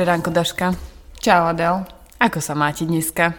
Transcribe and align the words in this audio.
Dobré 0.00 0.16
ránko, 0.16 0.32
Daška. 0.32 0.72
Čau 1.20 1.52
Adel. 1.52 1.84
Ako 2.16 2.40
sa 2.40 2.56
máte 2.56 2.88
dneska? 2.88 3.36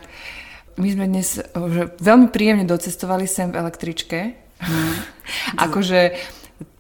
My 0.78 0.94
sme 0.94 1.10
dnes 1.10 1.42
že 1.42 1.90
veľmi 1.98 2.30
príjemne 2.30 2.70
docestovali 2.70 3.26
sem 3.26 3.50
v 3.50 3.66
električke. 3.66 4.38
akože 5.66 6.14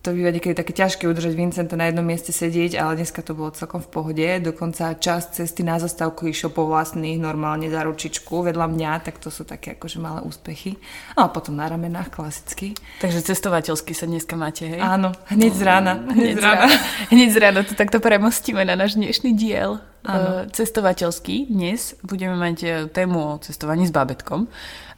to 0.01 0.17
býva 0.17 0.33
niekedy 0.33 0.57
také 0.57 0.73
ťažké 0.73 1.05
udržať 1.05 1.37
Vincenta 1.37 1.77
na 1.77 1.85
jednom 1.85 2.01
mieste 2.01 2.33
sedieť, 2.33 2.73
ale 2.73 2.97
dneska 2.97 3.21
to 3.21 3.37
bolo 3.37 3.53
celkom 3.53 3.85
v 3.85 3.89
pohode. 3.93 4.27
Dokonca 4.41 4.97
časť 4.97 5.45
cesty 5.45 5.61
na 5.61 5.77
zastávku 5.77 6.25
išiel 6.25 6.49
po 6.49 6.65
vlastných 6.65 7.21
normálne 7.21 7.69
za 7.69 7.85
ručičku 7.85 8.49
vedľa 8.49 8.65
mňa, 8.65 8.91
tak 9.05 9.21
to 9.21 9.29
sú 9.29 9.45
také 9.45 9.77
akože 9.77 10.01
malé 10.01 10.25
úspechy. 10.25 10.81
A 11.13 11.29
potom 11.29 11.53
na 11.53 11.69
ramenách 11.69 12.09
klasicky. 12.09 12.73
Takže 12.97 13.21
cestovateľsky 13.29 13.93
sa 13.93 14.09
dneska 14.09 14.33
máte, 14.33 14.73
hej? 14.73 14.81
Áno, 14.81 15.13
hneď 15.29 15.53
z 15.53 15.61
rána. 15.61 15.93
Hneď 16.09 16.33
z 16.33 16.41
rána. 16.41 16.65
Hneď 17.13 17.29
z 17.29 17.37
rána 17.37 17.59
to 17.61 17.73
takto 17.77 18.01
premostíme 18.01 18.65
na 18.65 18.73
náš 18.73 18.97
dnešný 18.97 19.37
diel. 19.37 19.77
Áno. 20.01 20.49
E, 20.49 20.49
Cestovateľský. 20.49 21.53
Dnes 21.53 21.93
budeme 22.01 22.33
mať 22.33 22.57
e, 22.65 22.69
tému 22.89 23.17
o 23.21 23.31
cestovaní 23.37 23.85
s 23.85 23.93
bábetkom. 23.93 24.49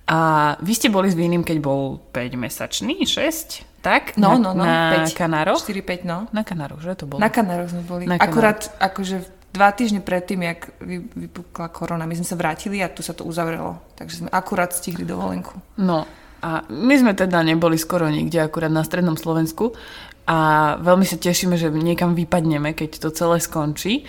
A 0.08 0.53
vy 0.64 0.72
ste 0.75 0.88
boli 0.88 1.11
s 1.11 1.16
Vínim, 1.20 1.44
keď 1.44 1.59
bol 1.59 1.99
5-mesačný, 2.16 3.03
6? 3.03 3.72
Tak? 3.84 4.16
No, 4.16 4.39
na, 4.39 4.56
no, 4.56 4.56
no. 4.56 4.64
Na 4.64 5.03
5. 5.03 5.12
Kanároch? 5.12 5.59
4-5, 5.59 6.08
no. 6.08 6.31
Na 6.31 6.48
Kanároch, 6.48 6.80
že 6.80 6.95
to 6.95 7.03
bolo? 7.03 7.20
Na 7.20 7.28
Kanároch 7.28 7.67
sme 7.67 7.84
boli. 7.84 8.08
Na 8.08 8.16
Kanároch. 8.16 8.31
Akurát 8.31 8.59
akože 8.80 9.16
dva 9.53 9.70
týždne 9.76 10.02
predtým, 10.02 10.39
jak 10.50 10.72
vy, 10.81 11.03
vypukla 11.03 11.70
korona, 11.70 12.09
my 12.09 12.16
sme 12.17 12.26
sa 12.26 12.39
vrátili 12.39 12.81
a 12.81 12.89
tu 12.89 13.06
sa 13.06 13.14
to 13.14 13.28
uzavrelo. 13.28 13.78
Takže 13.94 14.26
sme 14.26 14.30
akurát 14.34 14.73
stihli 14.73 15.06
dovolenku. 15.06 15.54
No 15.78 16.09
a 16.42 16.66
my 16.67 16.95
sme 16.98 17.14
teda 17.14 17.45
neboli 17.45 17.78
skoro 17.78 18.09
nikde, 18.09 18.42
akurát 18.42 18.73
na 18.73 18.81
strednom 18.81 19.20
Slovensku 19.20 19.78
a 20.26 20.73
veľmi 20.81 21.06
sa 21.06 21.22
tešíme, 21.22 21.59
že 21.59 21.70
niekam 21.70 22.17
vypadneme, 22.17 22.73
keď 22.73 22.98
to 23.04 23.09
celé 23.11 23.38
skončí 23.44 24.08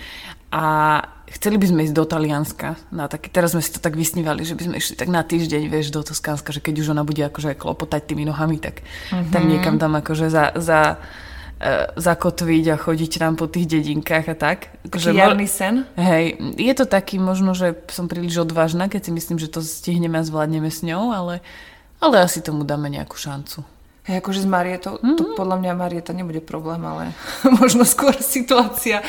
a 0.55 0.63
chceli 1.27 1.59
by 1.59 1.67
sme 1.67 1.83
ísť 1.83 1.95
do 1.99 2.07
Talianska. 2.07 2.79
Na 2.95 3.11
taký, 3.11 3.27
teraz 3.27 3.51
sme 3.51 3.59
si 3.59 3.75
to 3.75 3.83
tak 3.83 3.99
vysnívali, 3.99 4.47
že 4.47 4.55
by 4.55 4.71
sme 4.71 4.75
išli 4.79 4.95
tak 4.95 5.11
na 5.11 5.19
týždeň, 5.19 5.67
vieš, 5.67 5.91
do 5.91 5.99
Toskánska, 5.99 6.55
že 6.55 6.63
keď 6.63 6.79
už 6.79 6.95
ona 6.95 7.03
bude 7.03 7.19
akože 7.27 7.59
klopotať 7.59 8.07
tými 8.07 8.23
nohami, 8.23 8.63
tak 8.63 8.79
mm-hmm. 9.11 9.35
tam 9.35 9.43
niekam 9.51 9.75
tam 9.75 9.99
akože 9.99 10.31
za, 10.31 10.55
za, 10.55 11.03
e, 11.59 11.91
zakotviť 11.99 12.65
a 12.71 12.75
chodiť 12.79 13.11
tam 13.19 13.35
po 13.35 13.51
tých 13.51 13.67
dedinkách 13.67 14.31
a 14.31 14.35
tak. 14.39 14.71
Taký 14.87 15.11
mo- 15.11 15.19
jarný 15.19 15.47
sen. 15.51 15.83
Hej, 15.99 16.39
je 16.55 16.73
to 16.79 16.87
taký 16.87 17.19
možno, 17.19 17.51
že 17.51 17.75
som 17.91 18.07
príliš 18.07 18.39
odvážna, 18.47 18.87
keď 18.87 19.09
si 19.09 19.11
myslím, 19.11 19.35
že 19.35 19.51
to 19.51 19.59
stihneme 19.59 20.15
a 20.15 20.23
zvládneme 20.23 20.71
s 20.71 20.87
ňou, 20.87 21.11
ale, 21.11 21.43
ale 21.99 22.23
asi 22.23 22.39
tomu 22.39 22.63
dáme 22.63 22.87
nejakú 22.87 23.19
šancu. 23.19 23.74
Hej, 24.05 24.21
akože 24.21 24.45
s 24.45 24.49
Marietou, 24.49 25.01
mm-hmm. 25.01 25.17
to 25.17 25.23
podľa 25.33 25.57
mňa 25.65 25.71
Marieta 25.73 26.13
nebude 26.13 26.37
problém, 26.37 26.77
ale 26.85 27.17
možno 27.61 27.81
skôr 27.81 28.13
situácia, 28.21 29.01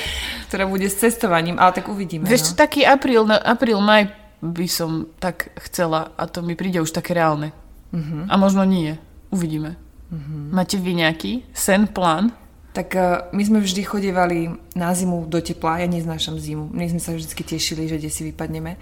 ktorá 0.49 0.65
bude 0.65 0.89
s 0.89 0.97
cestovaním, 0.97 1.61
ale 1.61 1.77
tak 1.77 1.93
uvidíme. 1.93 2.25
Vieš, 2.25 2.57
no. 2.57 2.61
taký 2.61 2.89
apríl, 2.89 3.29
na- 3.29 3.41
apríl, 3.41 3.77
maj 3.85 4.09
by 4.41 4.67
som 4.69 5.09
tak 5.21 5.53
chcela 5.69 6.17
a 6.17 6.25
to 6.29 6.41
mi 6.41 6.57
príde 6.57 6.81
už 6.81 6.97
také 6.97 7.13
reálne. 7.13 7.53
Mhm. 7.93 8.29
A 8.29 8.35
možno 8.41 8.65
nie. 8.65 8.97
Uvidíme. 9.29 9.77
Máte 10.55 10.79
vy 10.79 11.03
nejaký 11.03 11.43
sen, 11.51 11.91
plán? 11.91 12.31
Tak 12.71 12.89
eh, 12.95 13.27
my 13.33 13.43
sme 13.43 13.59
vždy 13.59 13.83
chodievali 13.83 14.53
na 14.79 14.95
zimu 14.95 15.27
do 15.27 15.43
tepla, 15.43 15.83
ja 15.83 15.89
neznášam 15.91 16.39
zimu. 16.39 16.71
My 16.71 16.87
sme 16.87 17.01
sa 17.03 17.17
vždy 17.17 17.33
tešili, 17.43 17.91
že 17.91 17.99
kde 17.99 18.11
si 18.13 18.23
vypadneme. 18.31 18.79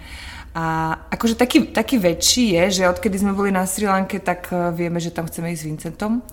A 0.55 0.95
akože 1.11 1.35
taký, 1.35 1.67
taký 1.75 1.99
väčší 1.99 2.55
je, 2.55 2.63
že 2.79 2.87
odkedy 2.87 3.19
sme 3.19 3.35
boli 3.35 3.51
na 3.51 3.67
Sri 3.67 3.91
Lanke, 3.91 4.23
tak 4.23 4.47
eh, 4.55 4.71
vieme, 4.71 5.03
že 5.03 5.11
tam 5.11 5.27
chceme 5.27 5.51
ísť 5.51 5.61
s 5.61 5.67
Vincentom. 5.67 6.23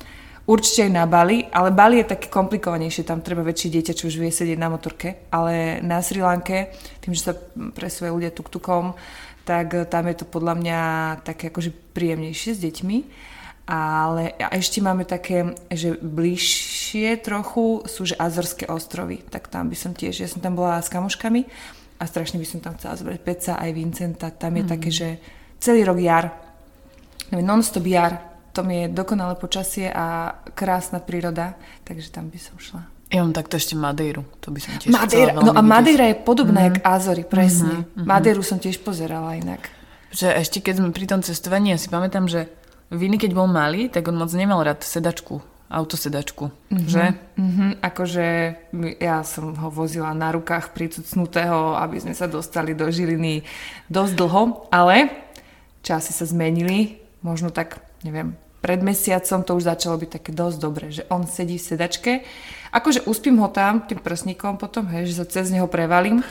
Určite 0.47 0.87
aj 0.87 0.93
na 0.94 1.06
Bali, 1.06 1.47
ale 1.50 1.75
Bali 1.75 2.03
je 2.03 2.15
také 2.15 2.27
komplikovanejšie, 2.27 3.06
tam 3.06 3.22
treba 3.22 3.47
väčšie 3.47 3.78
dieťa, 3.78 3.94
čo 3.94 4.11
už 4.11 4.19
vie 4.19 4.31
sedieť 4.31 4.59
na 4.59 4.71
motorke, 4.71 5.27
ale 5.31 5.78
na 5.82 6.03
Sri 6.03 6.22
Lanke, 6.22 6.75
tým, 7.03 7.15
že 7.15 7.31
sa 7.31 7.34
presúvajú 7.55 8.19
ľudia 8.19 8.31
tuk-tukom, 8.31 8.94
tak 9.43 9.75
eh, 9.75 9.82
tam 9.91 10.06
je 10.06 10.22
to 10.22 10.25
podľa 10.31 10.55
mňa 10.55 10.81
také 11.27 11.50
akože 11.50 11.75
príjemnejšie 11.91 12.50
s 12.55 12.62
deťmi. 12.62 12.99
Ale 13.62 14.34
a 14.43 14.59
ešte 14.59 14.82
máme 14.82 15.06
také, 15.06 15.55
že 15.71 15.94
bližšie 15.99 17.15
trochu 17.22 17.87
sú 17.87 18.03
že 18.06 18.19
Azorské 18.19 18.66
ostrovy, 18.66 19.22
tak 19.31 19.47
tam 19.50 19.71
by 19.71 19.77
som 19.78 19.94
tiež, 19.94 20.19
ja 20.19 20.27
som 20.31 20.43
tam 20.43 20.59
bola 20.59 20.82
s 20.82 20.91
kamoškami 20.91 21.47
a 22.03 22.05
strašne 22.11 22.43
by 22.43 22.47
som 22.51 22.59
tam 22.59 22.75
chcela 22.75 22.99
zobrať 22.99 23.21
Peca 23.23 23.55
aj 23.63 23.71
Vincenta, 23.71 24.35
tam 24.35 24.59
je 24.59 24.65
mm. 24.67 24.71
také, 24.75 24.91
že 24.91 25.09
celý 25.63 25.87
rok 25.87 26.03
jar, 26.03 26.35
non-stop 27.31 27.87
jar, 27.87 28.19
tam 28.51 28.67
je 28.75 28.91
dokonalé 28.91 29.39
počasie 29.39 29.87
a 29.87 30.35
krásna 30.59 30.99
príroda, 30.99 31.55
takže 31.87 32.11
tam 32.11 32.27
by 32.27 32.39
som 32.43 32.59
šla. 32.59 32.83
Ja 33.12 33.23
mám 33.23 33.37
takto 33.37 33.61
ešte 33.61 33.77
Madeiru. 33.77 34.25
To 34.41 34.51
by 34.51 34.59
som 34.59 34.73
tiež 34.81 34.91
Madeira, 34.91 35.37
no 35.37 35.53
a. 35.53 35.61
Madeira 35.62 36.11
je 36.11 36.17
podobná 36.19 36.65
mm. 36.65 36.67
jak 36.67 36.77
Azory, 36.83 37.23
presne. 37.23 37.87
Mm-hmm. 37.87 38.09
Madeiru 38.09 38.43
som 38.43 38.59
tiež 38.59 38.83
pozerala 38.83 39.37
inak. 39.39 39.69
Že 40.11 40.33
ešte 40.43 40.59
keď 40.65 40.75
sme 40.81 40.91
pri 40.91 41.07
tom 41.07 41.21
cestovaní, 41.23 41.71
ja 41.71 41.79
si 41.79 41.93
pamätám, 41.93 42.27
že 42.27 42.51
Viny, 42.93 43.17
keď 43.17 43.33
bol 43.33 43.49
malý, 43.49 43.89
tak 43.89 44.05
on 44.12 44.21
moc 44.21 44.29
nemal 44.37 44.61
rád 44.61 44.85
sedačku, 44.85 45.41
autosedačku, 45.72 46.53
mm-hmm. 46.53 46.88
že? 46.88 47.16
Mm-hmm, 47.41 47.71
akože 47.81 48.27
ja 49.00 49.25
som 49.25 49.56
ho 49.56 49.69
vozila 49.72 50.12
na 50.12 50.28
rukách 50.37 50.77
pricucnutého, 50.77 51.81
aby 51.81 51.97
sme 51.97 52.12
sa 52.12 52.28
dostali 52.28 52.77
do 52.77 52.93
Žiliny 52.93 53.41
dosť 53.88 54.12
dlho, 54.12 54.69
ale 54.69 55.09
časy 55.81 56.12
sa 56.12 56.28
zmenili, 56.28 57.00
možno 57.25 57.49
tak, 57.49 57.81
neviem, 58.05 58.37
pred 58.62 58.78
mesiacom 58.78 59.43
to 59.43 59.59
už 59.59 59.66
začalo 59.66 59.99
byť 59.99 60.11
také 60.22 60.31
dosť 60.31 60.56
dobré, 60.61 60.94
že 60.94 61.03
on 61.11 61.27
sedí 61.27 61.59
v 61.59 61.66
sedačke, 61.66 62.12
akože 62.71 63.11
uspím 63.11 63.43
ho 63.43 63.50
tam 63.50 63.82
tým 63.82 63.99
prsníkom 63.99 64.61
potom, 64.61 64.87
hej, 64.93 65.11
že 65.11 65.25
sa 65.25 65.27
cez 65.27 65.50
neho 65.50 65.66
prevalím, 65.66 66.22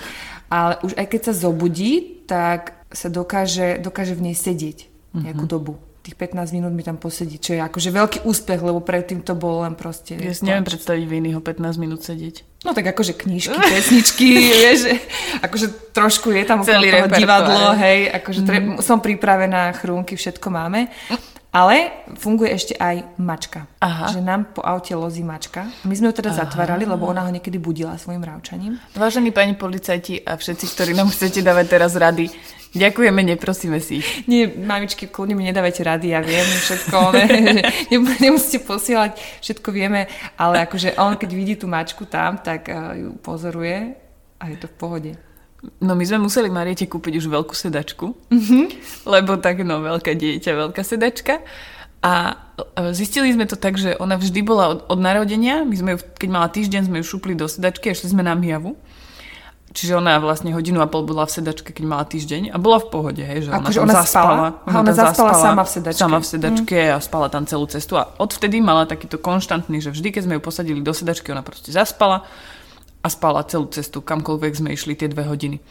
ale 0.48 0.80
už 0.86 0.96
aj 0.96 1.08
keď 1.12 1.22
sa 1.28 1.34
zobudí, 1.50 2.24
tak 2.30 2.78
sa 2.94 3.12
dokáže, 3.12 3.84
dokáže 3.84 4.16
v 4.16 4.32
nej 4.32 4.36
sedieť 4.38 4.88
nejakú 5.12 5.44
mm-hmm. 5.44 5.52
dobu. 5.52 5.76
Tých 6.02 6.18
15 6.18 6.58
minút 6.58 6.74
mi 6.74 6.82
tam 6.82 6.98
posedí, 6.98 7.38
čo 7.38 7.54
je 7.54 7.62
akože 7.62 7.94
veľký 7.94 8.18
úspech, 8.26 8.58
lebo 8.58 8.82
predtým 8.82 9.22
to 9.22 9.38
bol 9.38 9.62
len 9.62 9.78
proste... 9.78 10.18
Ja 10.18 10.34
si 10.34 10.42
neviem 10.42 10.66
predstaviť 10.66 11.06
Vinyho 11.06 11.38
15 11.38 11.78
minút 11.78 12.02
sedieť. 12.02 12.66
No 12.66 12.74
tak 12.74 12.90
akože 12.90 13.14
knižky, 13.14 13.54
pesničky, 13.54 14.28
vieš, 14.58 14.78
že 14.90 14.94
akože 15.42 15.94
trošku 15.94 16.34
je 16.34 16.42
tam 16.42 16.66
okolo 16.66 16.74
Celý 16.74 16.90
toho 16.90 17.06
repertoár. 17.06 17.22
divadlo, 17.22 17.62
hej, 17.78 18.00
akože 18.18 18.40
tre- 18.42 18.82
som 18.82 18.98
pripravená, 18.98 19.78
chrúnky, 19.78 20.18
všetko 20.18 20.48
máme. 20.50 20.90
Ale 21.52 21.92
funguje 22.16 22.48
ešte 22.50 22.74
aj 22.80 23.20
mačka. 23.20 23.68
Aha. 23.78 24.08
Že 24.08 24.24
nám 24.24 24.56
po 24.56 24.64
aute 24.64 24.96
lozí 24.96 25.20
mačka. 25.20 25.68
My 25.84 25.94
sme 25.94 26.10
ju 26.10 26.16
teda 26.16 26.32
zatvárali, 26.32 26.88
lebo 26.88 27.04
ona 27.04 27.28
ho 27.28 27.30
niekedy 27.30 27.60
budila 27.60 28.00
svojim 28.00 28.24
rávčaním. 28.24 28.80
Vážení 28.96 29.36
pani 29.36 29.54
policajti 29.54 30.24
a 30.24 30.34
všetci, 30.34 30.66
ktorí 30.72 30.92
nám 30.96 31.12
chcete 31.12 31.44
dávať 31.44 31.66
teraz 31.70 31.92
rady, 31.94 32.32
ďakujeme, 32.76 33.22
neprosíme 33.24 33.80
si 33.84 34.00
ich. 34.00 34.10
Nie, 34.28 34.48
mamičky, 34.48 35.08
kľudne 35.08 35.36
mi 35.36 35.48
nedávajte 35.48 35.82
rady, 35.84 36.16
ja 36.16 36.22
viem 36.24 36.46
všetko, 36.46 36.98
ne, 37.58 37.64
nemusíte 38.20 38.64
posielať, 38.64 39.20
všetko 39.44 39.70
vieme, 39.72 40.08
ale 40.40 40.64
akože 40.64 40.96
on, 40.96 41.20
keď 41.20 41.30
vidí 41.36 41.56
tú 41.60 41.68
mačku 41.68 42.08
tam, 42.08 42.40
tak 42.40 42.72
uh, 42.72 42.96
ju 42.96 43.10
pozoruje 43.20 43.96
a 44.40 44.44
je 44.50 44.58
to 44.58 44.68
v 44.72 44.76
pohode. 44.76 45.12
No 45.78 45.94
my 45.94 46.02
sme 46.02 46.26
museli 46.26 46.50
Mariete 46.50 46.90
kúpiť 46.90 47.22
už 47.22 47.30
veľkú 47.30 47.54
sedačku, 47.54 48.18
mm-hmm. 48.34 48.66
lebo 49.06 49.38
tak 49.38 49.62
no, 49.62 49.78
veľká 49.86 50.18
dieťa, 50.18 50.58
veľká 50.58 50.82
sedačka. 50.82 51.46
A 52.02 52.34
e, 52.58 52.98
zistili 52.98 53.30
sme 53.30 53.46
to 53.46 53.54
tak, 53.54 53.78
že 53.78 53.94
ona 54.02 54.18
vždy 54.18 54.42
bola 54.42 54.74
od, 54.74 54.80
od 54.90 54.98
narodenia, 54.98 55.62
my 55.62 55.76
sme 55.78 55.90
ju, 55.94 55.98
keď 56.18 56.30
mala 56.34 56.50
týždeň, 56.50 56.90
sme 56.90 56.98
ju 57.02 57.06
šupli 57.06 57.38
do 57.38 57.46
sedačky 57.46 57.94
a 57.94 57.98
šli 57.98 58.10
sme 58.10 58.26
na 58.26 58.34
Miavu. 58.34 58.74
Čiže 59.72 60.04
ona 60.04 60.20
vlastne 60.20 60.52
hodinu 60.52 60.84
a 60.84 60.88
pol 60.92 61.08
bola 61.08 61.24
v 61.24 61.32
sedačke, 61.32 61.72
keď 61.72 61.86
mala 61.88 62.04
týždeň 62.04 62.52
a 62.52 62.60
bola 62.60 62.84
v 62.84 62.88
pohode, 62.92 63.24
hej, 63.24 63.48
že 63.48 63.50
Akože 63.56 63.80
ona, 63.80 63.96
tam 63.96 64.04
ona 64.04 64.04
spala? 64.04 64.36
Aha, 64.68 64.80
ona 64.84 64.92
tam 64.92 64.96
zaspala 65.00 65.32
sama 65.32 65.64
v 65.64 65.72
sedačke. 65.72 66.02
Sama 66.04 66.20
v 66.20 66.28
sedačke 66.28 66.80
a 66.92 66.98
spala 67.00 67.28
tam 67.32 67.48
celú 67.48 67.66
cestu 67.72 67.96
a 67.96 68.04
odvtedy 68.20 68.60
mala 68.60 68.84
takýto 68.84 69.16
konštantný, 69.16 69.80
že 69.80 69.96
vždy, 69.96 70.12
keď 70.12 70.22
sme 70.28 70.34
ju 70.36 70.42
posadili 70.44 70.84
do 70.84 70.92
sedačky, 70.92 71.32
ona 71.32 71.40
proste 71.40 71.72
zaspala 71.72 72.28
a 73.00 73.08
spala 73.08 73.48
celú 73.48 73.72
cestu, 73.72 74.04
kamkoľvek 74.04 74.54
sme 74.60 74.70
išli 74.76 74.94
tie 75.00 75.08
dve 75.08 75.24
hodiny. 75.24 75.64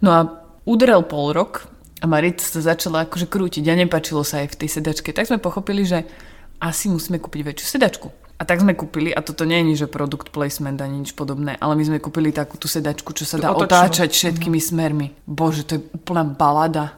No 0.00 0.08
a 0.16 0.20
udrel 0.64 1.04
pol 1.04 1.36
rok 1.36 1.68
a 2.00 2.08
Marita 2.08 2.40
sa 2.40 2.64
začala 2.64 3.04
akože 3.04 3.28
krútiť 3.28 3.68
a 3.68 3.76
nepačilo 3.76 4.24
sa 4.24 4.40
aj 4.40 4.56
v 4.56 4.58
tej 4.64 4.80
sedačke. 4.80 5.12
Tak 5.12 5.28
sme 5.28 5.36
pochopili, 5.36 5.84
že 5.84 6.08
asi 6.56 6.88
musíme 6.88 7.20
kúpiť 7.20 7.52
väčšiu 7.52 7.66
sedačku. 7.68 8.08
A 8.40 8.48
tak 8.48 8.58
sme 8.58 8.72
kúpili, 8.72 9.12
a 9.12 9.20
toto 9.20 9.44
nie 9.44 9.60
je 9.70 9.84
že 9.84 9.86
produkt 9.86 10.32
placement 10.32 10.80
ani 10.80 11.04
nič 11.04 11.12
podobné, 11.12 11.60
ale 11.60 11.76
my 11.76 11.84
sme 11.84 11.98
kúpili 12.00 12.32
takú 12.32 12.56
tú 12.56 12.64
sedačku, 12.66 13.12
čo 13.12 13.28
sa 13.28 13.36
dá 13.36 13.52
otočnú. 13.52 13.68
otáčať 13.68 14.08
všetkými 14.08 14.56
mm-hmm. 14.56 14.72
smermi. 14.72 15.06
Bože, 15.22 15.62
to 15.62 15.76
je 15.76 15.82
úplná 15.92 16.24
balada. 16.24 16.96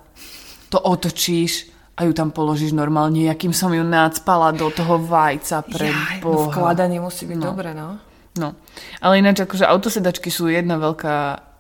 To 0.71 0.79
otočíš 0.79 1.67
a 1.93 2.07
ju 2.07 2.13
tam 2.13 2.31
položíš 2.31 2.71
normálne, 2.71 3.27
akým 3.27 3.51
som 3.51 3.69
ju 3.69 3.83
nácpala 3.83 4.55
do 4.55 4.71
toho 4.71 4.97
vajca 4.97 5.61
pre 5.63 5.91
Jaj, 5.91 6.23
no 6.23 6.25
Boha. 6.25 6.47
vkladanie 6.49 7.03
musí 7.03 7.27
byť 7.27 7.37
No. 7.37 7.47
dobre, 7.51 7.75
no. 7.75 7.99
No, 8.33 8.57
ale 8.97 9.19
ináč 9.19 9.45
akože 9.45 9.67
autosedačky 9.67 10.31
sú 10.31 10.49
jedna 10.49 10.79
veľká 10.79 11.17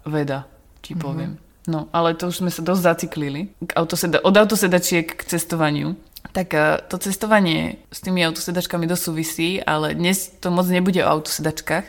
veda, 0.07 0.47
ti 0.81 0.95
Mhm. 0.95 1.01
poviem. 1.03 1.33
No, 1.63 1.87
ale 1.91 2.15
to 2.15 2.27
už 2.27 2.39
sme 2.39 2.51
sa 2.51 2.59
dosť 2.59 2.83
zaciklili. 2.83 3.55
K 3.61 3.71
autoseda- 3.77 4.19
od 4.19 4.35
autosedačiek 4.35 5.07
k 5.07 5.23
cestovaniu. 5.23 5.95
Tak 6.31 6.49
eh, 6.55 6.79
to 6.87 7.03
cestovanie 7.03 7.83
s 7.91 7.99
tými 7.99 8.23
autosedačkami 8.23 8.87
dosť 8.87 9.03
súvisí, 9.03 9.59
ale 9.59 9.99
dnes 9.99 10.31
to 10.39 10.55
moc 10.55 10.71
nebude 10.71 11.03
o 11.03 11.11
autosedačkách, 11.11 11.87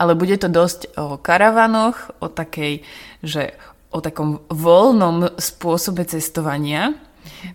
ale 0.00 0.12
bude 0.16 0.36
to 0.40 0.48
dosť 0.48 0.96
o 0.96 1.20
karavanoch, 1.20 2.16
o 2.24 2.32
takej, 2.32 2.80
že 3.20 3.52
o 3.92 4.00
takom 4.00 4.44
voľnom 4.48 5.36
spôsobe 5.40 6.04
cestovania, 6.04 6.96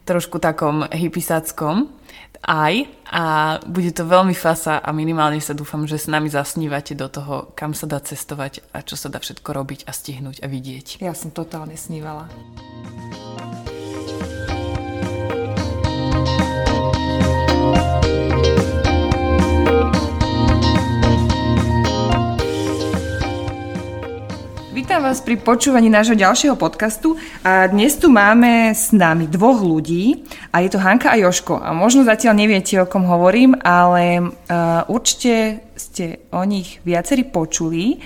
trošku 0.06 0.42
takom 0.42 0.86
hypisackom 0.90 2.02
aj 2.42 2.90
a 3.06 3.24
bude 3.70 3.94
to 3.94 4.02
veľmi 4.02 4.34
fasa 4.34 4.82
a 4.82 4.90
minimálne 4.90 5.38
sa 5.38 5.54
dúfam, 5.54 5.86
že 5.86 6.02
s 6.02 6.10
nami 6.10 6.26
zasnívate 6.26 6.98
do 6.98 7.06
toho, 7.06 7.54
kam 7.54 7.78
sa 7.78 7.86
dá 7.86 8.02
cestovať 8.02 8.66
a 8.74 8.82
čo 8.82 8.98
sa 8.98 9.14
dá 9.14 9.22
všetko 9.22 9.46
robiť 9.46 9.86
a 9.86 9.94
stihnúť 9.94 10.42
a 10.42 10.48
vidieť. 10.50 11.06
Ja 11.06 11.14
som 11.14 11.30
totálne 11.30 11.78
snívala. 11.78 12.26
Vítam 24.82 25.06
vás 25.06 25.22
pri 25.22 25.38
počúvaní 25.38 25.94
nášho 25.94 26.18
ďalšieho 26.18 26.58
podcastu 26.58 27.14
a 27.46 27.70
dnes 27.70 28.02
tu 28.02 28.10
máme 28.10 28.74
s 28.74 28.90
nami 28.90 29.30
dvoch 29.30 29.62
ľudí 29.62 30.26
a 30.50 30.66
je 30.66 30.74
to 30.74 30.82
Hanka 30.82 31.14
a 31.14 31.22
Joško 31.22 31.62
a 31.62 31.70
možno 31.70 32.02
zatiaľ 32.02 32.34
neviete, 32.34 32.82
o 32.82 32.90
kom 32.90 33.06
hovorím, 33.06 33.54
ale 33.62 34.26
uh, 34.26 34.82
určite 34.90 35.62
ste 35.78 36.26
o 36.34 36.42
nich 36.50 36.82
viacerí 36.82 37.30
počuli 37.30 38.02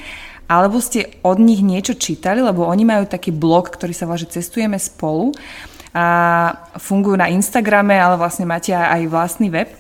alebo 0.52 0.84
ste 0.84 1.16
od 1.24 1.40
nich 1.40 1.64
niečo 1.64 1.96
čítali, 1.96 2.44
lebo 2.44 2.68
oni 2.68 2.84
majú 2.84 3.08
taký 3.08 3.32
blog, 3.32 3.72
ktorý 3.72 3.96
sa 3.96 4.04
volá, 4.04 4.20
že 4.20 4.36
cestujeme 4.36 4.76
spolu 4.76 5.32
a 5.96 6.52
fungujú 6.76 7.16
na 7.16 7.32
Instagrame, 7.32 7.96
ale 7.96 8.20
vlastne 8.20 8.44
máte 8.44 8.76
aj 8.76 9.08
vlastný 9.08 9.48
web. 9.48 9.72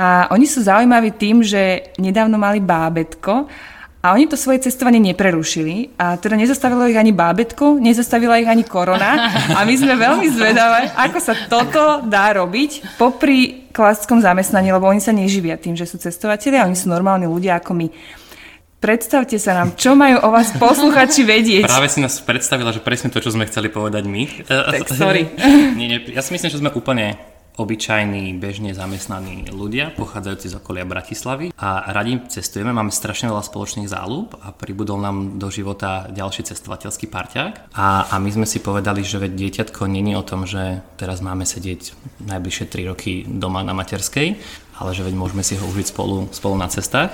A 0.00 0.32
oni 0.32 0.48
sú 0.48 0.64
zaujímaví 0.64 1.12
tým, 1.12 1.44
že 1.44 1.92
nedávno 2.00 2.40
mali 2.40 2.64
bábetko 2.64 3.52
a 3.98 4.14
oni 4.14 4.30
to 4.30 4.38
svoje 4.38 4.62
cestovanie 4.62 5.02
neprerušili 5.02 5.98
a 5.98 6.14
teda 6.14 6.38
nezastavilo 6.38 6.86
ich 6.86 6.94
ani 6.94 7.10
bábetko, 7.10 7.82
nezastavila 7.82 8.38
ich 8.38 8.46
ani 8.46 8.62
korona 8.62 9.34
a 9.58 9.66
my 9.66 9.74
sme 9.74 9.98
veľmi 9.98 10.26
zvedavé, 10.30 10.94
ako 10.94 11.18
sa 11.18 11.34
toto 11.50 12.06
dá 12.06 12.30
robiť 12.30 12.94
popri 12.94 13.66
klasickom 13.74 14.22
zamestnaní, 14.22 14.70
lebo 14.70 14.86
oni 14.86 15.02
sa 15.02 15.10
neživia 15.10 15.58
tým, 15.58 15.74
že 15.74 15.86
sú 15.86 15.98
cestovatelia, 15.98 16.66
oni 16.66 16.78
sú 16.78 16.86
normálni 16.86 17.26
ľudia 17.26 17.58
ako 17.58 17.74
my. 17.74 17.86
Predstavte 18.78 19.34
sa 19.42 19.58
nám, 19.58 19.74
čo 19.74 19.98
majú 19.98 20.22
o 20.22 20.30
vás 20.30 20.54
posluchači 20.54 21.26
vedieť. 21.26 21.66
Práve 21.66 21.90
si 21.90 21.98
nás 21.98 22.22
predstavila, 22.22 22.70
že 22.70 22.78
presne 22.78 23.10
to, 23.10 23.18
čo 23.18 23.34
sme 23.34 23.42
chceli 23.50 23.74
povedať 23.74 24.06
my. 24.06 24.46
Tak 24.46 24.86
sorry. 24.94 25.26
nie, 25.78 25.90
nie, 25.90 25.98
ja 26.14 26.22
si 26.22 26.30
myslím, 26.30 26.46
že 26.46 26.62
sme 26.62 26.70
úplne 26.70 27.18
obyčajní, 27.58 28.38
bežne 28.38 28.70
zamestnaní 28.70 29.50
ľudia, 29.50 29.90
pochádzajúci 29.98 30.46
z 30.46 30.54
okolia 30.62 30.86
Bratislavy 30.86 31.50
a 31.58 31.90
radi 31.90 32.22
cestujeme, 32.30 32.70
máme 32.70 32.94
strašne 32.94 33.34
veľa 33.34 33.42
spoločných 33.42 33.90
záľub 33.90 34.38
a 34.38 34.54
pribudol 34.54 35.02
nám 35.02 35.42
do 35.42 35.50
života 35.50 36.06
ďalší 36.14 36.46
cestovateľský 36.46 37.10
parťák. 37.10 37.74
A, 37.74 38.06
a 38.06 38.14
my 38.22 38.30
sme 38.30 38.46
si 38.46 38.62
povedali, 38.62 39.02
že 39.02 39.18
veď 39.18 39.34
dieťatko 39.34 39.90
není 39.90 40.14
o 40.14 40.22
tom, 40.22 40.46
že 40.46 40.86
teraz 40.94 41.18
máme 41.18 41.42
sedieť 41.42 41.98
najbližšie 42.30 42.64
3 42.70 42.90
roky 42.94 43.26
doma 43.26 43.66
na 43.66 43.74
materskej, 43.74 44.38
ale 44.78 44.90
že 44.94 45.02
veď 45.02 45.14
môžeme 45.18 45.42
si 45.42 45.58
ho 45.58 45.66
užiť 45.66 45.90
spolu, 45.90 46.30
spolu 46.30 46.54
na 46.54 46.70
cestách. 46.70 47.10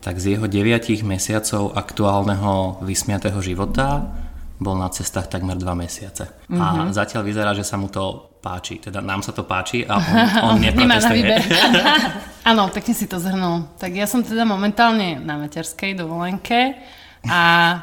Tak 0.00 0.16
z 0.16 0.36
jeho 0.36 0.48
9 0.48 1.04
mesiacov 1.04 1.76
aktuálneho 1.76 2.80
vysmiatého 2.80 3.40
života 3.44 4.08
bol 4.58 4.78
na 4.78 4.86
cestách 4.90 5.26
takmer 5.26 5.58
2 5.58 5.66
mesiace. 5.74 6.46
Mm-hmm. 6.46 6.60
A 6.60 6.94
zatiaľ 6.94 7.22
vyzerá, 7.26 7.50
že 7.54 7.66
sa 7.66 7.74
mu 7.74 7.90
to 7.90 8.34
páči. 8.38 8.78
Teda 8.78 9.00
nám 9.00 9.24
sa 9.24 9.32
to 9.32 9.48
páči 9.48 9.82
a 9.88 9.98
on, 9.98 10.26
on 10.52 10.56
neprotestuje. 10.60 11.34
Áno, 12.50 12.68
pekne 12.68 12.92
si 12.92 13.08
to 13.08 13.16
zhrnul. 13.16 13.72
Tak 13.80 13.90
ja 13.96 14.04
som 14.04 14.20
teda 14.20 14.44
momentálne 14.44 15.16
na 15.16 15.40
materskej 15.40 15.96
dovolenke 15.96 16.76
a 17.28 17.40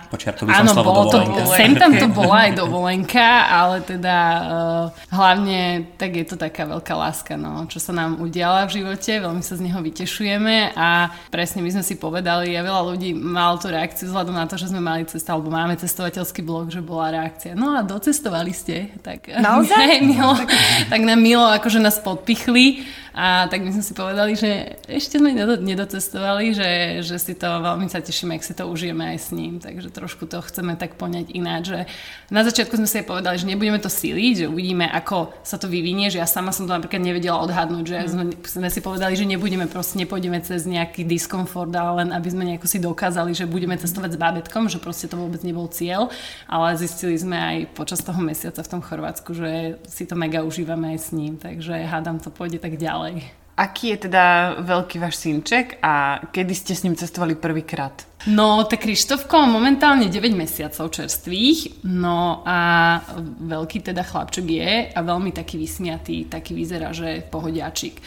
Počiarkol 0.10 0.50
by 0.50 0.54
som 0.54 0.68
áno, 0.70 0.84
bolo 0.86 1.04
to, 1.10 1.18
dovolenka. 1.22 1.58
sem 1.58 1.72
tam 1.74 1.92
to 1.98 2.08
bola 2.20 2.50
aj 2.50 2.52
dovolenka, 2.58 3.28
ale 3.50 3.82
teda 3.82 4.18
uh, 4.18 4.86
hlavne 5.10 5.90
tak 5.98 6.14
je 6.14 6.26
to 6.30 6.36
taká 6.38 6.70
veľká 6.70 6.94
láska, 6.94 7.34
no, 7.36 7.66
čo 7.66 7.82
sa 7.82 7.92
nám 7.94 8.22
udiala 8.22 8.70
v 8.70 8.82
živote, 8.82 9.18
veľmi 9.18 9.42
sa 9.42 9.58
z 9.58 9.66
neho 9.66 9.80
vytešujeme 9.82 10.78
a 10.78 11.10
presne 11.34 11.66
my 11.66 11.70
sme 11.74 11.84
si 11.86 11.98
povedali 11.98 12.54
a 12.54 12.62
veľa 12.62 12.82
ľudí 12.94 13.18
malo 13.18 13.58
tú 13.58 13.74
reakciu 13.74 14.10
vzhľadom 14.14 14.36
na 14.38 14.46
to, 14.46 14.62
že 14.62 14.70
sme 14.70 14.82
mali 14.84 15.10
cestu, 15.10 15.30
alebo 15.34 15.50
máme 15.50 15.74
cestovateľský 15.78 16.42
blog, 16.46 16.70
že 16.70 16.86
bola 16.86 17.10
reakcia. 17.12 17.58
No 17.58 17.74
a 17.74 17.82
docestovali 17.82 18.54
ste, 18.54 18.94
tak 19.02 19.26
Naozaj? 19.48 19.78
Hej, 19.78 20.00
milo, 20.06 20.38
tak 20.88 21.02
nám 21.02 21.20
milo 21.20 21.46
akože 21.50 21.82
nás 21.82 21.98
podpichli 21.98 22.86
a 23.12 23.52
tak 23.52 23.60
my 23.60 23.76
sme 23.76 23.84
si 23.84 23.92
povedali, 23.92 24.40
že 24.40 24.80
ešte 24.88 25.20
sme 25.20 25.36
nedo, 25.36 25.60
nedocestovali, 25.60 26.56
že, 26.56 26.70
že 27.04 27.20
si 27.20 27.36
to 27.36 27.60
veľmi 27.60 27.92
sa 27.92 28.00
tešíme, 28.00 28.40
ak 28.40 28.44
si 28.48 28.56
to 28.56 28.64
užijeme 28.72 29.04
aj 29.04 29.18
s 29.20 29.28
ním, 29.32 29.60
takže 29.60 29.90
trošku 29.92 30.28
to 30.28 30.40
chceme 30.44 30.76
tak 30.76 30.96
poňať 30.96 31.32
ináč, 31.34 31.64
že 31.72 31.80
na 32.30 32.44
začiatku 32.44 32.78
sme 32.78 32.88
si 32.88 33.02
aj 33.02 33.08
povedali, 33.08 33.36
že 33.36 33.50
nebudeme 33.50 33.80
to 33.82 33.90
síliť, 33.92 34.34
že 34.44 34.52
uvidíme, 34.52 34.88
ako 34.88 35.36
sa 35.42 35.58
to 35.58 35.72
vyvinie, 35.72 36.08
že 36.08 36.22
ja 36.22 36.28
sama 36.30 36.56
som 36.56 36.70
to 36.70 36.76
napríklad 36.76 37.02
nevedela 37.02 37.42
odhadnúť, 37.44 37.86
že 37.88 37.98
sme, 38.12 38.24
sme 38.44 38.70
si 38.70 38.80
povedali, 38.80 39.18
že 39.18 39.26
nebudeme 39.26 39.66
proste, 39.66 39.98
nepôjdeme 40.00 40.40
cez 40.46 40.70
nejaký 40.70 41.04
diskomfort, 41.04 41.74
ale 41.74 42.06
len 42.06 42.10
aby 42.16 42.30
sme 42.30 42.44
nejako 42.46 42.68
si 42.70 42.78
dokázali, 42.78 43.34
že 43.34 43.50
budeme 43.50 43.76
cestovať 43.76 44.16
s 44.16 44.22
bábetkom, 44.22 44.70
že 44.70 44.78
proste 44.78 45.10
to 45.10 45.18
vôbec 45.18 45.42
nebol 45.42 45.66
cieľ, 45.72 46.14
ale 46.46 46.78
zistili 46.78 47.18
sme 47.18 47.36
aj 47.36 47.58
počas 47.74 48.06
toho 48.06 48.22
mesiaca 48.22 48.62
v 48.62 48.72
tom 48.72 48.82
Chorvátsku, 48.86 49.34
že 49.34 49.82
si 49.90 50.06
to 50.06 50.14
mega 50.14 50.46
užívame 50.46 50.94
aj 50.94 51.00
s 51.00 51.10
ním, 51.12 51.42
takže 51.42 51.90
hádam 51.90 52.22
to 52.22 52.30
pôjde 52.30 52.62
tak 52.62 52.78
ďalej. 52.78 53.41
Aký 53.58 53.94
je 53.94 54.08
teda 54.08 54.56
veľký 54.64 54.98
váš 54.98 55.22
synček 55.22 55.78
a 55.84 56.24
kedy 56.32 56.54
ste 56.56 56.74
s 56.74 56.84
ním 56.84 56.96
cestovali 56.96 57.36
prvýkrát? 57.36 58.08
No, 58.32 58.64
tak 58.70 58.86
Krištofko 58.86 59.50
momentálne 59.50 60.06
9 60.06 60.38
mesiacov 60.38 60.94
čerstvých, 60.94 61.84
no 61.90 62.46
a 62.46 62.58
veľký 63.42 63.82
teda 63.82 64.06
chlapček 64.06 64.46
je 64.46 64.72
a 64.94 65.00
veľmi 65.02 65.34
taký 65.34 65.58
vysmiatý, 65.58 66.30
taký 66.30 66.54
vyzerá, 66.54 66.94
že 66.94 67.26
pohodiačik. 67.26 67.98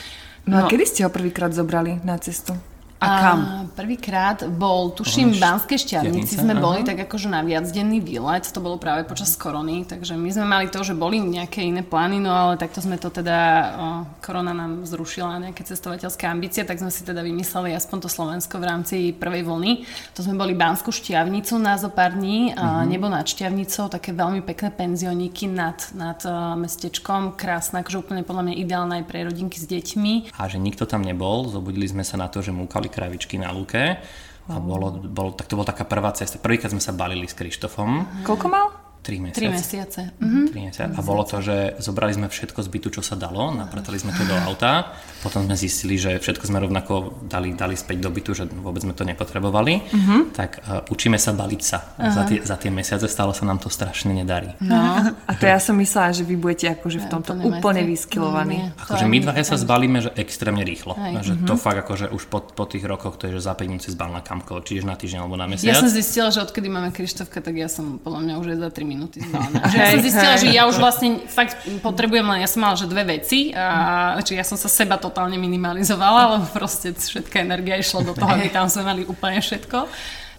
No, 0.46 0.58
a 0.58 0.60
No. 0.64 0.68
kedy 0.70 0.84
ste 0.86 1.00
ho 1.02 1.10
prvýkrát 1.10 1.50
zobrali 1.50 1.98
na 2.06 2.14
cestu? 2.18 2.54
A 3.02 3.06
kam? 3.20 3.38
Prvýkrát 3.74 4.46
bol, 4.48 4.94
tuším, 4.94 5.34
v 5.34 5.42
Banskej 5.42 5.82
šťavnici 5.82 6.38
sme 6.40 6.54
aha. 6.56 6.62
boli 6.62 6.80
tak 6.86 7.04
akože 7.04 7.26
na 7.26 7.42
viacdenný 7.42 7.98
výlet, 8.00 8.46
to 8.48 8.62
bolo 8.62 8.78
práve 8.78 9.04
počas 9.04 9.34
korony, 9.34 9.82
takže 9.84 10.14
my 10.14 10.30
sme 10.30 10.46
mali 10.46 10.66
to, 10.70 10.80
že 10.80 10.94
boli 10.96 11.18
nejaké 11.18 11.60
iné 11.60 11.82
plány, 11.82 12.22
no 12.22 12.32
ale 12.32 12.54
takto 12.56 12.80
sme 12.80 12.96
to 12.96 13.10
teda, 13.10 13.38
o, 13.76 13.86
korona 14.24 14.56
nám 14.56 14.86
zrušila 14.88 15.42
nejaké 15.42 15.66
cestovateľské 15.66 16.24
ambície, 16.30 16.62
tak 16.62 16.80
sme 16.80 16.88
si 16.88 17.02
teda 17.02 17.20
vymysleli 17.20 17.74
aspoň 17.76 17.98
to 18.06 18.08
Slovensko 18.08 18.56
v 18.62 18.64
rámci 18.64 18.96
prvej 19.12 19.42
vlny. 19.42 19.72
To 20.14 20.22
sme 20.22 20.38
boli 20.38 20.54
Banskú 20.56 20.94
šťavnicu 20.94 21.58
na 21.60 21.76
zo 21.76 21.90
pár 21.90 22.16
dní, 22.16 22.54
a 22.56 22.86
nebo 22.88 23.10
nad 23.10 23.26
šťavnicou, 23.26 23.90
také 23.90 24.14
veľmi 24.14 24.40
pekné 24.46 24.70
penzioníky 24.70 25.50
nad, 25.50 25.76
nad 25.92 26.22
uh, 26.24 26.54
mestečkom, 26.56 27.34
krásne, 27.34 27.82
akože 27.82 28.00
úplne 28.00 28.22
podľa 28.22 28.48
mňa 28.48 28.54
ideálne 28.54 28.94
aj 29.02 29.04
pre 29.10 29.26
rodinky 29.26 29.58
s 29.58 29.66
deťmi. 29.66 30.38
A 30.38 30.46
že 30.46 30.62
nikto 30.62 30.86
tam 30.86 31.02
nebol, 31.02 31.50
zobudili 31.50 31.90
sme 31.90 32.06
sa 32.06 32.16
na 32.16 32.30
to, 32.30 32.38
že 32.38 32.54
múkali 32.54 32.93
kravičky 32.94 33.34
na 33.42 33.50
lúke. 33.50 33.98
A 34.44 34.60
bolo, 34.60 34.94
bolo, 35.02 35.34
tak 35.34 35.50
to 35.50 35.58
bola 35.58 35.66
taká 35.66 35.88
prvá 35.88 36.14
cesta. 36.14 36.38
Prvýkrát 36.38 36.70
sme 36.70 36.78
sa 36.78 36.94
balili 36.94 37.26
s 37.26 37.34
Krištofom. 37.34 38.22
Koľko 38.22 38.46
mal? 38.46 38.83
3 39.04 39.20
mesiace. 39.20 39.36
Tri 39.36 39.48
mesiace. 39.52 40.00
Mhm. 40.16 40.40
Tri 40.48 40.60
mesiace. 40.72 40.94
A 40.96 41.00
bolo 41.04 41.28
to, 41.28 41.44
že 41.44 41.76
zobrali 41.84 42.16
sme 42.16 42.32
všetko 42.32 42.64
z 42.64 42.68
bytu, 42.72 42.88
čo 42.88 43.02
sa 43.04 43.20
dalo, 43.20 43.52
napratali 43.52 44.00
sme 44.00 44.16
to 44.16 44.24
do 44.24 44.32
auta, 44.40 44.96
potom 45.20 45.44
sme 45.44 45.56
zistili, 45.60 46.00
že 46.00 46.16
všetko 46.16 46.48
sme 46.48 46.64
rovnako 46.64 47.26
dali, 47.28 47.52
dali 47.52 47.76
späť 47.76 48.00
do 48.00 48.08
bytu, 48.08 48.30
že 48.32 48.44
vôbec 48.48 48.80
sme 48.80 48.96
to 48.96 49.04
nepotrebovali. 49.04 49.84
Tak 50.32 50.50
uh, 50.64 50.92
učíme 50.94 51.20
sa 51.20 51.36
baliť 51.36 51.62
sa. 51.62 51.78
Za 51.98 52.22
tie, 52.24 52.38
za 52.40 52.56
tie 52.56 52.70
mesiace 52.72 53.04
stále 53.10 53.36
sa 53.36 53.44
nám 53.44 53.60
to 53.60 53.68
strašne 53.68 54.14
nedarí. 54.14 54.56
No. 54.64 55.12
A 55.28 55.32
to 55.36 55.44
ja 55.44 55.58
som 55.58 55.76
myslela, 55.76 56.16
že 56.16 56.22
vy 56.24 56.38
budete 56.38 56.72
akože 56.72 57.04
v 57.04 57.08
tomto 57.10 57.32
úplne 57.34 57.74
úplne 57.74 57.82
vyskilovaní. 57.88 58.58
Akože 58.78 59.04
aj 59.04 59.10
my 59.10 59.18
my, 59.18 59.24
dvaja 59.24 59.44
sa 59.44 59.56
aj. 59.56 59.62
zbalíme, 59.64 59.98
že 60.04 60.10
extrémne 60.14 60.62
rýchlo. 60.62 60.92
Hej. 60.94 61.12
Že 61.24 61.32
to 61.48 61.54
fakt 61.56 61.78
akože 61.80 62.06
už 62.12 62.22
po, 62.28 62.38
po 62.44 62.64
tých 62.68 62.84
rokoch 62.84 63.16
to 63.16 63.28
je, 63.28 63.40
že 63.40 63.48
za 63.48 63.54
5 63.56 63.70
minút 63.70 63.82
si 63.82 63.90
zbal 63.90 64.10
na 64.12 64.20
kamkoľvek, 64.20 64.64
čiže 64.64 64.84
na 64.86 64.96
týždeň 64.98 65.18
alebo 65.24 65.36
na 65.38 65.46
mesiac. 65.48 65.74
Ja 65.74 65.80
som 65.80 65.90
zistila, 65.90 66.28
že 66.30 66.44
odkedy 66.44 66.68
máme 66.68 66.90
Krištofka, 66.92 67.40
tak 67.40 67.54
ja 67.56 67.68
som 67.70 67.98
podľa 67.98 68.20
mňa 68.28 68.34
už 68.40 68.46
aj 68.54 68.58
za 68.60 68.70
3 68.70 68.84
minúty. 68.94 69.18
Že 69.18 69.76
ja 69.76 69.86
som 69.90 70.00
zistila, 70.00 70.34
že 70.38 70.48
ja 70.54 70.62
už 70.70 70.78
vlastne 70.78 71.26
fakt 71.26 71.58
potrebujem 71.82 72.22
len, 72.22 72.46
ja 72.46 72.48
som 72.48 72.62
mala 72.62 72.78
že 72.78 72.86
dve 72.86 73.02
veci 73.18 73.50
a 73.50 74.16
či 74.22 74.38
ja 74.38 74.46
som 74.46 74.54
sa 74.54 74.70
seba 74.70 74.94
totálne 74.96 75.34
minimalizovala, 75.34 76.38
lebo 76.38 76.46
proste 76.54 76.94
všetká 76.94 77.42
energia 77.42 77.74
išla 77.82 78.06
do 78.06 78.12
toho, 78.14 78.30
aby 78.30 78.48
tam 78.48 78.70
sme 78.70 78.86
mali 78.86 79.02
úplne 79.02 79.42
všetko. 79.42 79.90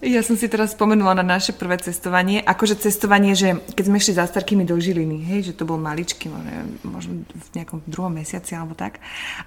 Ja 0.04 0.20
som 0.20 0.36
si 0.36 0.44
teraz 0.46 0.76
spomenula 0.76 1.16
na 1.16 1.24
naše 1.24 1.56
prvé 1.56 1.80
cestovanie. 1.80 2.44
Akože 2.44 2.76
cestovanie, 2.76 3.32
že 3.32 3.64
keď 3.72 3.84
sme 3.88 3.96
išli 3.96 4.12
za 4.12 4.28
starkými 4.28 4.68
do 4.68 4.76
Žiliny, 4.76 5.24
hej, 5.24 5.52
že 5.52 5.56
to 5.56 5.64
bol 5.64 5.80
maličký, 5.80 6.28
možno 6.84 7.24
v 7.24 7.48
nejakom 7.56 7.80
druhom 7.88 8.12
mesiaci 8.12 8.52
alebo 8.52 8.76
tak. 8.76 9.00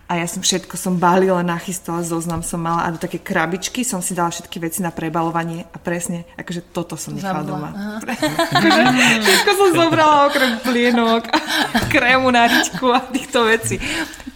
A 0.10 0.18
ja 0.18 0.26
som 0.26 0.42
všetko 0.42 0.74
som 0.74 0.98
balila, 0.98 1.46
nachystala, 1.46 2.02
zoznam 2.02 2.42
som 2.42 2.66
mala 2.66 2.90
a 2.90 2.94
do 2.94 2.98
také 2.98 3.22
krabičky 3.22 3.86
som 3.86 4.02
si 4.02 4.18
dala 4.18 4.34
všetky 4.34 4.58
veci 4.58 4.82
na 4.82 4.90
prebalovanie 4.90 5.70
a 5.70 5.78
presne, 5.78 6.26
akože 6.34 6.74
toto 6.74 6.98
som 6.98 7.14
nechala 7.14 7.46
Zabla. 7.46 7.50
doma. 7.50 7.70
všetko 9.26 9.52
som 9.54 9.70
zobrala 9.78 10.34
okrem 10.34 10.52
plienok, 10.66 11.24
krému 11.94 12.34
na 12.34 12.50
ričku 12.50 12.90
a 12.90 13.06
týchto 13.06 13.46
vecí. 13.46 13.78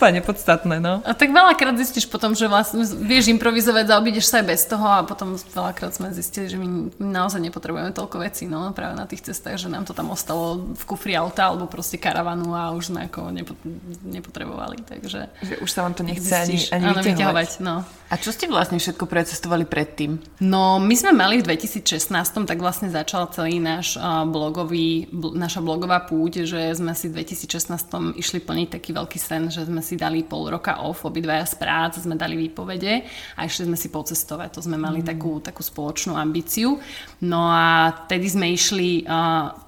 Úplne 0.04 0.20
podstatné, 0.20 0.84
no. 0.84 1.00
A 1.08 1.16
tak 1.16 1.32
veľakrát 1.32 1.80
zistíš 1.80 2.12
potom, 2.12 2.36
že 2.36 2.52
vlastne 2.52 2.84
vieš 2.84 3.32
improvizovať, 3.32 3.88
zaobídeš 3.88 4.28
sa 4.28 4.44
aj 4.44 4.46
bez 4.52 4.68
toho 4.68 4.84
a 4.84 5.08
potom 5.08 5.40
veľakrát 5.40 5.96
sme 5.96 6.12
zistili, 6.12 6.52
že 6.52 6.60
my 6.60 6.92
naozaj 7.00 7.40
nepotrebujeme 7.40 7.96
toľko 7.96 8.20
vecí, 8.20 8.44
no 8.44 8.76
práve 8.76 9.00
na 9.00 9.08
tých 9.08 9.32
cestách, 9.32 9.56
že 9.56 9.72
nám 9.72 9.88
to 9.88 9.96
tam 9.96 10.12
ostalo 10.12 10.76
v 10.76 10.84
kufri 10.84 11.16
auta 11.16 11.48
alebo 11.48 11.72
proste 11.72 11.96
karavanu 11.96 12.52
a 12.52 12.76
už 12.76 12.92
sme 12.92 13.08
ako 13.08 13.32
nepo, 13.32 13.56
nepotrebovali, 14.04 14.84
takže... 14.84 15.32
Že 15.40 15.56
už 15.64 15.70
sa 15.72 15.88
vám 15.88 15.96
to 15.96 16.04
nechce 16.04 16.28
ani, 16.28 16.60
ani 16.76 16.86
áno, 16.92 17.00
vyťahovať. 17.00 17.50
No. 17.64 17.88
A 18.12 18.20
čo 18.20 18.36
ste 18.36 18.52
vlastne 18.52 18.78
všetko 18.78 19.08
precestovali 19.08 19.64
predtým? 19.64 20.20
No, 20.44 20.84
my 20.84 20.94
sme 21.00 21.16
mali 21.16 21.40
v 21.40 21.48
2016, 21.48 22.12
tak 22.44 22.60
vlastne 22.60 22.92
začal 22.92 23.32
celý 23.32 23.64
náš 23.64 23.96
blogový, 24.28 25.08
bl- 25.10 25.34
naša 25.34 25.64
blogová 25.64 26.04
púť, 26.04 26.44
že 26.44 26.76
sme 26.76 26.92
si 26.92 27.08
v 27.08 27.24
2016 27.24 28.20
išli 28.20 28.44
plniť 28.44 28.68
taký 28.76 28.92
veľký 28.92 29.18
sen, 29.18 29.48
že 29.48 29.66
sme 29.66 29.82
si 29.82 29.93
dali 29.96 30.28
pol 30.28 30.52
roka 30.52 30.84
off, 30.84 31.08
obidvaja 31.08 31.48
z 31.48 31.56
prác, 31.56 31.96
sme 31.96 32.20
dali 32.20 32.36
výpovede 32.36 32.94
a 33.38 33.48
išli 33.48 33.72
sme 33.72 33.78
si 33.80 33.88
pocestovať. 33.88 34.60
To 34.60 34.62
sme 34.62 34.76
mali 34.76 35.00
mm. 35.00 35.08
takú, 35.08 35.40
takú 35.40 35.64
spoločnú 35.64 36.20
ambíciu. 36.20 36.76
No 37.24 37.48
a 37.48 37.96
tedy 38.12 38.28
sme 38.28 38.52
išli 38.52 39.08
uh, 39.08 39.63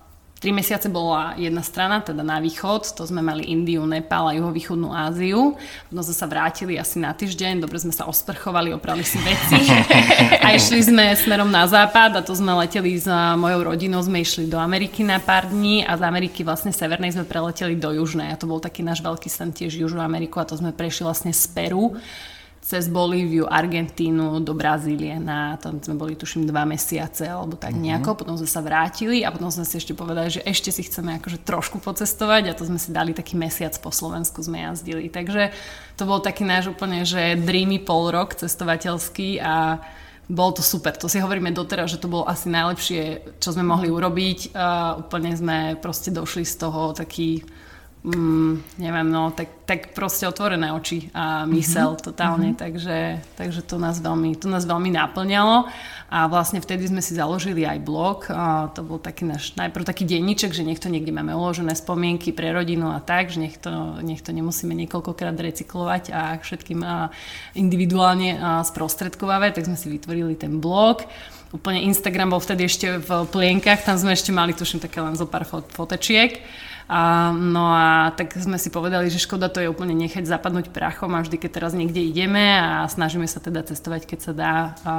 Tri 0.45 0.53
mesiace 0.53 0.93
bola 0.93 1.33
jedna 1.41 1.65
strana, 1.65 2.05
teda 2.05 2.21
na 2.21 2.37
východ, 2.37 2.93
to 2.93 3.01
sme 3.01 3.17
mali 3.17 3.49
Indiu, 3.49 3.81
Nepal 3.81 4.29
a 4.29 4.37
juhovýchodnú 4.37 4.93
Áziu. 4.93 5.57
No 5.89 6.05
sme 6.05 6.13
sa 6.13 6.29
vrátili 6.29 6.77
asi 6.77 7.01
na 7.01 7.17
týždeň, 7.17 7.65
dobre 7.65 7.81
sme 7.81 7.89
sa 7.89 8.05
osprchovali, 8.05 8.69
oprali 8.69 9.01
si 9.01 9.17
veci 9.25 9.57
a 10.45 10.53
išli 10.53 10.85
sme 10.85 11.17
smerom 11.17 11.49
na 11.49 11.65
západ 11.65 12.13
a 12.13 12.21
to 12.21 12.37
sme 12.37 12.53
leteli 12.61 12.93
s 12.93 13.09
mojou 13.41 13.73
rodinou, 13.73 14.05
sme 14.05 14.21
išli 14.21 14.45
do 14.45 14.61
Ameriky 14.61 15.01
na 15.01 15.17
pár 15.17 15.49
dní 15.49 15.81
a 15.81 15.97
z 15.97 16.05
Ameriky 16.05 16.45
vlastne 16.45 16.69
severnej 16.69 17.17
sme 17.17 17.25
preleteli 17.25 17.73
do 17.73 17.89
južnej 17.97 18.29
a 18.29 18.37
to 18.37 18.45
bol 18.45 18.61
taký 18.61 18.85
náš 18.85 19.01
veľký 19.01 19.33
sen 19.33 19.49
tiež 19.49 19.73
Južnú 19.81 19.97
Ameriku 19.97 20.37
a 20.37 20.45
to 20.45 20.53
sme 20.53 20.69
prešli 20.77 21.09
vlastne 21.09 21.33
z 21.33 21.41
Peru 21.57 21.97
cez 22.65 22.89
Bolíviu, 22.89 23.45
Argentínu 23.45 24.41
do 24.41 24.57
Brazílie. 24.57 25.21
Na, 25.21 25.53
tam 25.61 25.77
sme 25.77 25.93
boli 25.93 26.17
tuším 26.17 26.49
dva 26.49 26.65
mesiace 26.65 27.29
alebo 27.29 27.53
tak 27.53 27.77
mhm. 27.77 27.81
nejako. 27.85 28.01
Mm-hmm. 28.09 28.21
Potom 28.25 28.35
sme 28.41 28.49
sa 28.49 28.65
vrátili 28.65 29.21
a 29.21 29.29
potom 29.29 29.53
sme 29.53 29.69
si 29.69 29.77
ešte 29.77 29.93
povedali, 29.93 30.33
že 30.33 30.41
ešte 30.41 30.73
si 30.73 30.81
chceme 30.81 31.21
akože 31.21 31.45
trošku 31.45 31.77
pocestovať 31.77 32.49
a 32.49 32.57
to 32.57 32.65
sme 32.65 32.81
si 32.81 32.89
dali 32.89 33.13
taký 33.13 33.37
mesiac 33.37 33.77
po 33.77 33.93
Slovensku 33.93 34.41
sme 34.41 34.65
jazdili. 34.65 35.13
Takže 35.13 35.53
to 35.93 36.09
bol 36.09 36.17
taký 36.17 36.41
náš 36.41 36.73
úplne, 36.73 37.05
že 37.05 37.37
dreamy 37.37 37.77
pol 37.77 38.09
rok 38.09 38.33
cestovateľský 38.33 39.45
a 39.45 39.77
bolo 40.25 40.57
to 40.57 40.65
super. 40.65 40.97
To 40.97 41.05
si 41.05 41.21
hovoríme 41.21 41.53
doteraz, 41.53 41.93
že 41.93 42.01
to 42.01 42.09
bolo 42.09 42.25
asi 42.25 42.49
najlepšie, 42.49 43.37
čo 43.37 43.53
sme 43.53 43.61
mohli 43.61 43.93
urobiť. 43.93 44.57
A 44.57 44.97
úplne 44.97 45.37
sme 45.37 45.77
proste 45.77 46.09
došli 46.09 46.41
z 46.41 46.65
toho 46.65 46.97
taký 46.97 47.45
mm, 48.05 48.77
neviem, 48.77 49.07
no, 49.09 49.33
tak, 49.33 49.65
tak 49.65 49.97
proste 49.97 50.29
otvorené 50.29 50.69
oči 50.69 51.09
a 51.09 51.49
mysel 51.49 51.97
mm-hmm. 51.97 52.05
totálne, 52.05 52.49
mm-hmm. 52.53 52.61
takže, 52.61 52.97
takže 53.33 53.61
to, 53.65 53.81
nás 53.81 53.97
veľmi, 53.97 54.37
to 54.37 54.45
nás 54.45 54.69
veľmi 54.69 54.93
naplňalo 54.93 55.65
a 56.13 56.29
vlastne 56.29 56.61
vtedy 56.61 56.85
sme 56.85 57.01
si 57.01 57.17
založili 57.17 57.65
aj 57.65 57.81
blog, 57.81 58.29
a 58.29 58.69
to 58.69 58.85
bol 58.85 59.01
taký 59.01 59.25
náš, 59.25 59.57
najprv 59.57 59.81
taký 59.81 60.05
denníček, 60.05 60.53
že 60.53 60.61
nech 60.61 60.77
to 60.77 60.93
niekde 60.93 61.09
máme 61.09 61.33
uložené 61.33 61.73
spomienky 61.73 62.29
pre 62.29 62.53
rodinu 62.53 62.93
a 62.93 63.01
tak, 63.01 63.33
že 63.33 63.41
nech 63.41 63.57
to, 63.57 63.97
nech 64.05 64.21
to 64.21 64.29
nemusíme 64.29 64.77
niekoľkokrát 64.85 65.33
recyklovať 65.33 66.13
a 66.13 66.37
všetkým 66.37 66.85
a 66.85 67.09
individuálne 67.57 68.37
a 68.37 68.61
sprostredkovávať, 68.61 69.57
tak 69.57 69.67
sme 69.67 69.77
si 69.81 69.89
vytvorili 69.89 70.37
ten 70.37 70.61
blog 70.61 71.09
úplne 71.55 71.87
Instagram 71.87 72.35
bol 72.35 72.43
vtedy 72.43 72.67
ešte 72.67 72.99
v 72.99 73.09
plienkach, 73.31 73.87
tam 73.87 73.95
sme 73.95 74.11
ešte 74.11 74.35
mali, 74.35 74.51
tuším, 74.51 74.83
také 74.83 74.99
len 74.99 75.15
zo 75.15 75.23
pár 75.23 75.47
fotečiek. 75.47 76.43
A, 76.85 77.33
no 77.33 77.65
a 77.73 78.13
tak 78.13 78.37
sme 78.37 78.61
si 78.61 78.69
povedali, 78.69 79.09
že 79.09 79.17
škoda 79.17 79.49
to 79.49 79.57
je 79.57 79.71
úplne 79.71 79.97
nechať 79.97 80.29
zapadnúť 80.29 80.69
prachom 80.69 81.17
a 81.17 81.25
vždy, 81.25 81.41
keď 81.41 81.51
teraz 81.57 81.71
niekde 81.73 81.97
ideme 81.97 82.61
a 82.61 82.85
snažíme 82.85 83.25
sa 83.25 83.41
teda 83.41 83.65
cestovať, 83.65 84.05
keď 84.05 84.19
sa 84.21 84.33
dá 84.37 84.55
a 84.85 84.93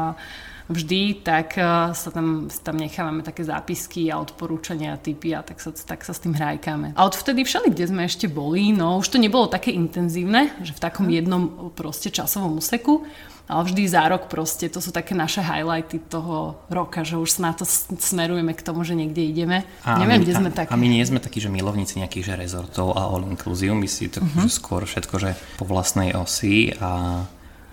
vždy, 0.66 1.22
tak 1.22 1.54
sa 1.94 2.10
tam, 2.10 2.50
tam 2.50 2.74
nechávame 2.74 3.22
také 3.22 3.46
zápisky 3.46 4.10
a 4.10 4.18
odporúčania 4.18 4.98
a 4.98 4.98
typy 4.98 5.30
a 5.30 5.46
tak 5.46 5.62
sa, 5.62 5.70
tak 5.70 6.02
sa 6.02 6.10
s 6.10 6.18
tým 6.18 6.34
hrajkáme. 6.34 6.98
A 6.98 7.06
odvtedy 7.06 7.46
všeli, 7.46 7.70
kde 7.70 7.86
sme 7.86 8.02
ešte 8.02 8.26
boli, 8.26 8.74
no 8.74 8.98
už 8.98 9.14
to 9.14 9.22
nebolo 9.22 9.46
také 9.46 9.70
intenzívne, 9.70 10.50
že 10.66 10.74
v 10.74 10.82
takom 10.82 11.06
jednom 11.06 11.70
proste 11.70 12.10
časovom 12.10 12.58
úseku, 12.58 13.06
ale 13.46 13.62
vždy 13.62 13.82
za 13.86 14.02
rok 14.10 14.26
proste, 14.26 14.66
to 14.66 14.82
sú 14.82 14.90
také 14.90 15.14
naše 15.14 15.38
highlighty 15.38 16.02
toho 16.02 16.58
roka, 16.66 17.06
že 17.06 17.14
už 17.14 17.38
na 17.38 17.54
to 17.54 17.62
smerujeme 17.98 18.50
k 18.58 18.62
tomu, 18.62 18.82
že 18.82 18.98
niekde 18.98 19.22
ideme. 19.22 19.62
A 19.86 20.02
Neviem, 20.02 20.18
my, 20.20 20.24
kde 20.26 20.34
sme 20.34 20.50
takí. 20.50 20.70
A 20.70 20.76
my 20.76 20.86
nie 20.90 21.06
sme 21.06 21.22
takí, 21.22 21.38
že 21.38 21.46
milovníci 21.46 22.02
nejakých 22.02 22.26
že 22.26 22.34
rezortov 22.34 22.98
a 22.98 23.06
all 23.06 23.22
inclusive, 23.22 23.70
my 23.70 23.86
si 23.86 24.10
to 24.10 24.18
uh-huh. 24.18 24.50
skôr 24.50 24.82
všetko, 24.82 25.14
že 25.22 25.30
po 25.56 25.64
vlastnej 25.64 26.14
osi 26.18 26.74
a 26.82 27.22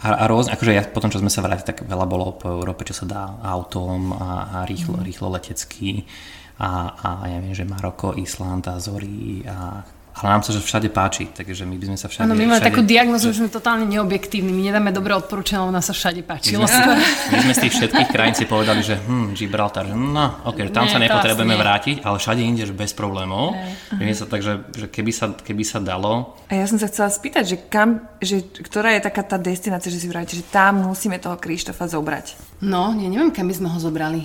a, 0.04 0.20
a 0.20 0.24
rôzne, 0.28 0.52
akože 0.60 0.76
ja 0.76 0.84
potom, 0.84 1.08
čo 1.08 1.24
sme 1.24 1.32
sa 1.32 1.40
vrátili, 1.40 1.64
tak 1.64 1.88
veľa 1.88 2.04
bolo 2.04 2.36
po 2.36 2.52
Európe, 2.52 2.84
čo 2.84 2.92
sa 2.92 3.08
dá 3.08 3.24
autom 3.40 4.12
a, 4.12 4.52
a 4.52 4.58
rýchlo, 4.68 5.00
mm. 5.00 5.06
rýchlo 5.08 5.32
letecky 5.32 6.04
a, 6.60 6.92
a 7.00 7.10
ja 7.32 7.40
viem, 7.40 7.56
že 7.56 7.64
Maroko, 7.64 8.12
Island, 8.12 8.68
Azory 8.68 9.48
a 9.48 9.80
ale 10.14 10.28
nám 10.38 10.46
sa 10.46 10.54
že 10.54 10.62
všade 10.62 10.94
páči, 10.94 11.34
takže 11.34 11.66
my 11.66 11.74
by 11.74 11.86
sme 11.90 11.98
sa 11.98 12.06
všade... 12.06 12.30
Áno, 12.30 12.38
my 12.38 12.46
máme 12.46 12.62
všade... 12.62 12.70
takú 12.70 12.82
diagnozu, 12.86 13.34
že 13.34 13.42
sme 13.42 13.50
totálne 13.50 13.90
neobjektívni, 13.90 14.54
my 14.54 14.70
nedáme 14.70 14.94
dobré 14.94 15.18
odporúčania, 15.18 15.66
lebo 15.66 15.74
nás 15.74 15.90
sa 15.90 15.96
všade 15.98 16.22
páčilo. 16.22 16.62
My 16.62 16.70
sme, 16.70 16.94
my 17.34 17.38
sme 17.50 17.54
z 17.58 17.60
tých 17.66 17.74
všetkých 17.82 18.10
krajín 18.14 18.36
si 18.38 18.46
povedali, 18.46 18.86
že 18.86 19.02
hm, 19.02 19.34
Gibraltar, 19.34 19.90
že 19.90 19.98
no, 19.98 20.46
ok, 20.46 20.70
tam 20.70 20.86
nie, 20.86 20.94
sa 20.94 21.00
nepotrebujeme 21.02 21.56
vrátiť, 21.58 21.96
ale 22.06 22.22
všade 22.22 22.42
inde, 22.46 22.64
že 22.70 22.78
bez 22.78 22.94
problémov. 22.94 23.58
Hey. 23.98 24.14
sa 24.14 24.30
tak, 24.30 24.46
že, 24.46 24.62
že 24.78 24.86
keby, 24.86 25.12
sa, 25.12 25.34
keby 25.34 25.64
sa 25.66 25.82
dalo... 25.82 26.38
A 26.48 26.62
ja 26.62 26.70
som 26.70 26.78
sa 26.78 26.86
chcela 26.86 27.10
spýtať, 27.10 27.44
že, 27.50 27.58
kam, 27.66 28.06
že 28.22 28.46
ktorá 28.54 28.94
je 28.94 29.02
taká 29.02 29.26
tá 29.26 29.42
destinácia, 29.42 29.90
že 29.90 29.98
si 29.98 30.06
vrátite, 30.06 30.40
že 30.40 30.46
tam 30.46 30.86
musíme 30.86 31.18
toho 31.18 31.42
Krištofa 31.42 31.90
zobrať. 31.90 32.54
No, 32.64 32.96
ja 32.96 33.08
neviem, 33.12 33.34
kam 33.36 33.52
by 33.52 33.56
sme 33.60 33.68
ho 33.76 33.80
zobrali. 33.82 34.24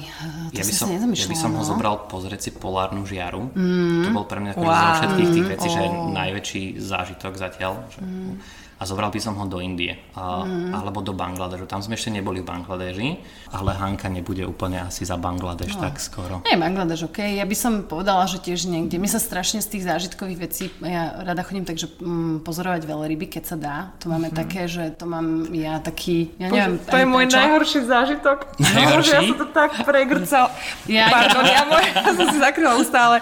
To 0.54 0.62
ja 0.62 0.62
by 0.62 0.73
som, 0.73 0.87
ja 0.95 1.26
by 1.26 1.37
som 1.38 1.50
no. 1.50 1.59
ho 1.59 1.64
zobral 1.66 2.07
pozrieť 2.07 2.40
si 2.47 2.50
polárnu 2.54 3.02
žiaru. 3.02 3.50
Mm. 3.50 4.07
To 4.07 4.09
bol 4.14 4.25
pre 4.30 4.38
mňa 4.38 4.52
wow. 4.54 4.62
zo 4.62 4.90
všetkých 5.02 5.28
tých 5.35 5.47
vecí, 5.59 5.66
oh. 5.66 5.75
že 5.75 5.77
najväčší 6.12 6.62
zážitok 6.82 7.32
zatiaľ. 7.38 7.73
Že, 7.92 8.00
mm 8.02 8.35
a 8.78 8.82
zobral 8.87 9.11
by 9.11 9.18
som 9.18 9.35
ho 9.35 9.44
do 9.50 9.58
Indie 9.58 9.99
a, 10.14 10.47
mm. 10.47 10.70
alebo 10.70 11.02
do 11.02 11.11
Bangladežu. 11.11 11.66
Tam 11.66 11.82
sme 11.82 11.99
ešte 11.99 12.14
neboli 12.14 12.40
v 12.42 12.47
Bangladeži, 12.47 13.18
ale 13.50 13.75
Hanka 13.75 14.06
nebude 14.06 14.47
úplne 14.47 14.87
asi 14.87 15.02
za 15.02 15.18
Bangladeš 15.18 15.75
no. 15.75 15.82
tak 15.82 15.99
skoro. 15.99 16.47
Nie, 16.47 16.54
Bangladeš, 16.54 17.11
ok. 17.11 17.18
Ja 17.38 17.42
by 17.42 17.56
som 17.58 17.73
povedala, 17.90 18.30
že 18.30 18.38
tiež 18.38 18.70
niekde. 18.70 19.02
My 19.02 19.11
sa 19.11 19.18
strašne 19.18 19.58
z 19.58 19.68
tých 19.75 19.82
zážitkových 19.82 20.38
vecí, 20.38 20.70
ja 20.78 21.26
rada 21.26 21.42
chodím 21.42 21.66
tak, 21.66 21.75
že 21.75 21.90
mm, 21.90 22.47
pozorovať 22.47 22.87
veľryby, 22.87 23.26
keď 23.26 23.42
sa 23.44 23.56
dá. 23.58 23.76
To 23.99 24.14
máme 24.14 24.30
mm. 24.30 24.37
také, 24.38 24.70
že 24.70 24.94
to 24.94 25.11
mám 25.11 25.50
ja 25.50 25.82
taký, 25.82 26.30
ja 26.38 26.47
neviem. 26.47 26.78
To 26.87 26.97
je 27.02 27.06
môj 27.06 27.25
prečo. 27.26 27.38
najhorší 27.42 27.78
zážitok. 27.82 28.38
Najhorší? 28.78 29.11
No, 29.11 29.18
ja 29.18 29.23
som 29.26 29.38
to 29.42 29.49
tak 29.50 29.70
pregrcal. 29.82 30.47
ja, 30.87 31.06
Pardon, 31.11 31.42
ja, 31.42 31.62
môj, 31.66 31.85
ja 32.06 32.12
som 32.14 32.26
si 32.30 32.38
zakryla 32.38 32.73
ustále. 32.78 33.16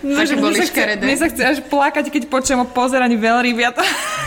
No, 0.00 0.24
že 0.24 0.40
mne, 0.40 0.56
sa 0.56 0.64
chce, 0.64 0.82
mne 1.04 1.16
sa 1.20 1.26
chce 1.28 1.42
až 1.44 1.58
plakať, 1.68 2.08
keď 2.08 2.22
počujem 2.32 2.64
o 2.64 2.66
pozeraní 2.66 3.20
veľryb. 3.20 3.60
Ja 3.60 3.76
to, 3.76 3.84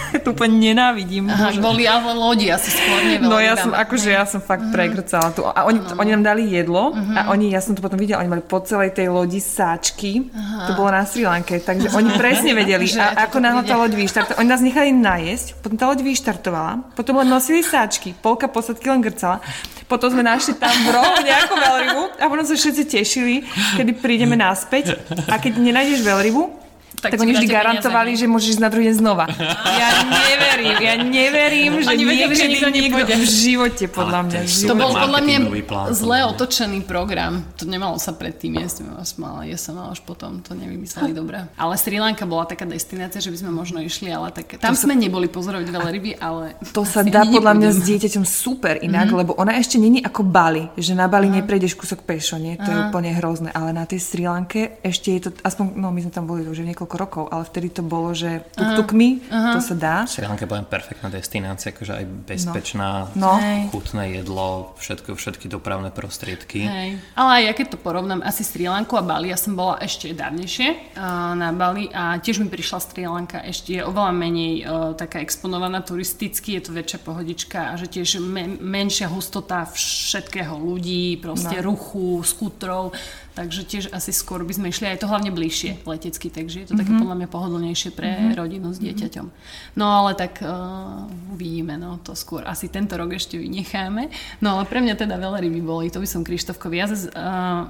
to 0.23 0.33
úplne 0.33 0.73
nenávidím. 0.73 1.29
Aha, 1.29 1.53
že... 1.53 1.61
boli 1.61 1.85
ale 1.85 2.13
lodi 2.13 2.49
asi 2.49 2.73
skôr, 2.73 2.99
nie 3.05 3.17
No 3.21 3.37
ja 3.37 3.53
som, 3.55 3.71
akože 3.71 4.09
ja 4.09 4.25
som 4.25 4.41
fakt 4.41 4.65
uh-huh. 4.65 4.75
pregrcala 4.75 5.29
tu. 5.33 5.45
A 5.45 5.65
oni, 5.69 5.79
uh-huh. 5.79 6.01
oni 6.01 6.09
nám 6.17 6.23
dali 6.25 6.49
jedlo 6.49 6.93
uh-huh. 6.93 7.15
a 7.17 7.21
oni, 7.33 7.53
ja 7.53 7.61
som 7.61 7.77
to 7.77 7.81
potom 7.83 7.99
videla, 7.99 8.21
oni 8.23 8.31
mali 8.31 8.43
po 8.43 8.59
celej 8.63 8.97
tej 8.97 9.11
lodi 9.11 9.37
sáčky. 9.37 10.29
Uh-huh. 10.29 10.67
To 10.69 10.71
bolo 10.77 10.89
na 10.93 11.05
Sri 11.05 11.23
Lanke, 11.25 11.61
takže 11.61 11.93
oni 11.93 12.09
presne 12.21 12.51
vedeli, 12.57 12.85
a, 12.97 13.29
ako 13.29 13.37
náhle 13.39 13.63
tá 13.65 13.75
loď 13.77 13.93
vyštartovala. 13.95 14.39
Oni 14.41 14.49
nás 14.49 14.61
nechali 14.63 14.89
najesť, 14.95 15.47
potom 15.61 15.77
tá 15.77 15.85
loď 15.89 15.99
vyštartovala, 16.01 16.71
potom 16.97 17.13
len 17.21 17.27
nosili 17.29 17.61
sáčky, 17.61 18.15
polka 18.17 18.49
posadky 18.49 18.89
len 18.89 19.01
grcala. 19.03 19.41
Potom 19.89 20.13
sme 20.13 20.21
našli 20.21 20.53
tam 20.53 20.69
v 20.85 20.93
rohu 20.93 21.17
nejakú 21.25 21.55
veľrybu 21.57 22.03
a 22.21 22.25
potom 22.29 22.45
sa 22.45 22.53
všetci 22.53 22.83
tešili, 22.85 23.41
kedy 23.73 23.97
prídeme 23.97 24.37
naspäť. 24.37 25.01
A 25.25 25.41
keď 25.41 25.57
nenájdeš 25.57 26.05
veľrybu, 26.05 26.68
tak, 27.01 27.15
tak 27.15 27.19
oni 27.23 27.33
vždy 27.33 27.47
garantovali, 27.47 28.09
peniaze, 28.13 28.21
že 28.21 28.25
môžeš 28.27 28.49
ísť 28.57 28.61
na 28.61 28.69
druhý 28.69 28.85
deň 28.91 28.95
znova. 28.99 29.25
Ja 29.79 30.03
neverím, 30.03 30.77
ja 30.83 30.95
neverím, 30.99 31.71
že 31.79 31.87
Oni 31.95 32.03
niekedy 32.03 32.35
že 32.35 32.47
nikto 32.51 32.69
niekto 32.69 33.03
v 33.05 33.25
živote, 33.25 33.85
podľa 33.87 34.19
mňa. 34.27 34.39
To 34.67 34.75
bol 34.75 34.91
podľa 34.91 35.19
mňa 35.23 35.37
zle 35.95 36.19
otočený 36.27 36.83
program. 36.83 37.47
To 37.55 37.63
nemalo 37.63 37.95
sa 37.95 38.11
predtým 38.11 38.59
jesť, 38.59 38.83
ale 39.23 39.55
ja 39.55 39.57
som 39.59 39.79
až 39.79 40.03
potom 40.03 40.43
to 40.43 40.51
nevymysleli 40.57 41.15
dobre. 41.15 41.47
Ale 41.55 41.73
Sri 41.79 42.01
Lanka 42.01 42.27
bola 42.27 42.43
taká 42.43 42.67
destinácia, 42.67 43.23
že 43.23 43.31
by 43.31 43.37
sme 43.39 43.51
možno 43.55 43.79
išli, 43.79 44.11
ale 44.11 44.35
tak 44.35 44.59
tam 44.59 44.75
sme 44.75 44.99
neboli 44.99 45.31
pozorovať 45.31 45.67
veľa 45.69 45.89
ryby, 45.95 46.11
ale... 46.19 46.59
To 46.75 46.83
sa 46.83 47.05
dá 47.05 47.23
podľa 47.35 47.53
mňa 47.55 47.69
s 47.71 47.79
dieťaťom 47.85 48.23
super 48.27 48.75
inak, 48.83 49.09
mm-hmm. 49.09 49.19
lebo 49.23 49.31
ona 49.39 49.55
ešte 49.55 49.79
není 49.79 50.03
ako 50.03 50.27
Bali, 50.27 50.67
že 50.75 50.91
na 50.91 51.07
Bali 51.07 51.31
neprejdeš 51.31 51.77
kúsok 51.79 52.03
pešo, 52.03 52.35
nie? 52.35 52.59
To 52.59 52.67
Aha. 52.67 52.73
je 52.73 52.79
úplne 52.91 53.11
hrozné, 53.15 53.49
ale 53.55 53.71
na 53.71 53.87
tej 53.87 54.03
Sri 54.03 54.27
Lanke 54.27 54.81
ešte 54.83 55.15
je 55.15 55.19
to, 55.27 55.29
aspoň, 55.45 55.77
no 55.79 55.93
my 55.93 55.99
sme 56.03 56.11
tam 56.11 56.25
boli 56.27 56.43
už 56.43 56.65
niekoľko 56.65 56.88
niekoľko 56.89 56.95
rokov, 56.97 57.23
ale 57.29 57.45
vtedy 57.45 57.67
to 57.69 57.83
bolo, 57.85 58.09
že 58.17 58.41
tuk-tukmi, 58.57 59.21
to 59.29 59.61
sa 59.61 59.75
dá. 59.77 59.95
Sri 60.09 60.25
Lanka 60.25 60.49
bola 60.49 60.65
perfektná 60.65 61.13
destinácia, 61.13 61.69
akože 61.69 61.93
aj 61.93 62.05
bezpečná, 62.25 63.13
no. 63.13 63.37
No. 63.37 63.69
chutné 63.69 64.17
jedlo, 64.17 64.73
všetko, 64.81 65.13
všetky 65.13 65.45
dopravné 65.45 65.93
prostriedky. 65.93 66.65
Hej. 66.65 66.89
Ale 67.13 67.29
aj 67.37 67.43
ja 67.45 67.53
keď 67.53 67.67
to 67.75 67.77
porovnám, 67.77 68.25
asi 68.25 68.41
Sri 68.41 68.65
Lanku 68.65 68.97
a 68.97 69.05
Bali, 69.05 69.29
ja 69.29 69.37
som 69.37 69.53
bola 69.53 69.77
ešte 69.77 70.09
dávnejšie 70.17 70.97
na 71.37 71.53
Bali 71.53 71.93
a 71.93 72.17
tiež 72.17 72.41
mi 72.41 72.49
prišla 72.49 72.81
Sri 72.81 73.05
Lanka 73.05 73.45
ešte 73.45 73.77
je 73.77 73.81
oveľa 73.85 74.13
menej 74.15 74.53
uh, 74.65 74.97
taká 74.97 75.21
exponovaná 75.21 75.85
turisticky, 75.85 76.57
je 76.57 76.65
to 76.65 76.71
väčšia 76.73 76.99
pohodička 77.05 77.59
a 77.69 77.77
že 77.77 77.85
tiež 77.85 78.17
me- 78.17 78.57
menšia 78.57 79.05
hustota 79.05 79.69
všetkého 79.69 80.57
ľudí, 80.57 81.21
proste 81.21 81.61
no. 81.61 81.69
ruchu, 81.69 82.25
skútrov, 82.25 82.97
takže 83.39 83.63
tiež 83.63 83.85
asi 83.95 84.11
skôr 84.11 84.43
by 84.43 84.51
sme 84.51 84.67
išli 84.67 84.91
aj 84.91 84.99
to 84.99 85.07
hlavne 85.07 85.31
bližšie 85.31 85.87
letecky, 85.87 86.27
takže 86.27 86.55
je 86.59 86.67
to 86.67 86.75
také 86.75 86.91
mm-hmm. 86.91 87.07
podľa 87.07 87.17
mňa 87.23 87.29
pohodlnejšie 87.31 87.89
pre 87.95 88.11
mm-hmm. 88.11 88.35
rodinu 88.35 88.67
s 88.75 88.83
mhm. 88.83 88.85
dieťaťom. 88.91 89.25
No 89.79 89.85
ale 90.03 90.11
tak 90.19 90.43
uh, 90.43 91.07
uvidíme, 91.31 91.79
no 91.79 92.03
to 92.03 92.19
skôr 92.19 92.43
asi 92.43 92.67
tento 92.67 92.99
rok 92.99 93.15
ešte 93.15 93.39
vynecháme. 93.39 94.11
No 94.43 94.59
ale 94.59 94.67
pre 94.67 94.83
mňa 94.83 94.99
teda 94.99 95.15
veľa 95.15 95.39
ryby 95.39 95.63
boli, 95.63 95.87
to 95.87 96.03
by 96.03 96.07
som 96.09 96.27
Krištofkovi. 96.27 96.75
Ja 96.75 96.91
uh, 96.91 96.99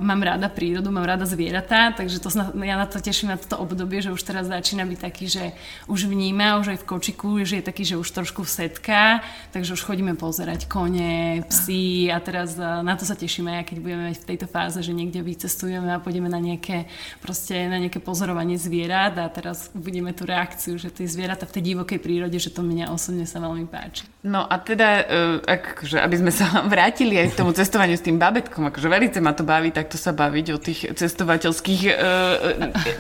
mám 0.02 0.26
rada 0.26 0.50
prírodu, 0.50 0.90
mám 0.90 1.06
rada 1.06 1.30
zvieratá, 1.30 1.94
takže 1.94 2.18
to, 2.18 2.34
ja 2.66 2.74
na 2.74 2.90
to 2.90 2.98
teším 2.98 3.30
na 3.30 3.38
toto 3.38 3.62
obdobie, 3.62 4.02
že 4.02 4.10
už 4.10 4.26
teraz 4.26 4.50
začína 4.50 4.90
byť 4.90 5.00
taký, 5.06 5.26
že 5.30 5.54
už 5.86 6.10
vníma, 6.10 6.58
už 6.58 6.74
aj 6.74 6.80
v 6.82 6.88
kočiku, 6.90 7.30
že 7.46 7.62
je 7.62 7.68
taký, 7.70 7.86
že 7.86 8.02
už 8.02 8.10
trošku 8.10 8.42
setká, 8.42 9.22
takže 9.54 9.78
už 9.78 9.86
chodíme 9.86 10.18
pozerať 10.18 10.66
kone, 10.66 11.46
psy 11.46 12.10
a 12.10 12.18
teraz 12.18 12.58
uh, 12.58 12.82
na 12.82 12.98
to 12.98 13.06
sa 13.06 13.14
tešíme, 13.14 13.62
keď 13.70 13.78
budeme 13.78 14.10
v 14.18 14.28
tejto 14.34 14.50
fáze, 14.50 14.82
že 14.82 14.98
niekde 14.98 15.22
vycestujeme 15.22 15.59
cestujeme 15.60 15.92
a 15.92 16.00
pôjdeme 16.00 16.32
na 16.32 16.40
nejaké, 16.40 16.88
proste, 17.20 17.68
na 17.68 17.76
nejaké 17.84 18.00
pozorovanie 18.00 18.56
zvierat 18.56 19.20
a 19.20 19.28
teraz 19.28 19.68
uvidíme 19.76 20.16
tú 20.16 20.24
reakciu, 20.24 20.80
že 20.80 20.88
tie 20.88 21.04
zvieratá 21.04 21.44
v 21.44 21.60
tej 21.60 21.76
divokej 21.76 22.00
prírode, 22.00 22.40
že 22.40 22.48
to 22.48 22.64
mňa 22.64 22.88
osobne 22.96 23.28
sa 23.28 23.44
veľmi 23.44 23.68
páči. 23.68 24.08
No 24.24 24.48
a 24.48 24.56
teda, 24.56 25.04
akože, 25.44 26.00
aby 26.00 26.16
sme 26.16 26.32
sa 26.32 26.64
vrátili 26.72 27.20
aj 27.20 27.36
k 27.36 27.38
tomu 27.44 27.52
cestovaniu 27.52 28.00
s 28.00 28.08
tým 28.08 28.16
babetkom, 28.16 28.72
akože 28.72 28.88
veľmi 28.88 29.12
ma 29.20 29.36
to 29.36 29.44
baví 29.44 29.76
takto 29.76 30.00
sa 30.00 30.16
baviť 30.16 30.46
o 30.56 30.58
tých 30.64 30.80
cestovateľských 30.96 31.82
uh, 31.92 31.92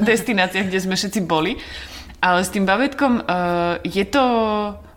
destináciách, 0.03 0.67
kde 0.67 0.83
sme 0.83 0.99
všetci 0.99 1.23
boli. 1.23 1.55
Ale 2.19 2.43
s 2.43 2.51
tým 2.51 2.67
babetkom 2.67 3.23
je 3.87 4.03
to, 4.11 4.23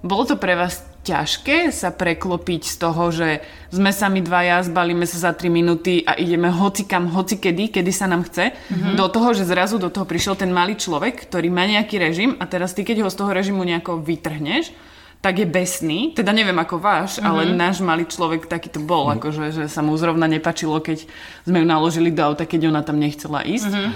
bolo 0.03 0.27
to 0.27 0.35
pre 0.35 0.59
vás 0.59 0.83
ťažké 1.03 1.75
sa 1.75 1.91
preklopiť 1.91 2.63
z 2.63 2.77
toho, 2.79 3.11
že 3.11 3.43
sme 3.75 3.91
sami 3.91 4.23
dvaja, 4.23 4.63
zbalíme 4.63 5.03
sa 5.03 5.31
za 5.31 5.33
3 5.35 5.51
minúty 5.51 6.07
a 6.07 6.15
ideme 6.15 6.47
hocikam, 6.47 7.11
hocikedy, 7.11 7.75
kedy 7.75 7.91
sa 7.91 8.07
nám 8.07 8.23
chce, 8.31 8.55
mm-hmm. 8.55 8.95
do 8.95 9.07
toho, 9.11 9.35
že 9.35 9.43
zrazu 9.43 9.83
do 9.83 9.91
toho 9.91 10.07
prišiel 10.07 10.39
ten 10.39 10.55
malý 10.55 10.79
človek, 10.79 11.27
ktorý 11.27 11.51
má 11.51 11.67
nejaký 11.67 11.99
režim 11.99 12.31
a 12.39 12.47
teraz 12.47 12.71
ty, 12.71 12.87
keď 12.87 13.03
ho 13.03 13.11
z 13.11 13.19
toho 13.19 13.35
režimu 13.35 13.67
nejako 13.67 13.99
vytrhneš, 13.99 14.71
tak 15.23 15.39
je 15.39 15.47
besný, 15.47 16.15
teda 16.15 16.35
neviem 16.35 16.59
ako 16.59 16.83
váš, 16.83 17.19
mm-hmm. 17.19 17.27
ale 17.27 17.43
náš 17.55 17.83
malý 17.83 18.07
človek 18.07 18.47
taký 18.47 18.71
to 18.71 18.79
bol, 18.79 19.11
mm-hmm. 19.11 19.19
akože 19.19 19.43
že 19.55 19.65
sa 19.67 19.83
mu 19.83 19.99
zrovna 19.99 20.31
nepačilo, 20.31 20.79
keď 20.79 21.03
sme 21.43 21.63
ju 21.63 21.67
naložili 21.67 22.15
do 22.15 22.23
auta, 22.23 22.47
keď 22.47 22.71
ona 22.71 22.83
tam 22.87 23.03
nechcela 23.03 23.43
ísť. 23.43 23.71
Mm-hmm. 23.71 23.91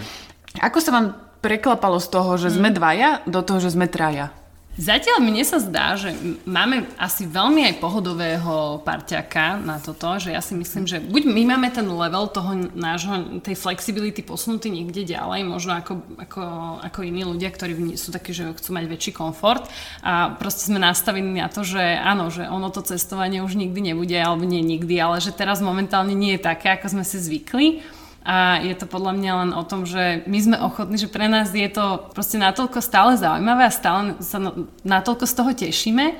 Ako 0.62 0.78
sa 0.82 0.90
vám 0.90 1.06
preklapalo 1.38 2.02
z 2.02 2.08
toho, 2.10 2.34
že 2.34 2.50
mm-hmm. 2.50 2.58
sme 2.58 2.68
dvaja, 2.74 3.10
do 3.30 3.40
toho, 3.46 3.58
že 3.62 3.74
sme 3.74 3.86
traja? 3.86 4.34
Zatiaľ 4.76 5.24
mne 5.24 5.40
sa 5.40 5.56
zdá, 5.56 5.96
že 5.96 6.12
máme 6.44 6.84
asi 7.00 7.24
veľmi 7.24 7.64
aj 7.64 7.80
pohodového 7.80 8.84
parťaka 8.84 9.56
na 9.56 9.80
toto, 9.80 10.20
že 10.20 10.36
ja 10.36 10.44
si 10.44 10.52
myslím, 10.52 10.84
že 10.84 11.00
buď 11.00 11.32
my 11.32 11.42
máme 11.56 11.72
ten 11.72 11.88
level 11.88 12.28
toho 12.28 12.68
nášho, 12.76 13.40
tej 13.40 13.56
flexibility 13.56 14.20
posunutý 14.20 14.68
niekde 14.68 15.08
ďalej, 15.08 15.48
možno 15.48 15.80
ako, 15.80 16.04
ako, 16.20 16.42
ako 16.84 16.98
iní 17.08 17.24
ľudia, 17.24 17.48
ktorí 17.56 17.96
sú 17.96 18.12
takí, 18.12 18.36
že 18.36 18.52
chcú 18.52 18.76
mať 18.76 18.84
väčší 18.84 19.16
komfort 19.16 19.64
a 20.04 20.36
proste 20.36 20.68
sme 20.68 20.76
nastavení 20.76 21.40
na 21.40 21.48
to, 21.48 21.64
že 21.64 21.80
áno, 21.96 22.28
že 22.28 22.44
ono 22.44 22.68
to 22.68 22.84
cestovanie 22.84 23.40
už 23.40 23.56
nikdy 23.56 23.96
nebude, 23.96 24.20
alebo 24.20 24.44
nie 24.44 24.60
nikdy, 24.60 25.00
ale 25.00 25.24
že 25.24 25.32
teraz 25.32 25.64
momentálne 25.64 26.12
nie 26.12 26.36
je 26.36 26.44
také, 26.44 26.76
ako 26.76 27.00
sme 27.00 27.04
si 27.08 27.16
zvykli 27.16 27.80
a 28.26 28.58
je 28.58 28.74
to 28.74 28.90
podľa 28.90 29.14
mňa 29.14 29.32
len 29.46 29.50
o 29.54 29.62
tom, 29.62 29.86
že 29.86 30.26
my 30.26 30.38
sme 30.42 30.56
ochotní, 30.58 30.98
že 30.98 31.06
pre 31.06 31.30
nás 31.30 31.54
je 31.54 31.70
to 31.70 32.10
proste 32.10 32.42
natoľko 32.42 32.82
stále 32.82 33.14
zaujímavé 33.14 33.70
a 33.70 33.72
stále 33.72 34.18
sa 34.18 34.42
natoľko 34.82 35.30
z 35.30 35.34
toho 35.38 35.50
tešíme, 35.54 36.04
e, 36.10 36.14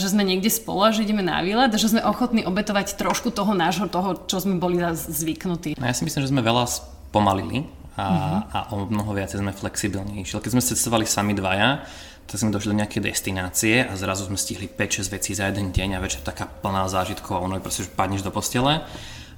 že 0.00 0.08
sme 0.08 0.24
niekde 0.24 0.48
spolu 0.48 0.88
že 0.96 1.04
ideme 1.04 1.20
na 1.20 1.44
výlet, 1.44 1.76
že 1.76 1.92
sme 1.92 2.00
ochotní 2.00 2.48
obetovať 2.48 2.96
trošku 2.96 3.28
toho 3.36 3.52
nášho, 3.52 3.84
toho, 3.92 4.16
čo 4.24 4.40
sme 4.40 4.56
boli 4.56 4.80
zvyknutí. 4.96 5.76
No 5.76 5.84
ja 5.84 5.92
si 5.92 6.08
myslím, 6.08 6.24
že 6.24 6.32
sme 6.32 6.40
veľa 6.40 6.64
spomalili 6.64 7.68
a, 8.00 8.04
uh-huh. 8.08 8.40
a 8.48 8.58
o 8.72 8.88
mnoho 8.88 9.12
viac 9.12 9.36
sme 9.36 9.52
flexibilnejší. 9.52 10.40
Keď 10.40 10.56
sme 10.56 10.64
cestovali 10.64 11.04
sami 11.04 11.36
dvaja, 11.36 11.84
tak 12.24 12.40
sme 12.40 12.48
došli 12.48 12.72
do 12.72 12.80
nejakej 12.80 13.12
destinácie 13.12 13.84
a 13.84 13.92
zrazu 13.92 14.24
sme 14.24 14.40
stihli 14.40 14.72
5-6 14.72 15.12
vecí 15.12 15.36
za 15.36 15.52
jeden 15.52 15.68
deň 15.68 16.00
a 16.00 16.02
večer 16.02 16.24
taká 16.24 16.48
plná 16.48 16.88
zážitkov 16.88 17.36
a 17.36 17.44
ono 17.44 17.60
je 17.60 17.64
proste, 17.68 17.84
že 17.84 17.92
padneš 17.92 18.24
do 18.24 18.32
postele 18.32 18.80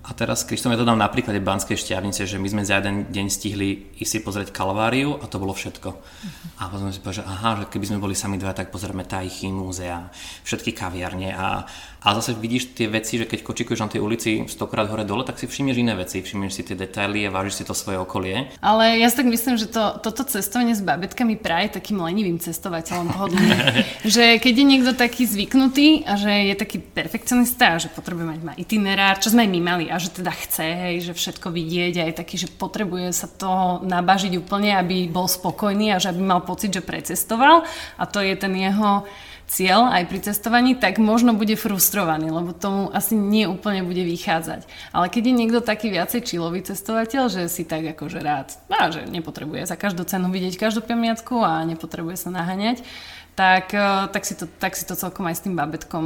a 0.05 0.13
teraz, 0.13 0.45
Krištom, 0.45 0.69
ja 0.69 0.77
to 0.77 0.85
dám 0.85 1.01
na 1.01 1.09
príklade 1.09 1.41
Banskej 1.41 1.81
šťavnice, 1.81 2.29
že 2.29 2.37
my 2.37 2.45
sme 2.53 2.63
za 2.69 2.77
jeden 2.77 3.09
deň 3.09 3.27
stihli 3.33 3.97
ísť 3.97 4.11
si 4.13 4.19
pozrieť 4.21 4.53
Kalváriu 4.53 5.17
a 5.17 5.25
to 5.25 5.41
bolo 5.41 5.57
všetko. 5.57 5.89
Uh-huh. 5.97 6.61
A 6.61 6.69
potom 6.69 6.93
si 6.93 7.01
povedal, 7.01 7.25
že 7.25 7.25
aha, 7.25 7.51
že 7.65 7.73
keby 7.73 7.89
sme 7.89 8.05
boli 8.05 8.13
sami 8.13 8.37
dva, 8.37 8.53
tak 8.53 8.69
pozrieme 8.69 9.09
tajchy, 9.09 9.49
múzea, 9.49 10.13
všetky 10.45 10.77
kaviarne 10.77 11.33
a 11.33 11.65
a 12.05 12.13
zase 12.21 12.37
vidíš 12.37 12.77
tie 12.77 12.85
veci, 12.85 13.17
že 13.17 13.25
keď 13.25 13.41
kočikuješ 13.41 13.81
na 13.81 13.89
tej 13.89 14.05
ulici 14.05 14.45
stokrát 14.45 14.85
hore 14.93 15.09
dole, 15.09 15.25
tak 15.25 15.41
si 15.41 15.49
všimneš 15.49 15.81
iné 15.81 15.97
veci, 15.97 16.21
všimneš 16.21 16.53
si 16.53 16.63
tie 16.69 16.77
detaily 16.77 17.25
a 17.25 17.33
vážiš 17.33 17.61
si 17.61 17.65
to 17.65 17.73
svoje 17.73 17.97
okolie. 17.97 18.53
Ale 18.61 19.01
ja 19.01 19.09
si 19.09 19.17
tak 19.17 19.33
myslím, 19.33 19.57
že 19.57 19.73
to, 19.73 19.97
toto 20.05 20.29
cestovanie 20.29 20.77
s 20.77 20.85
babetkami 20.85 21.41
práve 21.41 21.73
takým 21.73 22.05
lenivým 22.05 22.37
cestovateľom 22.37 23.09
pohodlným. 23.09 23.59
že 24.15 24.37
keď 24.37 24.53
je 24.53 24.67
niekto 24.69 24.93
taký 24.93 25.25
zvyknutý 25.25 26.05
a 26.05 26.21
že 26.21 26.53
je 26.53 26.55
taký 26.61 26.77
perfekcionista, 26.85 27.81
že 27.81 27.89
potrebuje 27.89 28.37
mať 28.37 28.41
má 28.45 28.53
itinerár, 28.61 29.17
čo 29.17 29.33
sme 29.33 29.49
aj 29.49 29.51
my 29.57 29.61
mali 29.65 29.85
a 29.89 29.97
že 29.97 30.13
teda 30.13 30.33
chce, 30.37 30.67
hej, 30.77 30.95
že 31.09 31.13
všetko 31.17 31.49
vidieť 31.49 32.05
a 32.05 32.09
je 32.13 32.21
taký, 32.21 32.37
že 32.37 32.53
potrebuje 32.53 33.17
sa 33.17 33.33
to 33.33 33.81
nabažiť 33.81 34.37
úplne, 34.37 34.77
aby 34.77 35.09
bol 35.09 35.25
spokojný 35.25 35.97
a 35.97 36.01
že 36.03 36.13
aby 36.13 36.21
mal 36.21 36.45
pocit, 36.45 36.69
že 36.69 36.85
precestoval 36.85 37.65
a 37.97 38.05
to 38.05 38.21
je 38.21 38.37
ten 38.37 38.53
jeho 38.53 39.09
cieľ 39.47 39.93
aj 39.93 40.05
pri 40.09 40.19
cestovaní, 40.25 40.73
tak 40.75 40.97
možno 40.99 41.37
bude 41.37 41.55
frustrovaný, 41.55 42.33
lebo 42.33 42.57
tomu 42.57 42.89
asi 42.91 43.15
nie 43.15 43.45
úplne 43.45 43.85
bude 43.85 44.03
vychádzať. 44.03 44.67
Ale 44.91 45.07
keď 45.13 45.23
je 45.31 45.35
niekto 45.35 45.61
taký 45.61 45.93
viacej 45.93 46.25
čilový 46.25 46.65
cestovateľ, 46.65 47.29
že 47.29 47.43
si 47.53 47.63
tak 47.69 47.85
akože 47.97 48.19
rád, 48.21 48.57
a 48.73 48.91
že 48.91 49.05
nepotrebuje 49.07 49.69
za 49.69 49.77
každú 49.77 50.03
cenu 50.09 50.33
vidieť 50.33 50.57
každú 50.57 50.83
pamiatku 50.85 51.41
a 51.45 51.63
nepotrebuje 51.69 52.17
sa 52.19 52.31
naháňať, 52.33 52.83
tak, 53.35 53.75
eh, 53.75 54.07
tak, 54.15 54.23
si 54.23 54.39
to, 54.39 54.47
tak 54.47 54.79
si 54.79 54.87
to 54.87 54.95
celkom 54.95 55.27
aj 55.27 55.35
s 55.35 55.43
tým 55.43 55.59
babetkom 55.59 56.05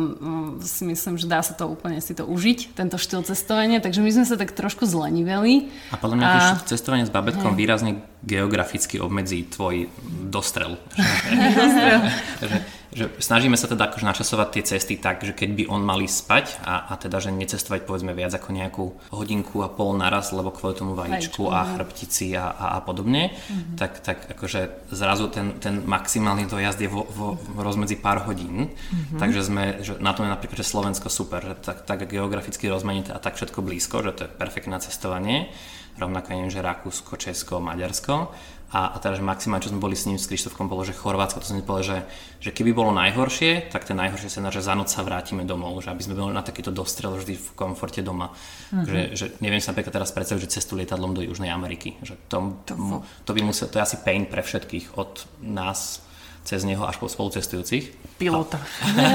si 0.64 0.88
myslím, 0.88 1.20
že 1.20 1.28
dá 1.28 1.44
sa 1.44 1.52
to 1.52 1.68
úplne 1.68 2.00
si 2.00 2.16
to 2.16 2.24
užiť, 2.24 2.72
tento 2.72 2.96
štýl 2.96 3.20
cestovania, 3.20 3.84
takže 3.84 4.00
my 4.00 4.10
sme 4.10 4.24
sa 4.24 4.40
tak 4.40 4.56
trošku 4.56 4.88
zleniveli. 4.88 5.68
A 5.92 6.00
podľa 6.00 6.16
mňa 6.16 6.26
a... 6.26 6.56
cestovanie 6.64 7.04
s 7.04 7.12
babetkom 7.12 7.52
hej. 7.52 7.58
výrazne 7.60 7.92
geograficky 8.24 8.96
obmedzí 8.96 9.44
tvoj 9.44 9.92
dostrel. 10.32 10.80
dostrel. 11.60 12.00
Že, 12.88 13.12
snažíme 13.20 13.56
sa 13.60 13.68
teda 13.68 13.92
akože 13.92 14.04
načasovať 14.08 14.48
tie 14.48 14.62
cesty 14.64 14.94
tak, 14.96 15.20
že 15.20 15.36
keď 15.36 15.50
by 15.52 15.64
on 15.68 15.82
mali 15.84 16.08
spať 16.08 16.64
a, 16.64 16.88
a 16.88 16.94
teda, 16.96 17.20
že 17.20 17.30
necestovať 17.34 17.84
povedzme 17.84 18.16
viac 18.16 18.32
ako 18.32 18.48
nejakú 18.50 18.84
hodinku 19.12 19.60
a 19.60 19.68
pol 19.68 19.92
naraz, 19.94 20.32
lebo 20.32 20.48
kvôli 20.48 20.74
tomu 20.76 20.96
vajíčku 20.96 21.52
a 21.52 21.64
no. 21.64 21.68
chrbtici 21.76 22.32
a, 22.32 22.48
a, 22.48 22.66
a 22.76 22.78
podobne, 22.80 23.32
mm-hmm. 23.32 23.76
tak, 23.76 24.00
tak 24.00 24.18
akože 24.32 24.88
zrazu 24.88 25.28
ten, 25.28 25.60
ten 25.60 25.84
maximálny 25.84 26.48
dojazd 26.48 26.80
je 26.80 26.88
vo, 26.88 27.04
vo, 27.04 27.36
vo 27.36 27.60
rozmedzi 27.60 28.00
pár 28.00 28.24
hodín, 28.24 28.72
mm-hmm. 28.72 29.20
takže 29.20 29.40
sme, 29.44 29.64
že 29.84 30.00
na 30.00 30.16
tom 30.16 30.24
je 30.24 30.32
napríklad, 30.32 30.58
že 30.58 30.66
Slovensko 30.66 31.12
super, 31.12 31.44
že 31.44 31.54
tak, 31.60 31.84
tak 31.84 32.08
geograficky 32.08 32.72
rozmanité 32.72 33.12
a 33.12 33.20
tak 33.20 33.36
všetko 33.36 33.60
blízko, 33.60 34.00
že 34.00 34.12
to 34.16 34.20
je 34.24 34.30
perfektné 34.32 34.80
cestovanie 34.80 35.52
rovnako 35.98 36.30
neviem, 36.30 36.50
že 36.54 36.62
Rakúsko, 36.62 37.18
Česko, 37.18 37.58
Maďarsko. 37.58 38.30
A, 38.68 38.92
a 38.92 38.96
teda, 39.00 39.16
že 39.16 39.24
maximálne, 39.24 39.64
čo 39.64 39.72
sme 39.72 39.80
boli 39.80 39.96
s 39.96 40.04
ním, 40.04 40.20
s 40.20 40.28
Krištofkom, 40.28 40.68
bolo, 40.68 40.84
že 40.84 40.92
Chorvátsko, 40.92 41.40
to 41.40 41.48
som 41.48 41.56
povedal, 41.64 41.84
že, 41.88 41.98
že 42.44 42.50
keby 42.52 42.76
bolo 42.76 42.92
najhoršie, 42.92 43.72
tak 43.72 43.88
ten 43.88 43.96
najhoršie 43.96 44.28
sa 44.28 44.44
že 44.52 44.60
za 44.60 44.76
noc 44.76 44.92
sa 44.92 45.00
vrátime 45.00 45.48
domov, 45.48 45.80
že 45.80 45.88
aby 45.88 46.04
sme 46.04 46.20
boli 46.20 46.36
na 46.36 46.44
takýto 46.44 46.68
dostrel 46.68 47.16
vždy 47.16 47.32
v 47.32 47.48
komforte 47.56 48.04
doma. 48.04 48.28
Mm-hmm. 48.28 48.84
Že, 48.84 49.00
že 49.16 49.24
neviem 49.40 49.64
sa 49.64 49.72
napríklad 49.72 49.96
teraz 49.96 50.12
predstaviť, 50.12 50.40
že 50.44 50.54
cestu 50.60 50.76
lietadlom 50.76 51.16
do 51.16 51.24
Južnej 51.24 51.48
Ameriky. 51.48 51.96
Že 52.04 52.14
to, 52.28 52.38
to, 52.68 52.72
to, 53.24 53.30
by 53.32 53.40
musel, 53.40 53.72
to 53.72 53.80
je 53.80 53.86
asi 53.88 53.96
pain 54.04 54.28
pre 54.28 54.44
všetkých 54.44 55.00
od 55.00 55.24
nás 55.40 56.04
cez 56.48 56.64
neho 56.64 56.80
až 56.88 56.96
po 56.96 57.12
spolucestujúcich. 57.12 58.16
Pilota. 58.16 58.56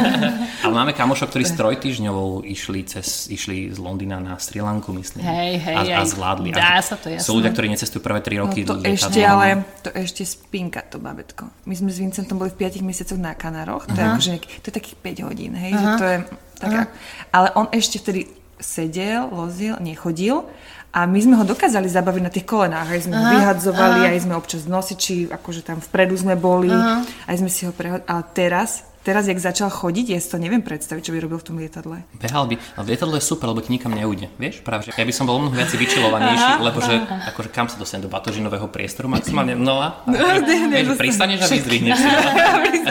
Ale 0.63 0.69
máme 0.69 0.93
kamošov, 0.93 1.33
ktorí 1.33 1.49
s 1.49 1.57
trojtyžňovou 1.57 2.45
išli, 2.45 2.85
cez, 2.85 3.25
išli 3.25 3.73
z 3.73 3.81
Londýna 3.81 4.21
na 4.21 4.37
Sri 4.37 4.61
Lanku, 4.61 4.93
myslím. 4.93 5.25
Hej, 5.25 5.65
hej, 5.65 5.97
a, 5.97 6.05
a 6.05 6.05
zvládli. 6.05 6.53
Dá 6.53 6.77
sa 6.85 6.93
to, 6.93 7.09
jasné. 7.09 7.25
Sú 7.25 7.41
ľudia, 7.41 7.49
ktorí 7.49 7.73
necestujú 7.73 8.05
prvé 8.05 8.21
3 8.21 8.43
roky. 8.45 8.61
No 8.61 8.77
to 8.77 8.85
ešte, 8.85 9.17
ale 9.25 9.65
to 9.81 9.89
ešte 9.97 10.21
spinka 10.29 10.85
to 10.85 11.01
babetko. 11.01 11.49
My 11.65 11.73
sme 11.73 11.89
s 11.89 11.97
Vincentom 11.97 12.37
boli 12.37 12.53
v 12.53 12.69
5 12.69 12.85
mesiacoch 12.85 13.17
na 13.17 13.33
Kanároch, 13.33 13.89
to, 13.89 13.97
je 13.97 14.05
akože 14.05 14.31
to 14.61 14.65
je 14.69 14.75
takých 14.77 14.97
5 15.01 15.25
hodín, 15.25 15.57
hej, 15.57 15.73
že 15.73 15.87
to 15.97 16.05
je 16.05 16.17
tak, 16.61 16.93
ale 17.33 17.47
on 17.57 17.65
ešte 17.73 17.97
vtedy 17.97 18.29
sedel, 18.61 19.27
lozil, 19.27 19.75
nechodil 19.81 20.47
a 20.93 21.09
my 21.09 21.19
sme 21.19 21.35
ho 21.41 21.43
dokázali 21.43 21.89
zabaviť 21.89 22.21
na 22.21 22.29
tých 22.29 22.45
kolenách. 22.45 22.85
Aj 22.93 23.01
sme 23.01 23.17
aha, 23.17 23.21
ho 23.21 23.25
vyhadzovali, 23.33 23.99
aha. 24.05 24.09
aj 24.13 24.19
sme 24.29 24.33
občas 24.37 24.69
nosiči, 24.69 25.25
akože 25.25 25.65
tam 25.65 25.81
vpredu 25.81 26.13
sme 26.13 26.37
boli, 26.37 26.69
aha. 26.69 27.01
aj 27.25 27.35
sme 27.41 27.49
si 27.49 27.65
ho 27.65 27.73
prehodili. 27.73 28.05
Ale 28.05 28.23
teraz 28.37 28.85
Teraz, 29.03 29.27
jak 29.27 29.35
začal 29.35 29.67
chodiť, 29.67 30.15
ja 30.15 30.19
si 30.23 30.31
to 30.31 30.39
neviem 30.39 30.63
predstaviť, 30.63 31.03
čo 31.03 31.11
by 31.11 31.19
robil 31.19 31.35
v 31.35 31.43
tom 31.43 31.55
lietadle. 31.59 32.07
Behal 32.23 32.47
by, 32.47 32.55
ale 32.79 32.85
lietadlo 32.95 33.19
je 33.19 33.23
super, 33.27 33.51
lebo 33.51 33.59
ti 33.59 33.75
nikam 33.75 33.91
neujde. 33.91 34.31
Vieš, 34.39 34.63
práve, 34.63 34.87
že 34.87 34.95
ja 34.95 35.03
by 35.03 35.11
som 35.11 35.27
bol 35.27 35.43
mnoho 35.43 35.51
viac 35.51 35.67
vyčilovanejší, 35.75 36.51
lebo 36.71 36.79
že 36.79 37.03
akože 37.35 37.49
kam 37.51 37.67
sa 37.67 37.75
dostane 37.75 37.99
do 37.99 38.07
batožinového 38.07 38.63
priestoru 38.71 39.11
maximálne, 39.11 39.59
no 39.59 39.83
a, 39.83 40.07
no, 40.07 40.15
ne, 40.15 40.71
ne, 40.71 40.87
vieš, 40.87 40.95
pristaneš 40.95 41.43
a 41.43 41.47
vyzdvihneš 41.51 41.99
si. 41.99 42.07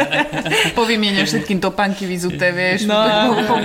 Povymienia 0.78 1.24
všetkým 1.24 1.64
topánky 1.64 2.04
vyzuté, 2.04 2.52
vieš, 2.52 2.84
no, 2.84 3.00
po, 3.48 3.56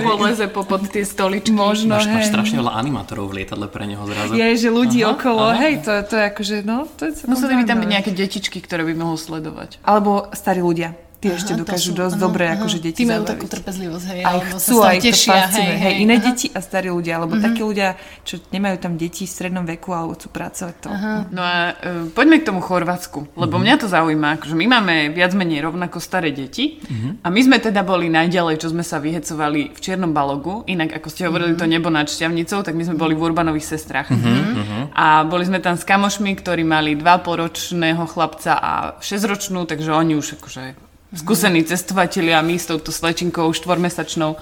po, 0.48 0.62
pod 0.64 0.88
tie 0.88 1.04
stoličky. 1.04 1.52
Možno, 1.52 2.00
máš, 2.00 2.08
máš 2.08 2.32
strašne 2.32 2.64
veľa 2.64 2.80
animátorov 2.80 3.28
v 3.28 3.44
lietadle 3.44 3.68
pre 3.68 3.84
neho 3.84 4.00
zrazu. 4.08 4.32
Je, 4.32 4.48
že 4.56 4.72
ľudí 4.72 5.04
aha, 5.04 5.20
okolo, 5.20 5.52
aha. 5.52 5.68
hej, 5.68 5.84
to, 5.84 5.92
to 6.08 6.14
je 6.16 6.24
akože, 6.32 6.56
no, 6.64 6.88
to 6.96 7.12
je 7.12 7.28
Museli 7.28 7.60
by 7.60 7.64
tam 7.68 7.84
byť 7.84 7.90
nejaké 7.92 8.10
detičky, 8.16 8.64
ktoré 8.64 8.88
by 8.88 8.96
mohol 8.96 9.20
sledovať. 9.20 9.84
Alebo 9.84 10.32
starí 10.32 10.64
ľudia 10.64 10.96
Ešte 11.18 11.58
aha, 11.58 11.66
dokážu 11.66 11.90
sú, 11.90 11.98
dosť 11.98 12.14
aha, 12.14 12.22
dobre 12.22 12.44
aha. 12.46 12.62
akože 12.62 12.78
deti 12.78 13.02
Tí 13.02 13.10
majú 13.10 13.26
takú 13.26 13.50
trpezlivosť, 13.50 14.04
hej, 14.14 14.20
aj 14.22 14.38
chcú, 14.54 14.86
aj 14.86 14.98
tešia, 15.02 15.50
to 15.50 15.58
hej, 15.58 15.74
hej, 15.74 15.94
iné 16.06 16.22
aha. 16.22 16.30
deti 16.30 16.46
a 16.54 16.62
starí 16.62 16.94
ľudia, 16.94 17.18
alebo 17.18 17.34
uh-huh. 17.34 17.42
takí 17.42 17.60
ľudia, 17.66 17.98
čo 18.22 18.38
nemajú 18.54 18.76
tam 18.78 18.94
deti 18.94 19.26
v 19.26 19.32
strednom 19.34 19.66
veku 19.66 19.90
alebo 19.90 20.14
chcú 20.14 20.30
pracovať 20.30 20.74
to. 20.78 20.88
Aha. 20.94 21.26
No 21.34 21.42
a 21.42 21.74
uh, 21.74 22.06
poďme 22.14 22.38
k 22.38 22.46
tomu 22.46 22.62
Chorvátsku, 22.62 23.34
lebo 23.34 23.58
uh-huh. 23.58 23.66
mňa 23.66 23.74
to 23.82 23.90
zaujíma, 23.90 24.38
akože 24.38 24.54
my 24.54 24.66
máme 24.78 24.94
viac 25.10 25.34
menej 25.34 25.66
rovnako 25.66 25.98
staré 25.98 26.30
deti 26.30 26.78
uh-huh. 26.78 27.18
a 27.18 27.34
my 27.34 27.40
sme 27.42 27.58
teda 27.58 27.82
boli 27.82 28.06
najďalej, 28.06 28.62
čo 28.62 28.70
sme 28.70 28.86
sa 28.86 29.02
vyhecovali 29.02 29.74
v 29.74 29.78
Čiernom 29.82 30.14
balogu, 30.14 30.62
inak 30.70 31.02
ako 31.02 31.10
ste 31.10 31.26
hovorili 31.26 31.58
uh-huh. 31.58 31.66
to 31.66 31.74
nebo 31.74 31.90
nad 31.90 32.06
Šťavnicou, 32.06 32.62
tak 32.62 32.78
my 32.78 32.86
sme 32.86 32.94
boli 32.94 33.18
v 33.18 33.26
Urbanových 33.26 33.66
sestrách. 33.74 34.14
Uh-huh. 34.14 34.86
A 34.94 35.26
boli 35.26 35.42
sme 35.42 35.58
tam 35.58 35.74
s 35.74 35.82
kamošmi, 35.82 36.30
ktorí 36.38 36.62
mali 36.62 36.94
2,5 36.94 37.74
chlapca 38.06 38.52
a 38.54 38.72
6-ročnú, 39.02 39.66
takže 39.66 39.90
oni 39.90 40.14
už 40.14 40.38
akože 40.38 40.87
skúsení 41.14 41.64
cestovatelia, 41.64 42.44
my 42.44 42.58
s 42.58 42.68
touto 42.68 42.92
slečinkou 42.92 43.48
štvormesačnou 43.52 44.36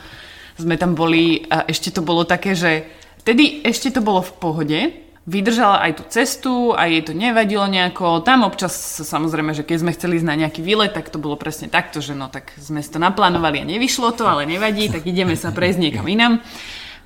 sme 0.57 0.75
tam 0.81 0.97
boli 0.97 1.45
a 1.47 1.69
ešte 1.69 1.93
to 1.93 2.01
bolo 2.01 2.25
také, 2.25 2.57
že 2.57 2.89
vtedy 3.23 3.63
ešte 3.63 3.93
to 3.93 4.01
bolo 4.01 4.25
v 4.25 4.33
pohode, 4.41 4.81
vydržala 5.27 5.83
aj 5.83 5.93
tú 5.99 6.03
cestu, 6.07 6.53
aj 6.73 6.89
jej 6.89 7.03
to 7.03 7.13
nevadilo 7.13 7.67
nejako. 7.67 8.23
Tam 8.23 8.47
občas 8.47 8.73
samozrejme, 9.03 9.53
že 9.53 9.67
keď 9.67 9.77
sme 9.83 9.95
chceli 9.99 10.23
ísť 10.23 10.29
na 10.31 10.39
nejaký 10.39 10.63
výlet, 10.63 10.95
tak 10.95 11.11
to 11.11 11.19
bolo 11.19 11.35
presne 11.35 11.67
takto, 11.67 11.99
že 11.99 12.15
no 12.15 12.31
tak 12.31 12.55
sme 12.57 12.79
si 12.81 12.89
to 12.89 13.03
naplánovali 13.03 13.61
a 13.61 13.67
nevyšlo 13.67 14.15
to, 14.15 14.25
ale 14.25 14.47
nevadí, 14.47 14.87
tak 14.87 15.03
ideme 15.03 15.35
sa 15.35 15.51
prejsť 15.51 15.83
niekam 15.83 16.07
inam. 16.07 16.39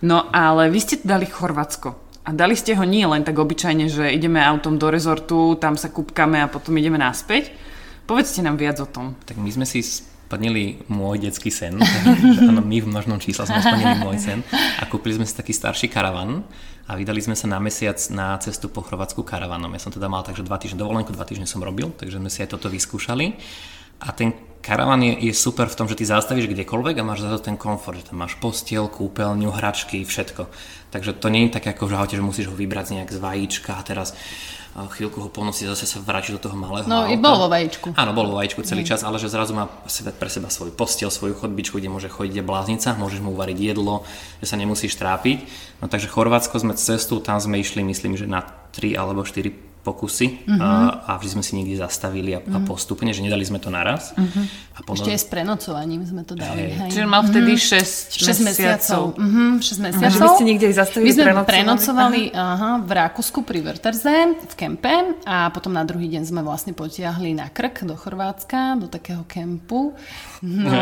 No 0.04 0.28
ale 0.32 0.68
vy 0.68 0.80
ste 0.80 0.96
dali 1.00 1.24
Chorvátsko. 1.28 1.96
A 2.20 2.36
dali 2.36 2.52
ste 2.52 2.76
ho 2.76 2.84
nie 2.84 3.08
len 3.08 3.24
tak 3.24 3.40
obyčajne, 3.40 3.88
že 3.88 4.12
ideme 4.12 4.44
autom 4.44 4.76
do 4.76 4.92
rezortu, 4.92 5.56
tam 5.56 5.80
sa 5.80 5.88
kúpkame 5.88 6.44
a 6.44 6.52
potom 6.52 6.76
ideme 6.76 7.00
naspäť, 7.00 7.48
Povedzte 8.10 8.42
nám 8.42 8.58
viac 8.58 8.74
o 8.82 8.90
tom. 8.90 9.14
Tak 9.22 9.38
my 9.38 9.46
sme 9.54 9.62
si 9.62 9.86
splnili 9.86 10.82
môj 10.90 11.30
detský 11.30 11.46
sen. 11.46 11.78
Áno, 12.50 12.58
my 12.58 12.82
v 12.82 12.90
množnom 12.90 13.22
čísle 13.22 13.46
sme 13.46 13.62
splnili 13.62 14.02
môj 14.02 14.18
sen. 14.18 14.42
A 14.50 14.90
kúpili 14.90 15.14
sme 15.14 15.22
si 15.22 15.38
taký 15.38 15.54
starší 15.54 15.86
karavan 15.86 16.42
a 16.90 16.98
vydali 16.98 17.22
sme 17.22 17.38
sa 17.38 17.46
na 17.46 17.62
mesiac 17.62 18.02
na 18.10 18.34
cestu 18.42 18.66
po 18.66 18.82
Chorvátsku 18.82 19.22
karavanom. 19.22 19.70
Ja 19.70 19.78
som 19.78 19.94
teda 19.94 20.10
mal 20.10 20.26
takže 20.26 20.42
dva 20.42 20.58
týždne 20.58 20.82
dovolenku, 20.82 21.14
dva 21.14 21.22
týždne 21.22 21.46
som 21.46 21.62
robil, 21.62 21.94
takže 21.94 22.18
sme 22.18 22.26
si 22.26 22.42
aj 22.42 22.50
toto 22.50 22.66
vyskúšali. 22.66 23.38
A 24.02 24.10
ten 24.10 24.34
karavan 24.58 25.06
je, 25.06 25.30
je 25.30 25.32
super 25.36 25.70
v 25.70 25.78
tom, 25.78 25.86
že 25.86 25.94
ty 25.94 26.02
zastavíš 26.02 26.50
kdekoľvek 26.50 26.98
a 26.98 27.06
máš 27.06 27.22
za 27.22 27.30
to 27.30 27.46
ten 27.46 27.54
komfort, 27.54 27.94
že 27.94 28.10
tam 28.10 28.26
máš 28.26 28.34
postiel, 28.42 28.90
kúpeľňu, 28.90 29.54
hračky, 29.54 30.02
všetko. 30.02 30.50
Takže 30.90 31.14
to 31.14 31.30
nie 31.30 31.46
je 31.46 31.54
také 31.54 31.78
ako 31.78 31.86
v 31.86 31.94
aute, 31.94 32.18
že 32.18 32.26
musíš 32.26 32.50
ho 32.50 32.58
vybrať 32.58 32.98
nejak 32.98 33.14
z 33.14 33.22
vajíčka 33.22 33.78
a 33.78 33.86
teraz 33.86 34.18
chvíľku 34.74 35.18
ho 35.18 35.28
ponosí, 35.28 35.66
zase 35.66 35.82
sa 35.82 35.98
vráti 35.98 36.30
do 36.30 36.38
toho 36.38 36.54
malého 36.54 36.86
No 36.86 37.04
auta. 37.04 37.10
i 37.10 37.18
bol 37.18 37.36
vo 37.36 37.48
vajíčku. 37.50 37.94
Áno, 37.98 38.14
bol 38.14 38.30
vo 38.30 38.38
vajíčku 38.38 38.62
celý 38.62 38.86
čas, 38.86 39.02
ale 39.02 39.18
že 39.18 39.26
zrazu 39.26 39.50
má 39.50 39.66
pre 39.90 40.30
seba 40.30 40.46
svoj 40.46 40.70
postiel, 40.70 41.10
svoju 41.10 41.34
chodbičku, 41.34 41.78
kde 41.78 41.90
môže 41.90 42.06
chodiť 42.06 42.38
je 42.38 42.44
bláznica, 42.46 42.94
môžeš 42.94 43.20
mu 43.20 43.34
uvariť 43.34 43.58
jedlo, 43.58 44.06
že 44.38 44.46
sa 44.46 44.54
nemusíš 44.54 44.94
trápiť. 44.94 45.42
No 45.82 45.90
takže 45.90 46.06
Chorvátsko 46.06 46.58
sme 46.58 46.78
cestu, 46.78 47.18
tam 47.18 47.42
sme 47.42 47.58
išli 47.58 47.82
myslím, 47.82 48.14
že 48.14 48.30
na 48.30 48.46
3 48.70 48.94
alebo 48.94 49.26
4 49.26 49.69
pokusy 49.80 50.44
uh-huh. 50.44 50.60
a, 50.60 50.70
a 51.08 51.12
vždy 51.16 51.40
sme 51.40 51.44
si 51.44 51.52
niekde 51.56 51.80
zastavili 51.80 52.36
a, 52.36 52.40
uh-huh. 52.40 52.52
a 52.52 52.58
mhm. 52.60 52.66
postupne, 52.68 53.10
že 53.16 53.24
nedali 53.24 53.44
sme 53.48 53.56
to 53.56 53.72
naraz. 53.72 54.12
Uh-huh. 54.12 54.44
A 54.76 54.84
potom... 54.84 55.04
Ešte 55.04 55.12
aj 55.16 55.20
s 55.20 55.28
prenocovaním 55.28 56.02
sme 56.04 56.22
to 56.24 56.36
dali. 56.36 56.68
Hej. 56.68 56.70
Hej. 56.76 56.90
Čiže 56.92 57.06
mal 57.08 57.22
vtedy 57.24 57.52
6, 57.56 58.16
6 58.16 58.48
mesiacov. 58.48 59.02
Uh-huh. 59.16 59.60
6 59.60 59.84
mesiacov. 59.84 60.20
Uh-huh. 60.20 60.36
Ste 60.36 60.44
niekde 60.44 60.66
zastavili 60.72 61.08
My 61.08 61.12
sme 61.16 61.24
prenocovali, 61.24 61.48
prenocovali 61.48 62.22
aha, 62.32 62.70
v 62.84 62.90
Rakúsku 62.92 63.38
pri 63.44 63.58
Wörterze 63.64 64.16
v 64.40 64.54
kempe 64.56 64.92
a 65.24 65.48
potom 65.52 65.72
na 65.72 65.84
druhý 65.84 66.12
deň 66.12 66.22
sme 66.28 66.40
vlastne 66.44 66.76
potiahli 66.76 67.32
na 67.32 67.48
Krk 67.48 67.88
do 67.88 67.96
Chorvátska, 67.96 68.76
do 68.76 68.86
takého 68.88 69.24
kempu. 69.24 69.96
No, 70.40 70.72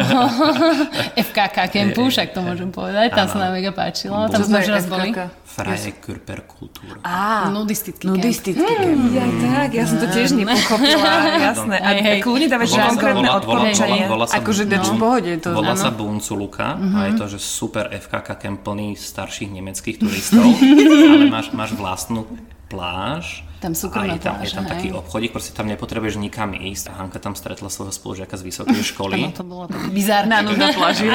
FKK 1.29 1.57
kempu, 1.71 2.07
však 2.11 2.31
to 2.31 2.43
môžem 2.47 2.71
povedať, 2.71 3.11
tam 3.11 3.27
sa 3.27 3.37
nám 3.47 3.59
mega 3.59 3.75
páčilo. 3.75 4.31
Tam 4.31 4.43
sme 4.43 4.63
už 4.63 4.71
raz 4.71 4.87
boli. 4.87 5.11
Freie 5.49 5.91
Körperkultúra. 5.99 7.03
Á, 7.03 7.51
nudistický 7.51 8.07
kemp. 8.07 8.23
Nudistický 8.23 8.63
Ja, 8.89 9.25
tak, 9.25 9.71
ja 9.77 9.85
som 9.85 9.97
to 10.01 10.07
tiež 10.09 10.35
nepochopila, 10.37 11.13
jasné. 11.53 11.77
A 11.79 11.89
hej, 11.97 12.19
kľudne 12.25 12.49
dávať 12.49 12.69
konkrétne 12.75 13.29
odporúčanie. 13.37 14.03
Akože 14.09 14.63
dač 14.65 14.87
v 14.91 14.97
pohode. 14.97 15.33
To, 15.45 15.49
volá 15.55 15.75
sa 15.77 15.91
Bunculuka 15.93 16.77
a 16.77 16.99
je 17.09 17.13
to, 17.17 17.25
že 17.31 17.39
super 17.39 17.89
FKK 17.89 18.29
kemp 18.37 18.59
plný 18.67 18.99
starších 18.99 19.51
nemeckých 19.53 19.97
turistov, 20.01 20.45
ale 21.15 21.31
máš, 21.31 21.55
máš 21.55 21.73
vlastnú 21.77 22.27
pláž, 22.69 23.49
tam 23.59 23.75
súkromná 23.75 24.15
je 24.15 24.23
tam, 24.23 24.39
pláž, 24.39 24.47
je 24.47 24.55
tam 24.55 24.67
taký 24.71 24.89
obchodík, 24.95 25.35
proste 25.35 25.51
tam 25.51 25.67
nepotrebuješ 25.67 26.15
nikam 26.23 26.55
ísť. 26.55 26.95
A 26.95 27.03
Hanka 27.03 27.19
tam 27.19 27.35
stretla 27.35 27.67
svojho 27.67 27.91
spolužiaka 27.91 28.39
z 28.39 28.43
vysokej 28.47 28.83
školy. 28.95 29.19
Tam 29.35 29.43
to 29.43 29.47
bolo 29.47 29.67
tak 29.67 29.83
bizárna 29.91 30.47
nuda 30.47 30.71
pláži. 30.71 31.11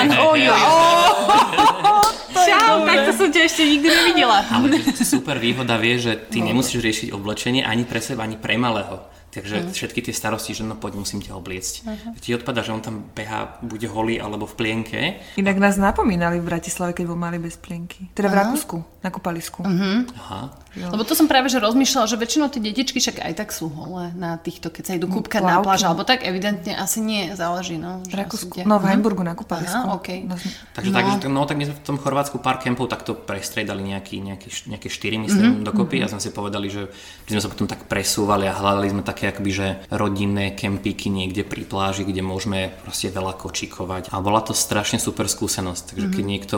Čau, 2.44 2.84
tak 2.84 2.98
to 3.08 3.12
som 3.16 3.28
ťa 3.32 3.42
ešte 3.48 3.64
nikdy 3.64 3.88
nevidela. 3.88 4.44
Ale 4.60 4.76
super 4.92 5.40
výhoda 5.40 5.80
vie, 5.80 5.96
že 5.96 6.20
ty 6.20 6.44
nemusíš 6.44 6.84
riešiť 6.84 7.08
oblečenie 7.16 7.64
ani 7.64 7.88
pre 7.88 8.04
seba, 8.04 8.28
ani 8.28 8.36
pre 8.36 8.60
malého. 8.60 9.00
Takže 9.34 9.66
uh-huh. 9.66 9.74
všetky 9.74 10.06
tie 10.06 10.14
starosti, 10.14 10.54
že 10.54 10.62
no 10.62 10.78
poď, 10.78 11.02
musím 11.02 11.18
ťa 11.18 11.34
obliecť. 11.34 11.74
Uh-huh. 11.90 12.14
Ti 12.22 12.38
odpada, 12.38 12.62
že 12.62 12.70
on 12.70 12.86
tam 12.86 13.02
beha, 13.18 13.58
bude 13.66 13.90
holý 13.90 14.22
alebo 14.22 14.46
v 14.46 14.54
plienke. 14.54 15.02
Inak 15.42 15.58
nás 15.58 15.82
napomínali 15.82 16.38
v 16.38 16.46
Bratislave, 16.46 16.94
keď 16.94 17.10
bol 17.10 17.18
mali 17.18 17.42
bez 17.42 17.58
plienky. 17.58 18.14
Teda 18.14 18.30
uh-huh. 18.30 18.38
v 18.38 18.42
Rakúsku, 18.46 18.78
na 19.02 19.10
kúpalisku. 19.10 19.66
Uh-huh. 19.66 20.06
Aha. 20.22 20.63
Jo. 20.74 20.90
Lebo 20.90 21.06
to 21.06 21.14
som 21.14 21.30
práve 21.30 21.54
že 21.54 21.62
rozmýšľala, 21.62 22.10
že 22.10 22.18
väčšinou 22.18 22.50
tie 22.50 22.58
detičky 22.58 22.98
však 22.98 23.22
aj 23.22 23.34
tak 23.38 23.50
sú 23.54 23.70
holé 23.70 24.10
na 24.18 24.42
týchto, 24.42 24.74
keď 24.74 24.84
sa 24.90 24.94
idú 24.98 25.06
kúpkať 25.06 25.46
na 25.46 25.62
pláž, 25.62 25.86
alebo 25.86 26.02
tak 26.02 26.26
evidentne 26.26 26.74
asi 26.74 26.98
nie, 26.98 27.30
záleží. 27.38 27.78
No, 27.78 28.02
v 28.10 28.16
Rakúsku, 28.18 28.66
no 28.66 28.82
v 28.82 28.86
Heimburgu 28.90 29.22
na 29.22 29.38
kúpalisku. 29.38 30.02
Okay. 30.02 30.26
no. 30.26 30.34
Takže 30.74 30.90
no. 30.90 30.96
tak, 30.98 31.06
že, 31.06 31.30
no, 31.30 31.42
tak 31.46 31.62
my 31.62 31.70
sme 31.70 31.76
v 31.78 31.84
tom 31.86 31.98
Chorvátsku 32.02 32.42
pár 32.42 32.58
kempov 32.58 32.90
takto 32.90 33.14
prestriedali 33.14 33.86
nejaký, 33.86 34.18
nejaký, 34.26 34.50
nejaké 34.74 34.88
štyri, 34.90 35.22
myslím, 35.22 35.62
mm-hmm. 35.62 35.68
dokopy 35.70 36.02
mm-hmm. 36.02 36.10
a 36.10 36.14
sme 36.18 36.22
si 36.26 36.30
povedali, 36.34 36.68
že 36.74 36.90
sme 37.30 37.42
sa 37.44 37.50
potom 37.54 37.70
tak 37.70 37.86
presúvali 37.86 38.50
a 38.50 38.58
hľadali 38.58 38.90
sme 38.90 39.06
také 39.06 39.30
akoby, 39.30 39.52
že 39.54 39.68
rodinné 39.94 40.58
kempíky 40.58 41.14
niekde 41.14 41.46
pri 41.46 41.70
pláži, 41.70 42.02
kde 42.02 42.26
môžeme 42.26 42.74
proste 42.82 43.14
veľa 43.14 43.38
kočikovať. 43.38 44.10
A 44.10 44.18
bola 44.26 44.42
to 44.42 44.58
strašne 44.58 44.98
super 44.98 45.30
skúsenosť, 45.30 45.94
takže 45.94 46.08
mm-hmm. 46.10 46.18
keď 46.18 46.26
niekto 46.26 46.58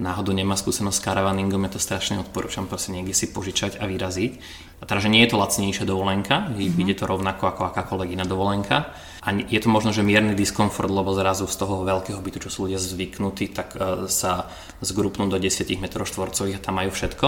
náhodou 0.00 0.32
nemá 0.32 0.56
skúsenosť 0.56 0.96
s 0.96 1.04
karavaningom, 1.04 1.60
ja 1.68 1.70
to 1.70 1.80
strašne 1.80 2.18
odporúčam 2.18 2.64
proste 2.64 2.96
niekde 2.96 3.12
si 3.12 3.28
požičať 3.28 3.76
a 3.78 3.84
vyraziť. 3.84 4.32
A 4.80 4.88
teda, 4.88 5.04
že 5.04 5.12
nie 5.12 5.20
je 5.22 5.30
to 5.30 5.40
lacnejšia 5.40 5.84
dovolenka, 5.84 6.48
mm-hmm. 6.48 6.80
ide 6.80 6.96
to 6.96 7.04
rovnako 7.04 7.52
ako 7.52 7.68
akákoľvek 7.68 8.16
iná 8.16 8.24
dovolenka, 8.24 8.90
A 9.20 9.36
je 9.36 9.60
to 9.60 9.68
možno, 9.68 9.92
že 9.92 10.00
mierny 10.00 10.32
diskomfort, 10.32 10.88
lebo 10.88 11.12
zrazu 11.12 11.44
z 11.44 11.56
toho 11.60 11.84
veľkého 11.84 12.16
bytu, 12.16 12.48
čo 12.48 12.48
sú 12.48 12.58
ľudia 12.64 12.80
zvyknutí, 12.80 13.52
tak 13.52 13.76
uh, 13.76 14.08
sa 14.08 14.48
zgrupnú 14.80 15.28
do 15.28 15.36
10 15.36 15.68
m 15.76 15.84
štvorcových 15.92 16.56
a 16.56 16.64
tam 16.64 16.80
majú 16.80 16.88
všetko. 16.88 17.26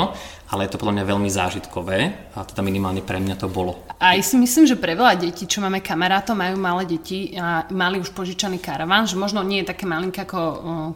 Ale 0.52 0.64
je 0.64 0.72
to 0.72 0.80
podľa 0.80 1.00
mňa 1.00 1.04
veľmi 1.04 1.28
zážitkové 1.28 1.98
a 2.32 2.44
teda 2.48 2.64
minimálne 2.64 3.04
pre 3.04 3.20
mňa 3.20 3.36
to 3.36 3.48
bolo. 3.48 3.84
A 4.00 4.16
ja 4.16 4.24
si 4.24 4.40
myslím, 4.40 4.64
že 4.64 4.80
pre 4.80 4.96
veľa 4.96 5.20
detí, 5.20 5.44
čo 5.44 5.60
máme 5.60 5.84
kamarátov, 5.84 6.36
majú 6.36 6.56
malé 6.56 6.88
deti 6.88 7.36
a 7.36 7.68
mali 7.68 8.00
už 8.00 8.12
požičaný 8.16 8.60
karavan, 8.60 9.04
že 9.04 9.16
možno 9.20 9.44
nie 9.44 9.60
je 9.60 9.72
také 9.72 9.84
malinké 9.84 10.24
ako 10.24 10.40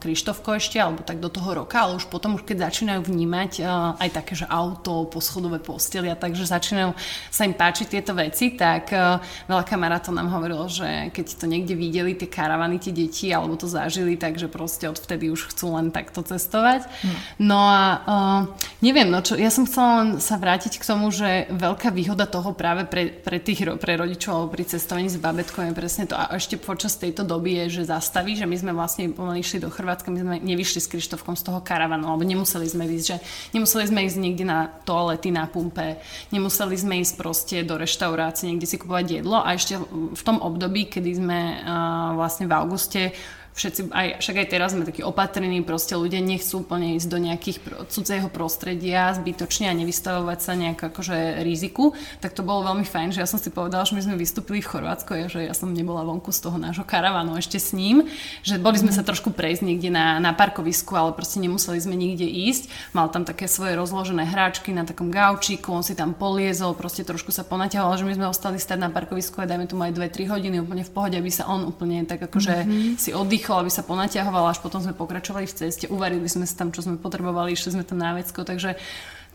Krištofko 0.00 0.56
ešte, 0.56 0.80
alebo 0.80 1.04
tak 1.04 1.20
do 1.20 1.28
toho 1.28 1.64
roka, 1.64 1.76
ale 1.84 1.96
už 2.00 2.08
potom, 2.08 2.36
už 2.40 2.44
keď 2.48 2.72
začínajú 2.72 3.04
vnímať 3.04 3.50
uh, 3.60 4.00
aj 4.00 4.10
také, 4.16 4.32
že 4.36 4.48
auto, 4.48 5.08
poschodové 5.08 5.60
postelia, 5.60 6.16
takže 6.16 6.48
začínajú 6.48 6.96
sa 7.28 7.44
im 7.44 7.56
páčiť 7.56 7.86
tieto 7.96 8.12
veci, 8.16 8.56
tak 8.56 8.92
uh, 8.92 9.20
veľa 9.48 9.64
kamarátov 9.64 10.12
nám 10.12 10.32
hovorilo, 10.32 10.68
že 10.68 10.85
keď 11.12 11.26
to 11.36 11.46
niekde 11.46 11.74
videli, 11.76 12.16
tie 12.16 12.30
karavany, 12.30 12.80
tie 12.80 12.94
deti, 12.94 13.30
alebo 13.30 13.58
to 13.58 13.68
zažili, 13.68 14.16
takže 14.16 14.48
proste 14.48 14.88
odvtedy 14.88 15.28
už 15.30 15.52
chcú 15.52 15.76
len 15.76 15.92
takto 15.92 16.24
cestovať. 16.24 16.86
Hmm. 16.86 17.16
No 17.42 17.60
a 17.66 17.82
uh, 18.04 18.40
neviem, 18.80 19.08
no 19.08 19.20
čo, 19.20 19.36
ja 19.36 19.50
som 19.52 19.68
chcela 19.68 20.02
len 20.02 20.08
sa 20.18 20.36
vrátiť 20.36 20.78
k 20.80 20.84
tomu, 20.84 21.08
že 21.12 21.48
veľká 21.52 21.94
výhoda 21.94 22.28
toho 22.28 22.52
práve 22.52 22.84
pre, 22.84 23.08
pre 23.10 23.38
tých 23.40 23.64
pre 23.80 23.96
rodičov 23.96 24.32
alebo 24.32 24.54
pri 24.54 24.64
cestovaní 24.68 25.08
s 25.08 25.16
babetkou 25.16 25.64
je 25.64 25.72
presne 25.72 26.04
to. 26.04 26.14
A 26.14 26.34
ešte 26.36 26.60
počas 26.60 26.98
tejto 27.00 27.24
doby 27.24 27.64
je, 27.64 27.80
že 27.80 27.92
zastaví, 27.92 28.36
že 28.36 28.44
my 28.44 28.56
sme 28.56 28.72
vlastne 28.76 29.10
išli 29.14 29.62
do 29.62 29.72
Chorvátska, 29.72 30.12
my 30.12 30.20
sme 30.20 30.36
nevyšli 30.44 30.80
s 30.84 30.90
Krištofkom 30.92 31.34
z 31.34 31.48
toho 31.48 31.64
karavanu, 31.64 32.12
alebo 32.12 32.28
nemuseli 32.28 32.68
sme 32.68 32.84
ísť, 32.84 33.06
že 33.06 33.16
nemuseli 33.56 33.84
sme 33.88 34.04
ísť 34.04 34.18
niekde 34.20 34.44
na 34.44 34.68
toalety, 34.84 35.32
na 35.32 35.48
pumpe, 35.48 35.96
nemuseli 36.30 36.76
sme 36.76 37.00
ísť 37.00 37.14
proste 37.16 37.56
do 37.64 37.80
reštaurácie, 37.80 38.52
niekde 38.52 38.68
si 38.68 38.76
kupovať 38.76 39.22
jedlo 39.22 39.40
a 39.40 39.56
ešte 39.56 39.80
v 40.12 40.22
tom 40.22 40.36
období, 40.42 40.75
kedy 40.84 41.16
sme 41.16 41.64
uh, 41.64 42.12
vlastne 42.12 42.44
v 42.44 42.52
auguste 42.52 43.16
všetci, 43.56 43.88
aj, 43.88 44.08
však 44.20 44.36
aj 44.36 44.48
teraz 44.52 44.76
sme 44.76 44.84
takí 44.84 45.00
opatrení, 45.00 45.64
proste 45.64 45.96
ľudia 45.96 46.20
nechcú 46.20 46.60
úplne 46.60 47.00
ísť 47.00 47.08
do 47.08 47.18
nejakých 47.18 47.58
cudzieho 47.88 48.28
prostredia 48.28 49.16
zbytočne 49.16 49.72
a 49.72 49.74
nevystavovať 49.74 50.38
sa 50.44 50.52
nejak 50.52 50.78
akože 50.92 51.40
riziku, 51.40 51.96
tak 52.20 52.36
to 52.36 52.44
bolo 52.44 52.68
veľmi 52.68 52.84
fajn, 52.84 53.16
že 53.16 53.24
ja 53.24 53.28
som 53.28 53.40
si 53.40 53.48
povedala, 53.48 53.88
že 53.88 53.96
my 53.96 54.04
sme 54.04 54.20
vystúpili 54.20 54.60
v 54.60 54.68
Chorvátsku 54.68 55.10
a 55.16 55.32
že 55.32 55.48
ja 55.48 55.56
som 55.56 55.72
nebola 55.72 56.04
vonku 56.04 56.28
z 56.36 56.44
toho 56.44 56.60
nášho 56.60 56.84
karavanu 56.84 57.40
ešte 57.40 57.56
s 57.56 57.72
ním, 57.72 58.04
že 58.44 58.60
boli 58.60 58.76
sme 58.76 58.92
sa 58.92 59.00
trošku 59.00 59.32
prejsť 59.32 59.64
niekde 59.64 59.88
na, 59.88 60.20
na 60.20 60.36
parkovisku, 60.36 60.92
ale 60.92 61.16
proste 61.16 61.40
nemuseli 61.40 61.80
sme 61.80 61.96
nikde 61.96 62.28
ísť. 62.28 62.68
Mal 62.92 63.08
tam 63.08 63.24
také 63.24 63.48
svoje 63.48 63.72
rozložené 63.72 64.28
hráčky 64.28 64.76
na 64.76 64.84
takom 64.84 65.08
gaučíku, 65.08 65.72
on 65.72 65.80
si 65.80 65.96
tam 65.96 66.12
poliezol, 66.12 66.76
proste 66.76 67.08
trošku 67.08 67.32
sa 67.32 67.40
ponaťahoval, 67.40 67.96
že 67.96 68.04
my 68.04 68.12
sme 68.20 68.26
ostali 68.28 68.60
stať 68.60 68.84
na 68.84 68.92
parkovisku 68.92 69.40
a 69.40 69.48
dajme 69.48 69.64
tu 69.64 69.80
aj 69.80 69.96
2-3 69.96 70.28
hodiny 70.28 70.60
úplne 70.60 70.84
v 70.84 70.92
pohode, 70.92 71.16
aby 71.16 71.32
sa 71.32 71.48
on 71.48 71.64
úplne 71.64 72.04
tak 72.04 72.20
akože 72.20 72.54
mm-hmm. 72.66 73.00
si 73.00 73.16
oddychol 73.16 73.45
rýchlo, 73.46 73.62
aby 73.62 73.70
sa 73.70 73.86
ponaťahovala, 73.86 74.50
až 74.50 74.58
potom 74.58 74.82
sme 74.82 74.90
pokračovali 74.90 75.46
v 75.46 75.54
ceste, 75.54 75.86
uvarili 75.86 76.26
sme 76.26 76.50
sa 76.50 76.58
tam, 76.58 76.74
čo 76.74 76.82
sme 76.82 76.98
potrebovali, 76.98 77.54
išli 77.54 77.78
sme 77.78 77.86
tam 77.86 78.02
na 78.02 78.18
vecko, 78.18 78.42
takže 78.42 78.74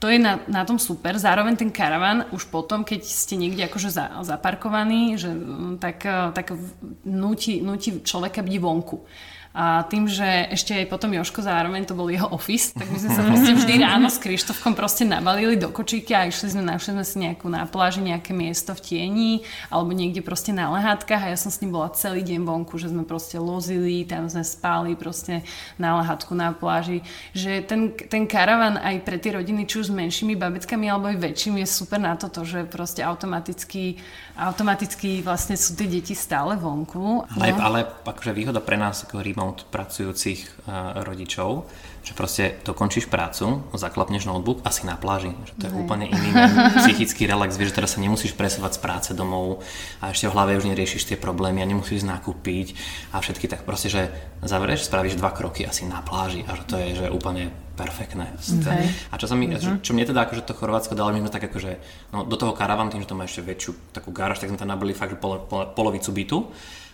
to 0.04 0.12
je 0.12 0.19
na, 0.19 0.43
na 0.52 0.67
tom 0.67 0.76
super. 0.76 1.15
Zároveň 1.15 1.56
ten 1.56 1.71
karavan 1.71 2.28
už 2.36 2.52
potom, 2.52 2.84
keď 2.84 3.08
ste 3.08 3.39
niekde 3.39 3.71
akože 3.71 3.88
za, 3.88 4.12
zaparkovaní, 4.28 5.15
že, 5.15 5.32
mm, 5.32 5.80
tak, 5.80 6.04
tak 6.36 6.52
nutí, 7.08 7.63
nutí 7.63 8.04
človeka 8.04 8.43
byť 8.43 8.56
vonku. 8.60 9.00
A 9.52 9.84
tým, 9.84 10.08
že 10.08 10.48
ešte 10.48 10.72
aj 10.72 10.88
potom 10.88 11.12
Joško 11.12 11.44
zároveň 11.44 11.84
to 11.84 11.92
bol 11.92 12.08
jeho 12.08 12.24
office, 12.32 12.72
tak 12.72 12.88
my 12.88 12.96
sme 12.96 13.12
sa 13.12 13.22
proste 13.28 13.52
vždy 13.52 13.74
ráno 13.84 14.08
s 14.08 14.16
Krištofkom 14.16 14.80
proste 14.80 15.04
nabalili 15.04 15.60
do 15.60 15.68
kočíky 15.68 16.16
a 16.16 16.24
išli 16.24 16.56
sme, 16.56 16.64
našli 16.64 16.96
sme 16.96 17.04
si 17.04 17.16
nejakú 17.20 17.52
na 17.52 17.68
pláži, 17.68 18.00
nejaké 18.00 18.32
miesto 18.32 18.72
v 18.72 18.80
tieni 18.80 19.32
alebo 19.68 19.92
niekde 19.92 20.24
proste 20.24 20.56
na 20.56 20.72
lehátkach 20.72 21.28
a 21.28 21.36
ja 21.36 21.38
som 21.38 21.52
s 21.52 21.60
ním 21.60 21.76
bola 21.76 21.92
celý 21.92 22.24
deň 22.24 22.48
vonku, 22.48 22.80
že 22.80 22.96
sme 22.96 23.04
proste 23.04 23.44
lozili, 23.44 24.08
tam 24.08 24.32
sme 24.32 24.48
spali 24.48 24.96
proste 24.96 25.44
na 25.76 26.00
lehátku 26.00 26.32
na 26.32 26.56
pláži. 26.56 27.04
Že 27.36 27.52
ten, 27.68 27.82
ten 28.08 28.24
karavan 28.32 28.80
aj 28.80 29.04
pre 29.04 29.20
tie 29.20 29.36
rodiny, 29.36 29.68
či 29.68 29.84
už 29.84 29.92
s 29.92 29.94
menšími 29.94 30.40
babetkami 30.40 30.88
alebo 30.88 31.12
aj 31.12 31.20
väčšími 31.20 31.60
je 31.60 31.68
super 31.68 32.00
na 32.00 32.16
toto, 32.16 32.48
že 32.48 32.64
proste 32.64 33.04
automaticky 33.04 34.00
automaticky 34.42 35.22
vlastne 35.22 35.54
sú 35.60 35.78
tie 35.78 35.86
deti 35.86 36.18
stále 36.18 36.58
vonku. 36.58 37.28
Ale, 37.38 37.54
no. 37.54 37.62
ale 37.62 37.80
akože 37.86 38.32
výhoda 38.34 38.64
pre 38.64 38.80
nás 38.80 39.04
ako 39.06 39.22
remote 39.41 39.65
pracujúcich 39.73 40.69
uh, 40.69 41.01
rodičov, 41.01 41.65
že 42.06 42.13
proste 42.13 42.62
dokončíš 42.62 43.10
prácu, 43.10 43.65
zaklapneš 43.73 44.30
notebook 44.30 44.62
a 44.62 44.69
si 44.69 44.86
na 44.86 44.93
pláži. 44.93 45.34
Že 45.34 45.54
to 45.58 45.63
je 45.65 45.73
Hej. 45.73 45.82
úplne 45.82 46.06
iný 46.13 46.30
psychický 46.86 47.25
relax. 47.25 47.58
Vieš, 47.58 47.73
že 47.73 47.77
teraz 47.82 47.97
sa 47.97 47.99
nemusíš 48.06 48.38
presúvať 48.38 48.77
z 48.77 48.80
práce 48.86 49.10
domov 49.17 49.65
a 49.97 50.13
ešte 50.13 50.30
v 50.30 50.34
hlave 50.38 50.62
už 50.62 50.69
neriešiš 50.69 51.10
tie 51.10 51.17
problémy 51.17 51.65
a 51.65 51.69
nemusíš 51.69 52.06
nakúpiť 52.06 52.77
a 53.17 53.17
všetky 53.17 53.49
tak 53.49 53.65
proste, 53.65 53.89
že 53.89 54.13
zavrieš, 54.45 54.86
spravíš 54.86 55.17
dva 55.17 55.34
kroky 55.34 55.65
asi 55.65 55.89
na 55.89 56.06
pláži 56.06 56.45
a 56.45 56.54
že 56.54 56.63
to 56.69 56.77
je 56.77 57.01
že 57.01 57.08
úplne 57.10 57.49
perfektné. 57.73 58.38
Okay. 58.38 58.93
A 59.10 59.17
čo, 59.17 59.25
sa 59.25 59.34
mi, 59.34 59.49
uh-huh. 59.49 59.82
čo 59.82 59.97
mne 59.97 60.06
teda 60.06 60.30
akože 60.30 60.45
to 60.45 60.54
Chorvátsko 60.54 60.93
dalo, 60.93 61.10
my 61.17 61.25
sme 61.25 61.34
tak 61.34 61.49
akože, 61.49 61.82
no 62.13 62.30
do 62.30 62.38
toho 62.38 62.54
karavan, 62.54 62.93
tým, 62.93 63.01
že 63.01 63.10
to 63.10 63.17
má 63.17 63.25
ešte 63.25 63.41
väčšiu 63.41 63.89
takú 63.89 64.13
garáž, 64.13 64.38
tak 64.38 64.54
sme 64.54 64.60
tam 64.62 64.69
nabili 64.69 64.93
fakt, 64.93 65.17
polo, 65.17 65.41
polo, 65.49 65.73
polovicu 65.73 66.13
bytu 66.13 66.38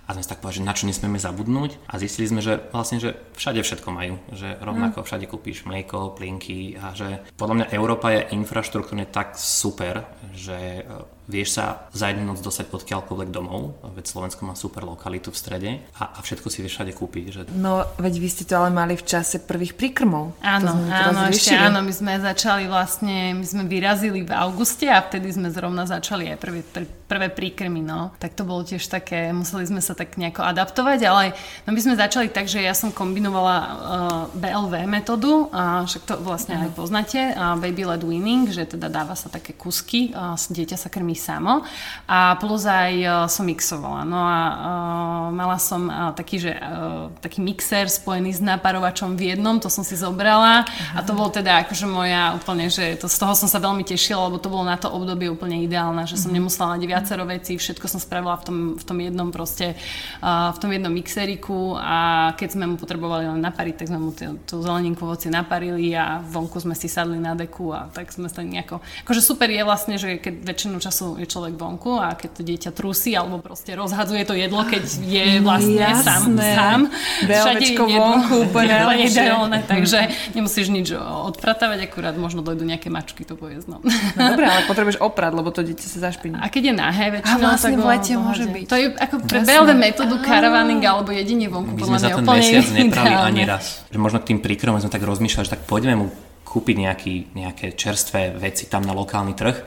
a 0.07 0.15
sme 0.15 0.23
si 0.23 0.31
tak 0.31 0.39
povedali, 0.39 0.63
že 0.63 0.67
na 0.71 0.73
čo 0.73 0.87
nesmieme 0.87 1.19
zabudnúť 1.19 1.83
a 1.91 1.99
zistili 1.99 2.31
sme, 2.31 2.39
že 2.39 2.63
vlastne, 2.71 3.03
že 3.03 3.19
všade 3.35 3.59
všetko 3.59 3.89
majú, 3.91 4.15
že 4.31 4.55
rovnako 4.63 5.03
mhm. 5.03 5.05
všade 5.05 5.25
kúpíš 5.27 5.67
mlieko, 5.67 6.15
plinky 6.15 6.79
a 6.79 6.95
že 6.95 7.27
podľa 7.35 7.55
mňa 7.59 7.65
Európa 7.75 8.15
je 8.15 8.31
infraštruktúrne 8.31 9.03
tak 9.11 9.35
super, 9.35 10.07
že 10.31 10.87
vieš 11.27 11.59
sa 11.59 11.91
za 11.91 12.07
jednu 12.07 12.23
noc 12.23 12.39
dostať 12.39 12.71
odkiaľkoľvek 12.71 13.29
domov, 13.35 13.75
veď 13.83 14.05
Slovensko 14.07 14.47
má 14.47 14.55
super 14.55 14.87
lokalitu 14.87 15.29
v 15.29 15.37
strede 15.37 15.71
a, 15.99 16.15
a 16.15 16.19
všetko 16.23 16.47
si 16.47 16.63
vieš 16.63 16.79
všade 16.79 16.95
kúpiť. 16.95 17.25
Že... 17.27 17.41
No, 17.51 17.83
veď 17.99 18.13
vy 18.23 18.27
ste 18.31 18.47
to 18.47 18.55
ale 18.55 18.71
mali 18.71 18.95
v 18.95 19.03
čase 19.03 19.43
prvých 19.43 19.75
príkrmov. 19.75 20.39
Áno, 20.39 20.71
áno, 20.87 21.27
ešte 21.27 21.51
áno, 21.51 21.83
my 21.83 21.91
sme 21.91 22.23
začali 22.23 22.71
vlastne, 22.71 23.35
my 23.35 23.43
sme 23.43 23.67
vyrazili 23.67 24.23
v 24.23 24.31
auguste 24.31 24.87
a 24.87 25.03
vtedy 25.03 25.35
sme 25.35 25.51
zrovna 25.51 25.83
začali 25.83 26.31
aj 26.31 26.37
prvé, 26.39 26.61
prvé 27.11 27.27
príkrmy, 27.27 27.83
no. 27.83 28.15
Tak 28.23 28.39
to 28.39 28.47
bolo 28.47 28.63
tiež 28.63 28.87
také, 28.87 29.35
museli 29.35 29.67
sme 29.67 29.83
sa 29.83 29.91
tak 29.91 30.15
nejako 30.15 30.47
adaptovať, 30.47 30.99
ale 31.03 31.35
no 31.67 31.75
my 31.75 31.79
sme 31.83 31.99
začali 31.99 32.31
tak, 32.31 32.47
že 32.47 32.63
ja 32.63 32.71
som 32.71 32.95
kombinovala 32.95 33.55
uh, 33.59 33.71
BLV 34.31 34.87
metódu, 34.87 35.51
a 35.51 35.83
však 35.83 36.03
to 36.07 36.15
vlastne 36.23 36.55
aj 36.55 36.71
poznáte, 36.71 37.19
uh, 37.35 37.59
Baby 37.59 37.83
Led 37.83 38.03
Winning, 38.07 38.47
že 38.47 38.63
teda 38.63 38.87
dáva 38.87 39.19
sa 39.19 39.27
také 39.27 39.51
kusky, 39.51 40.15
uh, 40.15 40.39
dieťa 40.39 40.79
sa 40.79 40.87
krmí 40.87 41.16
samo 41.17 41.65
a 42.05 42.37
plus 42.39 42.63
aj 42.63 42.93
uh, 43.03 43.11
som 43.25 43.43
mixovala. 43.43 44.05
No 44.05 44.21
a 44.21 44.39
uh, 44.47 44.55
mala 45.33 45.57
som 45.57 45.89
uh, 45.89 46.13
taký, 46.13 46.39
že, 46.39 46.53
taký 47.19 47.41
mixer 47.43 47.89
spojený 47.89 48.37
s 48.37 48.41
naparovačom 48.41 49.17
v 49.17 49.33
jednom, 49.33 49.57
to 49.57 49.67
som 49.67 49.81
si 49.81 49.97
zobrala 49.97 50.63
a 50.93 50.99
to 51.01 51.17
bolo 51.17 51.33
teda 51.33 51.65
akože 51.65 51.89
moja 51.89 52.37
úplne, 52.37 52.69
že 52.69 52.95
to, 53.01 53.09
z 53.09 53.17
toho 53.17 53.33
som 53.33 53.49
sa 53.49 53.57
veľmi 53.57 53.81
tešila, 53.81 54.29
lebo 54.29 54.37
to 54.37 54.47
bolo 54.47 54.63
na 54.63 54.77
to 54.77 54.87
obdobie 54.93 55.27
úplne 55.27 55.65
ideálne, 55.65 56.05
že 56.05 56.15
som 56.15 56.29
mhm. 56.29 56.37
nemusela 56.39 56.77
mať 56.77 56.81
viacero 56.85 57.23
vecí, 57.25 57.57
všetko 57.57 57.85
som 57.89 57.99
spravila 57.99 58.37
v 58.39 58.43
tom, 58.45 58.57
v 58.77 58.83
tom 58.85 58.97
jednom 59.01 59.29
proste, 59.33 59.73
v 60.21 60.57
tom 60.61 60.69
jednom 60.69 60.93
mixeriku 60.93 61.75
a 61.75 62.31
keď 62.37 62.49
sme 62.53 62.65
mu 62.69 62.75
potrebovali 62.77 63.25
len 63.25 63.41
napariť, 63.41 63.75
tak 63.81 63.89
sme 63.89 63.99
mu 63.99 64.13
tú 64.45 64.55
zeleninku 64.61 65.03
ovoci 65.03 65.31
naparili 65.33 65.95
a 65.97 66.21
vonku 66.21 66.59
sme 66.61 66.75
si 66.77 66.91
sadli 66.91 67.17
na 67.17 67.33
deku 67.33 67.71
a 67.73 67.89
tak 67.89 68.11
sme 68.13 68.27
sa 68.27 68.43
nejako... 68.43 68.83
Akože 69.07 69.21
super 69.23 69.47
je 69.47 69.63
vlastne, 69.63 69.95
že 69.95 70.19
keď 70.19 70.43
väčšinu 70.43 70.77
času 71.07 71.19
je 71.19 71.25
človek 71.27 71.53
vonku 71.55 71.95
a 71.99 72.15
keď 72.19 72.29
to 72.35 72.41
dieťa 72.43 72.71
trusí 72.75 73.15
alebo 73.15 73.39
proste 73.39 73.71
rozhadzuje 73.75 74.23
to 74.27 74.35
jedlo, 74.35 74.61
keď 74.67 74.83
je 74.83 75.25
vlastne 75.39 75.79
Jasné. 75.79 76.03
sám, 76.03 76.23
sám. 76.35 76.79
Všade 77.23 77.65
je 77.71 77.99
vonku 77.99 78.33
úplne 78.51 78.75
ideálne, 79.07 79.59
takže 79.63 80.11
nemusíš 80.35 80.67
nič 80.67 80.91
odpratávať, 80.99 81.87
akurát 81.87 82.15
možno 82.19 82.43
dojdu 82.43 82.67
nejaké 82.67 82.91
mačky, 82.91 83.23
to 83.23 83.39
povie 83.39 83.59
no. 83.67 83.79
dobré, 84.15 84.45
ale 84.47 84.67
potrebuješ 84.67 84.99
oprať, 84.99 85.31
lebo 85.31 85.49
to 85.55 85.63
dieťa 85.63 85.87
sa 85.87 86.11
zašpiní. 86.11 86.35
A 86.39 86.51
keď 86.51 86.63
je 86.71 86.73
nahé 86.75 87.05
väčšinou, 87.19 87.39
a 87.39 87.47
vlastne 87.55 87.77
tak 87.77 87.79
v 87.79 87.85
lete 87.87 88.13
môže 88.19 88.45
byť. 88.47 88.65
To 88.67 88.75
je 88.75 88.87
ako 88.97 89.15
pre 89.23 89.39
BLV 89.47 89.69
metódu 89.77 90.15
caravaning 90.21 90.83
alebo 90.83 91.09
jedine 91.15 91.47
vonku. 91.47 91.77
My 91.77 91.83
sme 91.95 91.99
za 91.99 92.09
ten 92.11 92.25
mesiac 92.25 92.67
neprali 92.83 93.13
ani 93.15 93.43
raz. 93.47 93.87
Že 93.93 93.97
možno 94.01 94.17
k 94.21 94.35
tým 94.35 94.39
príkrom 94.43 94.75
sme 94.77 94.91
tak 94.91 95.03
rozmýšľali, 95.03 95.45
že 95.47 95.53
tak 95.57 95.63
poďme 95.65 95.93
mu 95.95 96.07
kúpiť 96.47 96.75
nejaký, 96.79 97.15
nejaké 97.35 97.75
čerstvé 97.75 98.31
veci 98.39 98.71
tam 98.71 98.87
na 98.87 98.95
lokálny 98.95 99.35
trh 99.35 99.57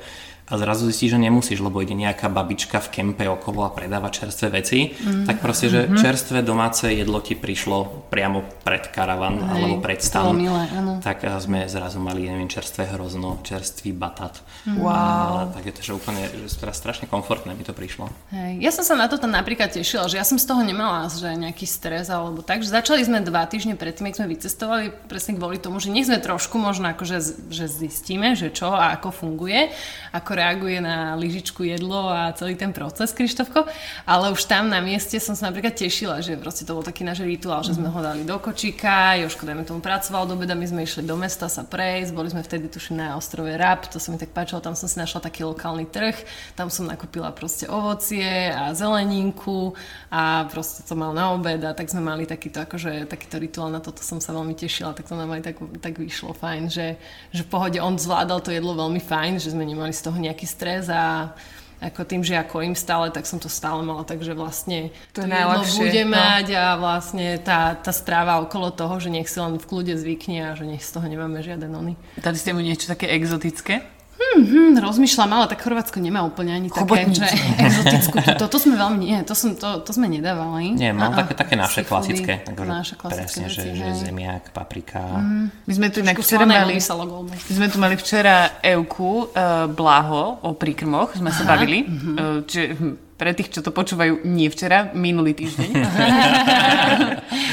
a 0.51 0.59
zrazu 0.59 0.91
zistíš, 0.91 1.15
že 1.15 1.21
nemusíš, 1.23 1.63
lebo 1.63 1.79
ide 1.79 1.95
nejaká 1.95 2.27
babička 2.27 2.83
v 2.83 2.89
kempe 2.91 3.31
okolo 3.31 3.63
a 3.63 3.71
predáva 3.71 4.11
čerstvé 4.11 4.59
veci, 4.59 4.91
mm. 4.91 5.31
tak 5.31 5.39
proste, 5.39 5.71
že 5.71 5.81
mm-hmm. 5.87 6.03
čerstvé 6.03 6.39
domáce 6.43 6.91
jedlo 6.91 7.23
ti 7.23 7.39
prišlo 7.39 8.11
priamo 8.11 8.43
pred 8.67 8.91
karavan 8.91 9.39
Hej, 9.39 9.47
alebo 9.47 9.75
pred 9.79 10.03
stan, 10.03 10.35
milé, 10.35 10.67
tak 11.07 11.23
sme 11.39 11.71
zrazu 11.71 12.03
mali, 12.03 12.27
neviem, 12.27 12.51
čerstvé 12.51 12.91
hrozno, 12.91 13.39
čerstvý 13.47 13.95
batat. 13.95 14.43
Mm. 14.67 14.83
Wow. 14.83 14.91
A, 14.91 15.55
tak 15.55 15.71
je 15.71 15.75
to, 15.79 15.81
že 15.87 15.93
úplne, 15.95 16.27
že 16.27 16.51
strašne 16.51 17.07
komfortné 17.07 17.55
mi 17.55 17.63
to 17.63 17.71
prišlo. 17.71 18.11
Hej. 18.35 18.59
Ja 18.59 18.75
som 18.75 18.83
sa 18.83 18.99
na 18.99 19.07
toto 19.07 19.31
napríklad 19.31 19.71
tešila, 19.71 20.11
že 20.11 20.19
ja 20.19 20.27
som 20.27 20.37
z 20.37 20.51
toho 20.51 20.67
nemala 20.67 21.07
že 21.07 21.31
nejaký 21.31 21.65
stres 21.65 22.11
alebo 22.11 22.43
tak, 22.43 22.67
že 22.67 22.75
začali 22.75 23.07
sme 23.07 23.23
dva 23.23 23.47
týždne 23.47 23.79
predtým, 23.79 24.11
ak 24.11 24.19
sme 24.19 24.27
vycestovali, 24.35 24.91
presne 25.07 25.39
kvôli 25.39 25.63
tomu, 25.63 25.79
že 25.79 25.95
nech 25.95 26.11
sme 26.11 26.19
trošku 26.19 26.59
možno 26.59 26.91
akože 26.91 27.23
že 27.51 27.67
zistíme, 27.71 28.35
že 28.35 28.51
čo 28.51 28.75
a 28.75 28.99
ako 28.99 29.15
funguje, 29.15 29.71
ako 30.11 30.40
reaguje 30.41 30.81
na 30.81 31.13
lyžičku 31.21 31.69
jedlo 31.69 32.09
a 32.09 32.33
celý 32.33 32.57
ten 32.57 32.73
proces, 32.73 33.13
Krištofko, 33.13 33.69
ale 34.09 34.33
už 34.33 34.49
tam 34.49 34.73
na 34.73 34.81
mieste 34.81 35.21
som 35.21 35.37
sa 35.37 35.53
napríklad 35.53 35.77
tešila, 35.77 36.25
že 36.25 36.41
proste 36.41 36.65
to 36.65 36.73
bol 36.73 36.81
taký 36.81 37.05
náš 37.05 37.21
rituál, 37.21 37.61
že 37.61 37.77
sme 37.77 37.93
ho 37.93 38.01
dali 38.01 38.25
do 38.25 38.41
kočíka, 38.41 39.21
Joško 39.21 39.45
dajme 39.45 39.69
tomu 39.69 39.85
pracoval 39.85 40.25
do 40.25 40.41
beda, 40.41 40.57
my 40.57 40.65
sme 40.65 40.89
išli 40.89 41.05
do 41.05 41.15
mesta 41.21 41.53
sa 41.53 41.61
prejsť, 41.61 42.17
boli 42.17 42.33
sme 42.33 42.41
vtedy 42.41 42.73
tuším 42.73 42.97
na 42.97 43.21
ostrove 43.21 43.53
Rab, 43.53 43.85
to 43.93 44.01
sa 44.01 44.09
mi 44.09 44.17
tak 44.17 44.33
páčilo, 44.33 44.65
tam 44.65 44.73
som 44.73 44.89
si 44.89 44.97
našla 44.97 45.21
taký 45.21 45.45
lokálny 45.45 45.85
trh, 45.93 46.17
tam 46.57 46.73
som 46.73 46.89
nakúpila 46.89 47.29
proste 47.37 47.69
ovocie 47.69 48.49
a 48.49 48.73
zeleninku 48.73 49.77
a 50.09 50.49
proste 50.49 50.87
to 50.89 50.97
mal 50.97 51.13
na 51.13 51.37
obed 51.37 51.61
a 51.61 51.77
tak 51.77 51.93
sme 51.93 52.01
mali 52.01 52.25
takýto, 52.25 52.65
akože, 52.65 53.05
takýto 53.05 53.37
rituál, 53.37 53.69
na 53.69 53.85
toto 53.85 54.01
som 54.01 54.23
sa 54.23 54.33
veľmi 54.33 54.57
tešila, 54.57 54.97
tak 54.97 55.05
to 55.05 55.19
nám 55.19 55.37
aj 55.37 55.53
tak, 55.53 55.57
tak 55.85 55.95
vyšlo 56.01 56.33
fajn, 56.33 56.73
že, 56.73 56.97
že 57.35 57.43
v 57.45 57.51
pohode 57.51 57.79
on 57.83 57.99
zvládal 58.01 58.41
to 58.41 58.55
jedlo 58.55 58.73
veľmi 58.73 59.03
fajn, 59.03 59.43
že 59.43 59.53
sme 59.53 59.67
nemali 59.67 59.93
z 59.93 60.07
toho 60.07 60.17
nejaký 60.31 60.47
stres 60.47 60.87
a 60.87 61.35
ako 61.81 62.05
tým, 62.05 62.21
že 62.21 62.37
ja 62.37 62.45
kojím 62.45 62.77
stále, 62.77 63.09
tak 63.09 63.25
som 63.25 63.41
to 63.41 63.49
stále 63.49 63.81
mala, 63.81 64.05
takže 64.05 64.37
vlastne 64.37 64.93
to, 65.17 65.25
to 65.25 65.27
jedlo 65.27 65.65
bude 65.81 66.03
no. 66.05 66.13
mať 66.13 66.47
a 66.53 66.77
vlastne 66.77 67.41
tá, 67.41 67.73
tá 67.73 67.89
stráva 67.89 68.37
okolo 68.45 68.69
toho, 68.69 69.01
že 69.01 69.09
nech 69.09 69.33
si 69.33 69.41
len 69.41 69.57
v 69.57 69.65
kľude 69.65 69.97
zvykne 69.97 70.53
a 70.53 70.55
že 70.55 70.69
nech 70.69 70.85
z 70.85 70.93
toho 70.93 71.09
nemáme 71.09 71.41
žiaden 71.41 71.73
ony. 71.73 71.97
Dali 72.21 72.37
ste 72.37 72.53
mu 72.53 72.61
niečo 72.61 72.85
také 72.85 73.09
exotické? 73.09 74.00
Hmm, 74.21 74.45
hmm, 74.45 74.73
rozmýšľam, 74.85 75.33
ale 75.33 75.49
tak 75.49 75.65
Chorvátsko 75.65 75.97
nemá 75.97 76.21
úplne 76.21 76.53
ani 76.53 76.69
také, 76.69 77.09
že 77.09 77.25
exotickú. 77.57 78.21
To, 78.37 78.53
to 78.53 78.59
sme 78.61 78.77
veľmi, 78.77 79.01
nie, 79.01 79.19
to, 79.25 79.33
som, 79.33 79.57
to, 79.57 79.81
to 79.81 79.97
sme 79.97 80.13
nedávali. 80.13 80.77
Nie, 80.77 80.93
mám 80.93 81.17
také, 81.17 81.33
také 81.33 81.57
naše 81.57 81.89
klasické. 81.89 82.45
Akože 82.45 82.69
naše 82.69 82.95
klasické 83.01 83.49
presne, 83.49 83.49
veci, 83.49 83.81
že, 83.81 83.81
že 83.81 84.13
zemiak, 84.13 84.53
paprika. 84.53 85.01
Mm. 85.25 85.47
My 85.65 85.73
sme 85.73 85.87
tu 85.89 86.05
inak 86.05 86.21
včera 86.21 86.45
mali, 86.45 86.77
my 86.77 87.53
sme 87.57 87.67
tu 87.73 87.81
mali 87.81 87.97
včera 87.97 88.61
Euku, 88.61 89.33
uh, 89.33 89.65
Blaho 89.73 90.37
o 90.45 90.53
príkrmoch, 90.53 91.17
sme 91.17 91.33
Aha. 91.33 91.39
sa 91.41 91.45
bavili. 91.49 91.89
Mm-hmm. 91.89 92.15
Uh, 92.21 92.39
čiže, 92.45 92.67
hm, 92.77 92.95
pre 93.21 93.37
tých, 93.37 93.53
čo 93.53 93.61
to 93.61 93.69
počúvajú 93.69 94.25
nie 94.25 94.49
včera, 94.49 94.93
minulý 94.97 95.37
týždeň. 95.37 95.71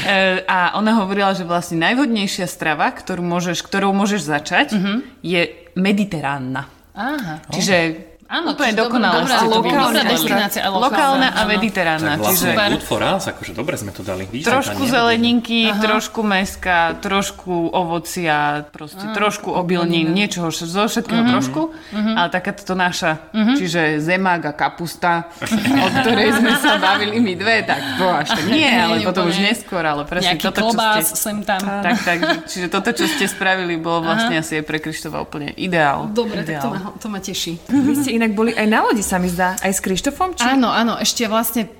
E, 0.08 0.40
a 0.48 0.72
ona 0.80 1.04
hovorila, 1.04 1.36
že 1.36 1.44
vlastne 1.44 1.84
najvhodnejšia 1.84 2.48
strava, 2.48 2.88
ktorú 2.88 3.20
môžeš, 3.20 3.60
ktorou 3.60 3.92
môžeš 3.92 4.24
začať, 4.24 4.68
uh-huh. 4.72 5.04
je 5.20 5.67
mediteránna. 5.78 6.62
Aha. 6.98 7.34
Čiže 7.54 8.07
Áno, 8.28 8.52
úplne 8.52 8.76
dokonale 8.76 9.24
dobrá, 9.24 9.40
ste 9.40 9.46
to 9.48 9.56
lokálna 9.56 10.02
destinácia. 10.04 10.60
Lokálna, 10.68 10.84
lokálna 10.84 11.28
a 11.32 11.42
mediteránna. 11.48 12.12
Tak 12.12 12.28
vlastne 12.28 12.52
čiže... 12.52 12.72
good 12.76 12.84
for 12.84 13.00
us, 13.00 13.24
akože 13.24 13.52
dobre 13.56 13.74
sme 13.80 13.90
to 13.96 14.04
dali. 14.04 14.28
Vidíš, 14.28 14.44
trošku 14.52 14.84
zeleninky, 14.84 15.72
Aha. 15.72 15.80
trošku 15.80 16.20
meska, 16.20 17.00
trošku 17.00 17.72
ovocia, 17.72 18.68
proste 18.68 19.00
Aha, 19.00 19.16
trošku 19.16 19.48
obilnín, 19.48 20.12
niečoho 20.12 20.52
zo 20.52 20.84
všetkého 20.84 21.24
uh-huh. 21.24 21.32
trošku, 21.40 21.62
uh-huh. 21.72 22.14
ale 22.20 22.28
takáto 22.28 22.76
naša, 22.76 23.32
uh-huh. 23.32 23.56
čiže 23.56 23.96
zemák 24.04 24.44
a 24.44 24.52
kapusta, 24.52 25.32
o 25.80 25.88
ktorej 25.88 26.36
sme 26.36 26.52
sa 26.60 26.76
bavili 26.76 27.24
my 27.24 27.32
dve, 27.32 27.64
tak 27.64 27.80
to 27.96 28.12
až 28.12 28.28
tak 28.36 28.44
nie, 28.44 28.68
ale 28.84 29.08
potom 29.08 29.24
už 29.24 29.40
neskôr, 29.40 29.80
ale 29.80 30.04
presne 30.04 30.36
Nejaký 30.36 30.44
toto, 30.52 30.76
čo 30.76 31.00
ste... 31.00 31.16
sem 31.16 31.36
tam. 31.48 31.64
Tak, 31.64 31.96
tak, 32.04 32.18
čiže 32.44 32.68
toto, 32.68 32.92
čo 32.92 33.08
ste 33.08 33.24
spravili, 33.24 33.80
bolo 33.80 34.04
vlastne 34.04 34.36
asi 34.36 34.60
aj 34.60 34.64
pre 34.68 34.84
Krištofa 34.84 35.16
úplne 35.24 35.56
ideál. 35.56 36.12
Dobre, 36.12 36.44
ideál. 36.44 36.60
tak 36.60 36.68
to 36.68 36.68
ma, 36.68 36.80
to 37.00 37.06
ma 37.08 37.18
teší. 37.24 37.56
Vy 37.88 37.94
ste 37.96 38.17
inak 38.18 38.34
boli 38.34 38.50
aj 38.52 38.66
na 38.66 38.82
lodi, 38.82 39.06
sa 39.06 39.22
mi 39.22 39.30
zdá. 39.30 39.54
Aj 39.62 39.70
s 39.70 39.78
Krištofom? 39.78 40.34
Či? 40.34 40.58
Áno, 40.58 40.68
áno. 40.68 40.98
Ešte 40.98 41.24
vlastne 41.30 41.70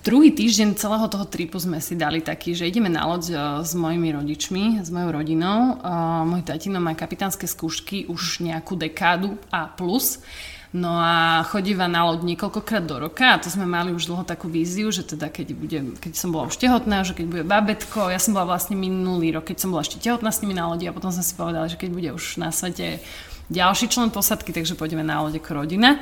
druhý 0.00 0.32
týždeň 0.32 0.80
celého 0.80 1.06
toho 1.12 1.28
tripu 1.28 1.60
sme 1.60 1.78
si 1.78 1.94
dali 1.94 2.24
taký, 2.24 2.56
že 2.56 2.64
ideme 2.64 2.88
na 2.88 3.04
loď 3.04 3.24
e, 3.28 3.34
s 3.60 3.76
mojimi 3.76 4.10
rodičmi, 4.16 4.80
s 4.80 4.88
mojou 4.88 5.22
rodinou. 5.22 5.76
Uh, 5.78 6.24
môj 6.24 6.42
tatino 6.48 6.80
má 6.80 6.96
kapitánske 6.96 7.44
skúšky 7.44 8.08
už 8.08 8.40
nejakú 8.40 8.74
dekádu 8.74 9.36
a 9.52 9.68
plus. 9.68 10.24
No 10.72 10.96
a 10.96 11.44
chodíva 11.44 11.84
na 11.84 12.08
loď 12.08 12.24
niekoľkokrát 12.32 12.88
do 12.88 12.96
roka 12.96 13.36
a 13.36 13.40
to 13.40 13.52
sme 13.52 13.68
mali 13.68 13.92
už 13.92 14.08
dlho 14.08 14.24
takú 14.24 14.48
víziu, 14.48 14.88
že 14.88 15.04
teda 15.04 15.28
keď, 15.28 15.52
bude, 15.52 15.78
keď 16.00 16.12
som 16.16 16.32
bola 16.32 16.48
už 16.48 16.56
tehotná, 16.56 17.04
že 17.04 17.12
keď 17.12 17.26
bude 17.28 17.44
babetko, 17.44 18.08
ja 18.08 18.16
som 18.16 18.32
bola 18.32 18.56
vlastne 18.56 18.72
minulý 18.72 19.36
rok, 19.36 19.52
keď 19.52 19.60
som 19.60 19.68
bola 19.68 19.84
ešte 19.84 20.00
tehotná 20.00 20.32
s 20.32 20.40
nimi 20.40 20.56
na 20.56 20.72
lodi 20.72 20.88
a 20.88 20.96
potom 20.96 21.12
sme 21.12 21.20
si 21.20 21.36
povedali, 21.36 21.68
že 21.68 21.76
keď 21.76 21.90
bude 21.92 22.10
už 22.16 22.40
na 22.40 22.48
svete 22.48 23.04
ďalší 23.50 23.88
člen 23.88 24.10
posadky, 24.12 24.52
takže 24.52 24.78
pôjdeme 24.78 25.02
na 25.02 25.22
loď 25.24 25.40
ako 25.40 25.64
rodina. 25.64 25.98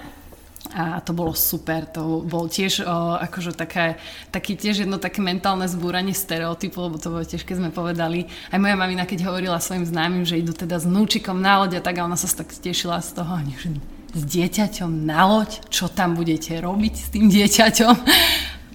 A 0.77 1.01
to 1.01 1.17
bolo 1.17 1.35
super, 1.35 1.89
to 1.89 2.23
bol 2.23 2.47
tiež 2.47 2.85
o, 2.85 3.17
akože 3.17 3.57
také, 3.57 3.97
taký 4.31 4.55
tiež 4.55 4.85
jedno 4.85 5.01
také 5.01 5.19
mentálne 5.19 5.67
zbúranie 5.67 6.15
stereotypov, 6.15 6.93
lebo 6.93 6.97
to 7.01 7.11
bolo 7.11 7.25
tiež, 7.27 7.43
keď 7.43 7.57
sme 7.59 7.71
povedali, 7.73 8.29
aj 8.53 8.61
moja 8.61 8.77
mamina, 8.77 9.09
keď 9.09 9.27
hovorila 9.27 9.59
svojim 9.59 9.89
známym, 9.89 10.23
že 10.23 10.39
idú 10.39 10.53
teda 10.55 10.79
s 10.79 10.87
núčikom 10.87 11.41
na 11.41 11.65
loď 11.65 11.81
a 11.81 11.83
tak 11.83 11.99
a 11.99 12.07
ona 12.07 12.15
sa 12.15 12.29
tak 12.31 12.53
tešila 12.55 13.03
z 13.03 13.11
toho, 13.19 13.35
že 13.57 13.69
s 14.15 14.23
dieťaťom 14.23 14.91
na 15.07 15.27
loď, 15.27 15.65
čo 15.73 15.91
tam 15.91 16.15
budete 16.15 16.55
robiť 16.61 16.95
s 16.95 17.09
tým 17.09 17.27
dieťaťom. 17.27 17.95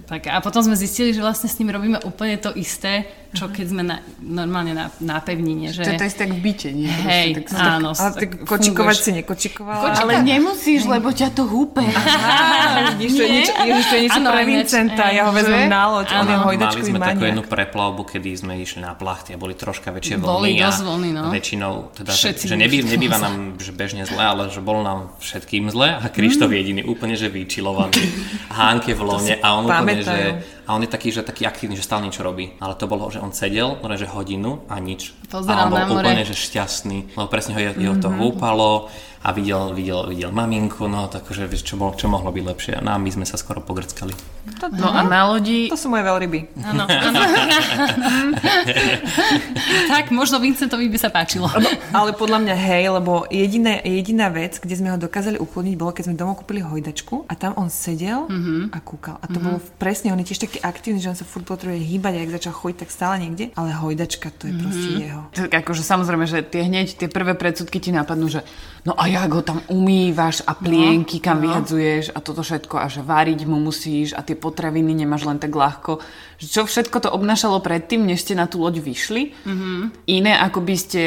Tak 0.06 0.30
a 0.30 0.38
potom 0.38 0.62
sme 0.62 0.78
zistili, 0.78 1.17
že 1.17 1.23
vlastne 1.23 1.49
s 1.49 1.58
ním 1.58 1.73
robíme 1.73 1.97
úplne 2.06 2.38
to 2.38 2.54
isté, 2.54 3.10
čo 3.36 3.52
keď 3.52 3.65
sme 3.67 3.84
na, 3.84 4.00
normálne 4.24 4.71
na, 4.71 4.86
na 5.04 5.19
pevnine. 5.19 5.76
Že... 5.76 6.00
To 6.00 6.04
je 6.08 6.13
tak 6.15 6.32
v 6.32 6.39
byte, 6.39 6.69
nie? 6.71 6.88
Hej, 6.88 7.43
tak, 7.43 7.60
áno. 7.60 7.91
Ale 7.91 8.12
tak 8.15 8.30
kočikovať 8.48 8.98
si 8.98 9.12
nekočikovala. 9.12 9.91
Kočika. 9.91 10.04
Ale 10.08 10.13
nemusíš, 10.24 10.88
lebo 10.88 11.12
ťa 11.12 11.36
to 11.36 11.43
húpe. 11.43 11.84
Aha, 11.84 12.95
vidíš, 12.95 13.12
to 13.12 13.21
je 13.21 13.30
niečo, 13.30 13.54
ježiš, 13.60 13.86
to 13.86 13.95
je 13.95 14.02
niečo 14.08 14.21
pre 14.24 14.43
Vincenta, 14.48 15.04
ja 15.12 15.21
ho 15.28 15.32
vezmem 15.36 15.67
na 15.67 15.84
loď, 15.91 16.08
on 16.15 16.28
je 16.28 16.38
hojdačkový 16.39 16.82
Mali 16.82 16.91
sme 16.95 17.00
takú 17.04 17.24
jednu 17.28 17.43
preplavbu, 17.43 18.02
kedy 18.08 18.30
sme 18.39 18.54
išli 18.63 18.80
na 18.80 18.95
plachty 18.95 19.36
a 19.36 19.38
boli 19.38 19.54
troška 19.54 19.91
väčšie 19.91 20.15
vlny. 20.21 20.26
Boli 20.26 20.50
dosť 20.56 20.82
vlny, 20.88 21.10
no. 21.12 21.24
Väčšinou, 21.30 21.74
teda, 21.91 22.12
Všetci 22.15 22.45
že 22.48 22.56
nebý, 22.56 22.78
nebýva 22.95 23.17
nám 23.19 23.60
že 23.60 23.76
bežne 23.76 24.08
zle, 24.08 24.24
ale 24.24 24.48
že 24.48 24.63
bolo 24.63 24.82
nám 24.86 25.12
všetkým 25.19 25.67
zle 25.74 26.00
a 26.00 26.06
Krištof 26.08 26.48
mm. 26.48 26.56
jediný 26.56 26.82
úplne, 26.88 27.19
že 27.19 27.28
vyčilovaný. 27.28 28.00
Hánke 28.48 28.95
v 28.95 29.02
lone 29.04 29.34
a 29.36 29.48
on 29.60 29.63
úplne, 29.67 30.00
že 30.00 30.17
a 30.65 30.73
on 30.73 30.82
je 30.82 30.89
taký, 30.89 31.13
že 31.13 31.21
taký 31.21 31.45
aktívny, 31.45 31.78
že 31.78 31.86
stále 31.86 32.06
niečo 32.06 32.25
robí. 32.25 32.58
Ale 32.58 32.73
to 32.73 32.89
bolo, 32.89 33.10
že 33.13 33.21
on 33.21 33.30
sedel, 33.30 33.78
že 34.01 34.10
hodinu 34.10 34.65
a 34.65 34.82
nič. 34.82 35.13
Pozeral 35.30 35.56
a 35.56 35.65
on 35.69 35.71
bol 35.71 36.01
úplne, 36.01 36.25
že 36.25 36.34
šťastný. 36.34 37.13
No 37.13 37.30
presne 37.30 37.54
ho, 37.54 37.60
jeho 37.62 37.97
to 38.01 38.10
mm-hmm. 38.10 38.21
húpalo 38.21 38.89
a 39.21 39.32
videl, 39.32 39.73
videl, 39.73 40.10
videl 40.10 40.32
maminku, 40.32 40.88
no 40.89 41.08
takže 41.08 41.47
vieš, 41.47 41.63
čo, 41.63 41.80
bol, 41.80 41.95
čo 41.95 42.12
mohlo 42.12 42.34
byť 42.34 42.43
lepšie. 42.43 42.73
No 42.84 42.91
a 42.93 42.97
my 42.97 43.10
sme 43.10 43.25
sa 43.25 43.39
skoro 43.39 43.63
pogrckali. 43.63 44.13
To, 44.62 44.69
no 44.69 44.93
a 44.93 45.01
na 45.01 45.25
lodi... 45.25 45.73
To 45.73 45.80
sú 45.80 45.89
moje 45.89 46.06
veľryby. 46.06 46.62
Áno, 46.62 46.86
áno. 46.86 47.17
tak, 49.91 50.13
možno 50.13 50.38
Vincentovi 50.38 50.86
by 50.86 50.99
sa 51.01 51.10
páčilo. 51.10 51.49
No, 51.49 51.69
ale 51.91 52.13
podľa 52.13 52.45
mňa 52.45 52.56
hej, 52.56 52.84
lebo 52.93 53.25
jediná, 53.34 53.82
jediná 53.82 54.30
vec, 54.30 54.62
kde 54.62 54.75
sme 54.78 54.93
ho 54.93 54.97
dokázali 55.01 55.41
ukloniť, 55.41 55.73
bolo, 55.73 55.91
keď 55.97 56.04
sme 56.12 56.15
domov 56.15 56.45
kúpili 56.45 56.62
hojdačku 56.62 57.25
a 57.25 57.34
tam 57.34 57.58
on 57.58 57.73
sedel 57.73 58.30
mm-hmm. 58.30 58.69
a 58.69 58.78
kúkal. 58.86 59.17
A 59.17 59.25
to 59.25 59.41
mm-hmm. 59.41 59.45
bolo 59.49 59.58
presne, 59.82 60.13
on 60.13 60.21
je 60.21 60.30
tiež 60.30 60.45
taký 60.45 60.62
aktívny, 60.62 61.01
že 61.01 61.10
on 61.10 61.17
sa 61.17 61.25
furt 61.25 61.43
potrebuje 61.43 61.82
hýbať 61.82 62.13
a 62.15 62.19
ak 62.21 62.36
začal 62.38 62.54
chodiť, 62.54 62.78
tak 62.86 62.89
stále 62.93 63.15
niekde. 63.25 63.49
Ale 63.58 63.73
hojdačka, 63.73 64.30
to 64.30 64.45
je 64.45 64.54
mm-hmm. 64.54 64.62
proste 64.62 64.89
jeho. 64.93 65.21
Tak 65.34 65.51
akože 65.65 65.82
samozrejme, 65.82 66.30
že 66.30 66.45
tie 66.45 66.69
hneď 66.69 67.01
tie 67.01 67.10
prvé 67.10 67.34
predsudky 67.34 67.82
ti 67.82 67.89
napadnú, 67.89 68.30
že 68.30 68.45
no 68.86 68.93
a 68.93 69.10
jak 69.15 69.32
ho 69.32 69.41
tam 69.41 69.60
umývaš 69.71 70.43
a 70.43 70.51
plienky, 70.51 71.17
no, 71.19 71.23
kam 71.23 71.38
no. 71.39 71.43
vyhadzuješ 71.47 72.12
a 72.12 72.19
toto 72.19 72.43
všetko 72.43 72.75
a 72.75 72.86
že 72.91 72.99
variť 72.99 73.47
mu 73.47 73.63
musíš 73.63 74.12
a 74.12 74.19
tie 74.19 74.36
potraviny 74.36 74.91
nemáš 74.91 75.23
len 75.23 75.39
tak 75.39 75.56
ľahko. 75.56 76.04
Čo 76.36 76.67
všetko 76.67 76.99
to 76.99 77.10
obnášalo 77.15 77.63
predtým, 77.63 78.04
než 78.04 78.28
ste 78.28 78.36
na 78.36 78.43
tú 78.43 78.60
loď 78.60 78.84
vyšli? 78.84 79.32
Mm-hmm. 79.47 79.80
Iné 80.12 80.36
ako 80.36 80.60
by 80.67 80.75
ste 80.75 81.01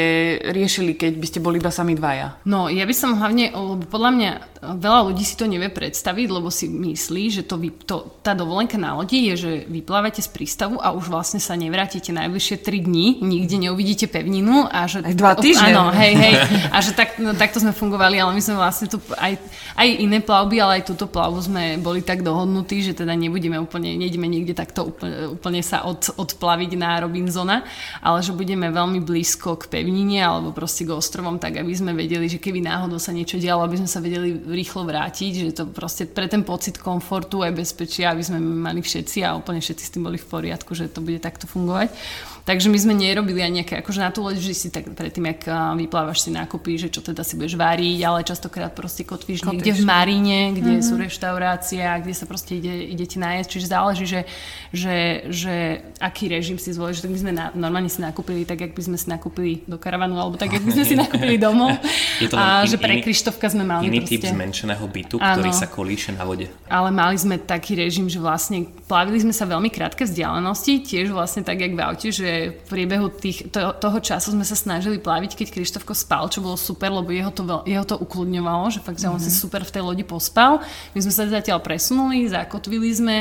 riešili, 0.49 0.97
keď 0.97 1.13
by 1.21 1.27
ste 1.29 1.39
boli 1.39 1.61
iba 1.61 1.69
sami 1.69 1.93
dvaja? 1.93 2.41
No, 2.49 2.65
ja 2.65 2.89
by 2.89 2.95
som 2.97 3.13
hlavne, 3.13 3.53
lebo 3.53 3.85
podľa 3.85 4.11
mňa 4.17 4.31
veľa 4.59 4.99
ľudí 5.05 5.21
si 5.21 5.37
to 5.37 5.45
nevie 5.45 5.69
predstaviť, 5.69 6.27
lebo 6.27 6.49
si 6.49 6.65
myslí, 6.67 7.23
že 7.29 7.41
to, 7.45 7.61
vy, 7.61 7.69
to 7.85 8.19
tá 8.25 8.33
dovolenka 8.33 8.75
na 8.75 8.97
lodi 8.97 9.29
je, 9.31 9.33
že 9.37 9.51
vyplávate 9.69 10.19
z 10.25 10.29
prístavu 10.33 10.81
a 10.81 10.91
už 10.91 11.13
vlastne 11.13 11.37
sa 11.37 11.53
nevrátite 11.53 12.09
najbližšie 12.09 12.57
3 12.59 12.87
dní, 12.89 13.21
nikde 13.21 13.55
neuvidíte 13.69 14.09
pevninu 14.09 14.65
a 14.65 14.89
že... 14.89 15.05
Aj 15.05 15.15
dva 15.15 15.37
týždne. 15.37 15.77
Áno, 15.77 15.93
hej, 15.93 16.13
hej. 16.17 16.33
A 16.75 16.77
že 16.85 16.93
tak, 16.93 17.17
no, 17.17 17.33
takto 17.33 17.57
sme 17.61 17.73
fungovali, 17.73 17.88
ale 17.97 18.35
my 18.35 18.41
sme 18.43 18.59
vlastne 18.59 18.91
tu 18.91 19.01
aj, 19.17 19.39
aj 19.73 19.87
iné 19.87 20.19
plavby, 20.21 20.61
ale 20.61 20.83
aj 20.83 20.91
túto 20.93 21.09
plavbu 21.09 21.39
sme 21.39 21.63
boli 21.79 22.03
tak 22.03 22.21
dohodnutí, 22.21 22.83
že 22.83 22.93
teda 22.93 23.15
nebudeme 23.15 23.57
úplne, 23.57 23.95
nejdeme 23.95 24.27
niekde 24.29 24.53
takto 24.53 24.91
úplne 24.91 25.39
úplne 25.39 25.63
sa 25.63 25.87
od, 25.87 26.11
odplaviť 26.19 26.75
na 26.75 26.99
Robinsona, 26.99 27.63
ale 28.03 28.19
že 28.19 28.35
budeme 28.35 28.67
veľmi 28.67 28.99
blízko 28.99 29.55
k 29.55 29.71
pevnine 29.71 30.19
alebo 30.19 30.51
proste 30.51 30.83
k 30.83 30.91
ostrovom, 30.91 31.39
tak 31.39 31.63
aby 31.63 31.71
sme 31.71 31.95
vedeli, 31.95 32.27
že 32.27 32.43
keby 32.43 32.59
náhodou 32.59 32.99
sa 32.99 33.15
niečo 33.15 33.39
dialo, 33.39 33.63
aby 33.63 33.79
sme 33.79 33.89
sa 33.89 34.03
vedeli 34.03 34.35
rýchlo 34.35 34.83
vrátiť, 34.83 35.31
že 35.31 35.51
to 35.55 35.63
proste 35.71 36.11
pre 36.11 36.27
ten 36.27 36.43
pocit 36.43 36.75
komfortu 36.75 37.39
aj 37.41 37.55
bezpečia, 37.55 38.11
aby 38.11 38.23
sme 38.23 38.43
mali 38.43 38.83
všetci 38.83 39.23
a 39.23 39.39
úplne 39.39 39.63
všetci 39.63 39.83
s 39.87 39.93
tým 39.95 40.03
boli 40.03 40.19
v 40.19 40.27
poriadku, 40.27 40.75
že 40.75 40.91
to 40.91 40.99
bude 40.99 41.23
takto 41.23 41.47
fungovať. 41.47 41.89
Takže 42.49 42.65
my 42.65 42.81
sme 42.81 42.97
nerobili 42.97 43.45
ani 43.45 43.61
nejaké, 43.61 43.77
akože 43.85 44.01
na 44.01 44.09
tú 44.09 44.25
loď 44.25 44.41
vždy 44.41 44.55
si 44.57 44.67
tak 44.73 44.89
predtým, 44.97 45.29
ak 45.29 45.45
vyplávaš 45.77 46.25
si 46.25 46.33
nákupy, 46.33 46.81
že 46.81 46.89
čo 46.89 47.05
teda 47.05 47.21
si 47.21 47.37
budeš 47.37 47.53
váriť, 47.53 48.01
ale 48.01 48.25
častokrát 48.25 48.73
proste 48.73 49.05
kotvíš, 49.05 49.45
kotvíš. 49.45 49.53
niekde 49.53 49.71
v 49.77 49.81
Maríne, 49.85 50.39
kde 50.57 50.81
mm-hmm. 50.81 50.89
sú 50.89 50.97
reštaurácie 50.97 51.85
a 51.85 52.01
kde 52.01 52.17
sa 52.17 52.25
proste 52.25 52.57
ide, 52.57 52.89
idete 52.89 53.21
nájsť, 53.21 53.47
čiže 53.53 53.67
záleží, 53.69 54.05
že, 54.09 54.21
že, 54.73 55.29
že 55.29 55.53
aký 56.01 56.25
režim 56.33 56.57
si 56.57 56.73
zvolíš, 56.73 57.05
tak 57.05 57.13
my 57.13 57.19
sme 57.21 57.31
na, 57.37 57.53
normálne 57.53 57.85
si 57.85 58.01
nakúpili 58.01 58.49
tak, 58.49 58.65
ak 58.65 58.73
by 58.73 58.81
sme 58.81 58.97
si 58.97 59.05
nakúpili 59.13 59.61
do 59.69 59.77
karavanu, 59.77 60.17
alebo 60.17 60.33
tak, 60.33 60.49
ak 60.49 60.65
by 60.65 60.73
sme 60.73 60.85
si 60.89 60.97
nakúpili 61.05 61.37
domov. 61.37 61.77
Je 62.17 62.33
to 62.33 62.33
a 62.33 62.65
in, 62.65 62.73
že 62.73 62.81
pre 62.81 62.97
Krištofka 63.05 63.45
sme 63.45 63.61
mali 63.61 63.93
iný 63.93 64.01
proste... 64.01 64.25
typ 64.25 64.33
zmenšeného 64.33 64.85
bytu, 64.89 65.21
áno, 65.21 65.37
ktorý 65.37 65.51
sa 65.53 65.69
kolíše 65.69 66.17
na 66.17 66.25
vode. 66.25 66.49
Ale 66.65 66.89
mali 66.89 67.13
sme 67.13 67.37
taký 67.37 67.77
režim, 67.77 68.09
že 68.09 68.17
vlastne 68.17 68.65
plavili 68.89 69.21
sme 69.21 69.37
sa 69.37 69.45
veľmi 69.45 69.69
krátke 69.69 70.01
vzdialenosti, 70.09 70.81
tiež 70.81 71.13
vlastne 71.13 71.45
tak, 71.45 71.61
jak 71.61 71.77
v 71.77 71.81
aute, 71.85 72.09
že 72.09 72.38
v 72.47 72.61
priebehu 72.69 73.07
tých, 73.11 73.51
to, 73.51 73.75
toho 73.77 73.99
času 73.99 74.31
sme 74.33 74.45
sa 74.47 74.55
snažili 74.55 74.97
plaviť, 74.97 75.35
keď 75.35 75.47
Krištofko 75.51 75.93
spal, 75.93 76.31
čo 76.31 76.39
bolo 76.39 76.55
super, 76.55 76.89
lebo 76.89 77.11
jeho 77.11 77.31
to, 77.31 77.43
jeho 77.67 77.85
to 77.85 77.95
ukludňovalo, 77.99 78.71
že 78.71 78.79
fakt, 78.79 79.01
že 79.01 79.07
mm-hmm. 79.07 79.19
on 79.19 79.23
si 79.23 79.31
mhm. 79.31 79.39
super 79.39 79.61
v 79.65 79.73
tej 79.73 79.83
lodi 79.83 80.03
pospal. 80.07 80.63
My 80.95 80.99
sme 81.03 81.13
sa 81.13 81.27
zatiaľ 81.27 81.59
presunuli, 81.59 82.29
zakotvili 82.29 82.89
sme, 82.93 83.17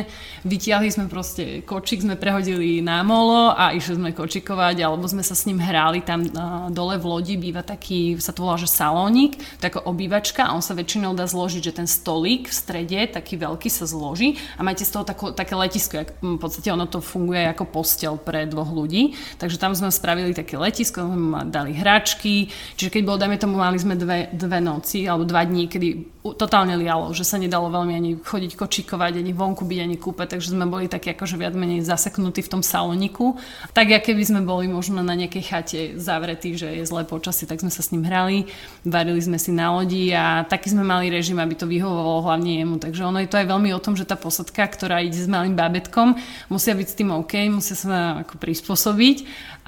vytiahli 0.47 0.89
sme 0.89 1.07
proste 1.11 1.64
kočik, 1.66 2.07
sme 2.07 2.14
prehodili 2.14 2.81
na 2.81 3.03
molo 3.03 3.53
a 3.53 3.75
išli 3.75 3.99
sme 3.99 4.11
kočikovať, 4.14 4.77
alebo 4.83 5.05
sme 5.09 5.25
sa 5.25 5.35
s 5.35 5.45
ním 5.49 5.59
hrali 5.59 6.01
tam 6.05 6.25
uh, 6.25 6.69
dole 6.71 7.01
v 7.01 7.05
lodi, 7.05 7.35
býva 7.35 7.64
taký, 7.64 8.16
sa 8.21 8.31
to 8.31 8.45
volá, 8.45 8.61
že 8.61 8.71
salónik, 8.71 9.41
to 9.59 9.69
ako 9.69 9.89
obývačka 9.89 10.47
a 10.47 10.55
on 10.55 10.62
sa 10.62 10.77
väčšinou 10.77 11.16
dá 11.16 11.25
zložiť, 11.25 11.62
že 11.62 11.77
ten 11.77 11.89
stolík 11.89 12.51
v 12.51 12.55
strede, 12.55 13.01
taký 13.11 13.41
veľký 13.41 13.69
sa 13.73 13.89
zloží 13.89 14.37
a 14.57 14.64
máte 14.64 14.85
z 14.85 14.93
toho 14.93 15.05
tako, 15.05 15.33
také 15.33 15.57
letisko, 15.57 16.05
jak, 16.05 16.11
v 16.21 16.41
podstate 16.41 16.69
ono 16.69 16.85
to 16.85 17.01
funguje 17.01 17.49
ako 17.49 17.64
postel 17.69 18.14
pre 18.21 18.45
dvoch 18.45 18.69
ľudí, 18.69 19.08
takže 19.39 19.61
tam 19.61 19.73
sme 19.77 19.93
spravili 19.93 20.33
také 20.35 20.59
letisko, 20.59 21.05
sme 21.05 21.49
dali 21.49 21.77
hračky, 21.77 22.51
čiže 22.77 22.91
keď 22.91 23.03
bolo, 23.05 23.19
dajme 23.21 23.37
tomu, 23.39 23.57
mali 23.61 23.79
sme 23.79 23.95
dve, 23.95 24.33
dve 24.35 24.59
noci 24.59 25.07
alebo 25.07 25.29
dva 25.29 25.45
dní, 25.45 25.71
kedy 25.71 25.89
totálne 26.35 26.77
lialo, 26.77 27.15
že 27.17 27.25
sa 27.25 27.41
nedalo 27.41 27.73
veľmi 27.73 27.95
ani 27.95 28.11
chodiť 28.21 28.59
kočikovať, 28.59 29.23
ani 29.23 29.33
vonku 29.33 29.65
byť, 29.65 29.81
ani 29.81 29.97
kúpe, 29.97 30.27
takže 30.29 30.53
sme 30.53 30.69
boli 30.69 30.91
takí 30.91 31.15
akože 31.15 31.41
viac 31.41 31.55
menej 31.57 31.87
zaseknutí 31.87 32.45
v 32.45 32.53
tom 32.59 32.63
saloniku. 32.65 33.39
Tak, 33.73 33.89
aké 33.89 34.13
by 34.13 34.25
sme 34.27 34.41
boli 34.45 34.69
možno 34.69 35.01
na 35.01 35.15
nejakej 35.15 35.45
chate 35.45 35.81
zavretí, 35.97 36.59
že 36.59 36.69
je 36.69 36.85
zlé 36.85 37.07
počasie, 37.09 37.49
tak 37.49 37.63
sme 37.63 37.73
sa 37.73 37.81
s 37.81 37.95
ním 37.95 38.05
hrali, 38.05 38.51
varili 38.85 39.21
sme 39.23 39.39
si 39.41 39.55
na 39.55 39.73
lodi 39.73 40.11
a 40.13 40.45
taký 40.45 40.75
sme 40.75 40.85
mali 40.85 41.09
režim, 41.09 41.39
aby 41.39 41.55
to 41.55 41.71
vyhovovalo 41.71 42.27
hlavne 42.29 42.61
jemu. 42.61 42.77
Takže 42.83 43.03
ono 43.07 43.19
je 43.23 43.31
to 43.31 43.39
aj 43.39 43.47
veľmi 43.49 43.71
o 43.73 43.81
tom, 43.81 43.95
že 43.95 44.09
tá 44.09 44.19
posadka, 44.19 44.67
ktorá 44.67 45.01
ide 45.01 45.17
s 45.17 45.31
malým 45.31 45.55
bábetkom, 45.55 46.19
musia 46.51 46.75
byť 46.75 46.89
s 46.89 46.99
tým 46.99 47.15
OK, 47.15 47.33
musia 47.49 47.77
sa 47.79 48.27
ako 48.27 48.37
prispôsobiť 48.43 48.88
pôsobiť 48.89 49.18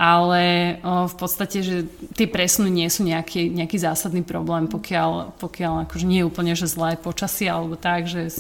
ale 0.01 0.77
o, 0.81 1.05
v 1.05 1.15
podstate, 1.21 1.61
že 1.61 1.85
tie 2.17 2.25
presuny 2.25 2.73
nie 2.73 2.89
sú 2.89 3.05
nejaký, 3.05 3.53
nejaký 3.53 3.77
zásadný 3.77 4.25
problém, 4.25 4.65
pokiaľ, 4.65 5.37
pokiaľ 5.37 5.85
akože 5.85 6.09
nie 6.09 6.25
je 6.25 6.29
úplne 6.33 6.57
že 6.57 6.73
zlé 6.73 6.97
počasie 6.97 7.53
alebo 7.53 7.77
tak, 7.77 8.09
že 8.09 8.33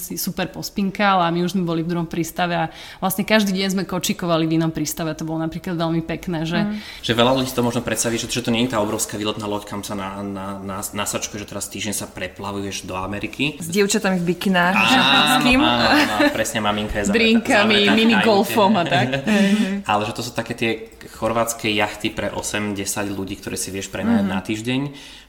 si 0.00 0.16
super 0.16 0.48
pospinkal 0.48 1.20
a 1.20 1.28
my 1.28 1.44
už 1.44 1.52
sme 1.52 1.68
boli 1.68 1.84
v 1.84 1.92
druhom 1.92 2.08
prístave 2.08 2.56
a 2.56 2.72
vlastne 2.96 3.28
každý 3.28 3.52
deň 3.52 3.68
sme 3.76 3.84
kočikovali 3.84 4.48
v 4.48 4.56
inom 4.56 4.72
prístave, 4.72 5.12
to 5.12 5.28
bolo 5.28 5.44
napríklad 5.44 5.76
veľmi 5.76 6.00
pekné. 6.00 6.48
Že, 6.48 6.58
mm. 6.64 7.04
že 7.04 7.12
veľa 7.12 7.32
ľudí 7.36 7.52
to 7.52 7.60
možno 7.60 7.84
predstaví, 7.84 8.16
že, 8.16 8.32
že 8.32 8.40
to 8.40 8.48
nie 8.48 8.64
je 8.64 8.72
tá 8.72 8.80
obrovská 8.80 9.20
výletná 9.20 9.44
loď, 9.44 9.68
kam 9.68 9.84
sa 9.84 9.92
na, 9.92 10.24
na, 10.24 10.56
na, 10.64 10.80
nasačka, 10.80 11.36
že 11.36 11.44
teraz 11.44 11.68
týždeň 11.68 11.92
sa 11.92 12.08
preplavuješ 12.08 12.88
do 12.88 12.96
Ameriky. 12.96 13.60
S 13.60 13.68
dievčatami 13.68 14.16
v 14.16 14.32
bikinách. 14.32 14.74
Áno, 14.80 15.44
áno, 15.44 15.88
áno, 15.92 16.16
presne 16.32 16.64
maminka 16.64 17.04
je 17.04 17.04
S 17.04 17.12
drinkami, 17.12 17.92
minigolfom 17.92 18.80
a 18.80 18.84
tak. 18.88 19.28
Ale 19.84 20.08
že 20.08 20.12
to 20.16 20.24
sú 20.24 20.32
také 20.32 20.56
tie 20.56 20.70
chorvátske 21.10 21.70
jachty 21.72 22.12
pre 22.12 22.30
8-10 22.30 22.78
ľudí, 23.10 23.40
ktoré 23.40 23.58
si 23.58 23.74
vieš 23.74 23.90
prenajať 23.90 24.24
mm-hmm. 24.26 24.36
na 24.36 24.46
týždeň 24.46 24.80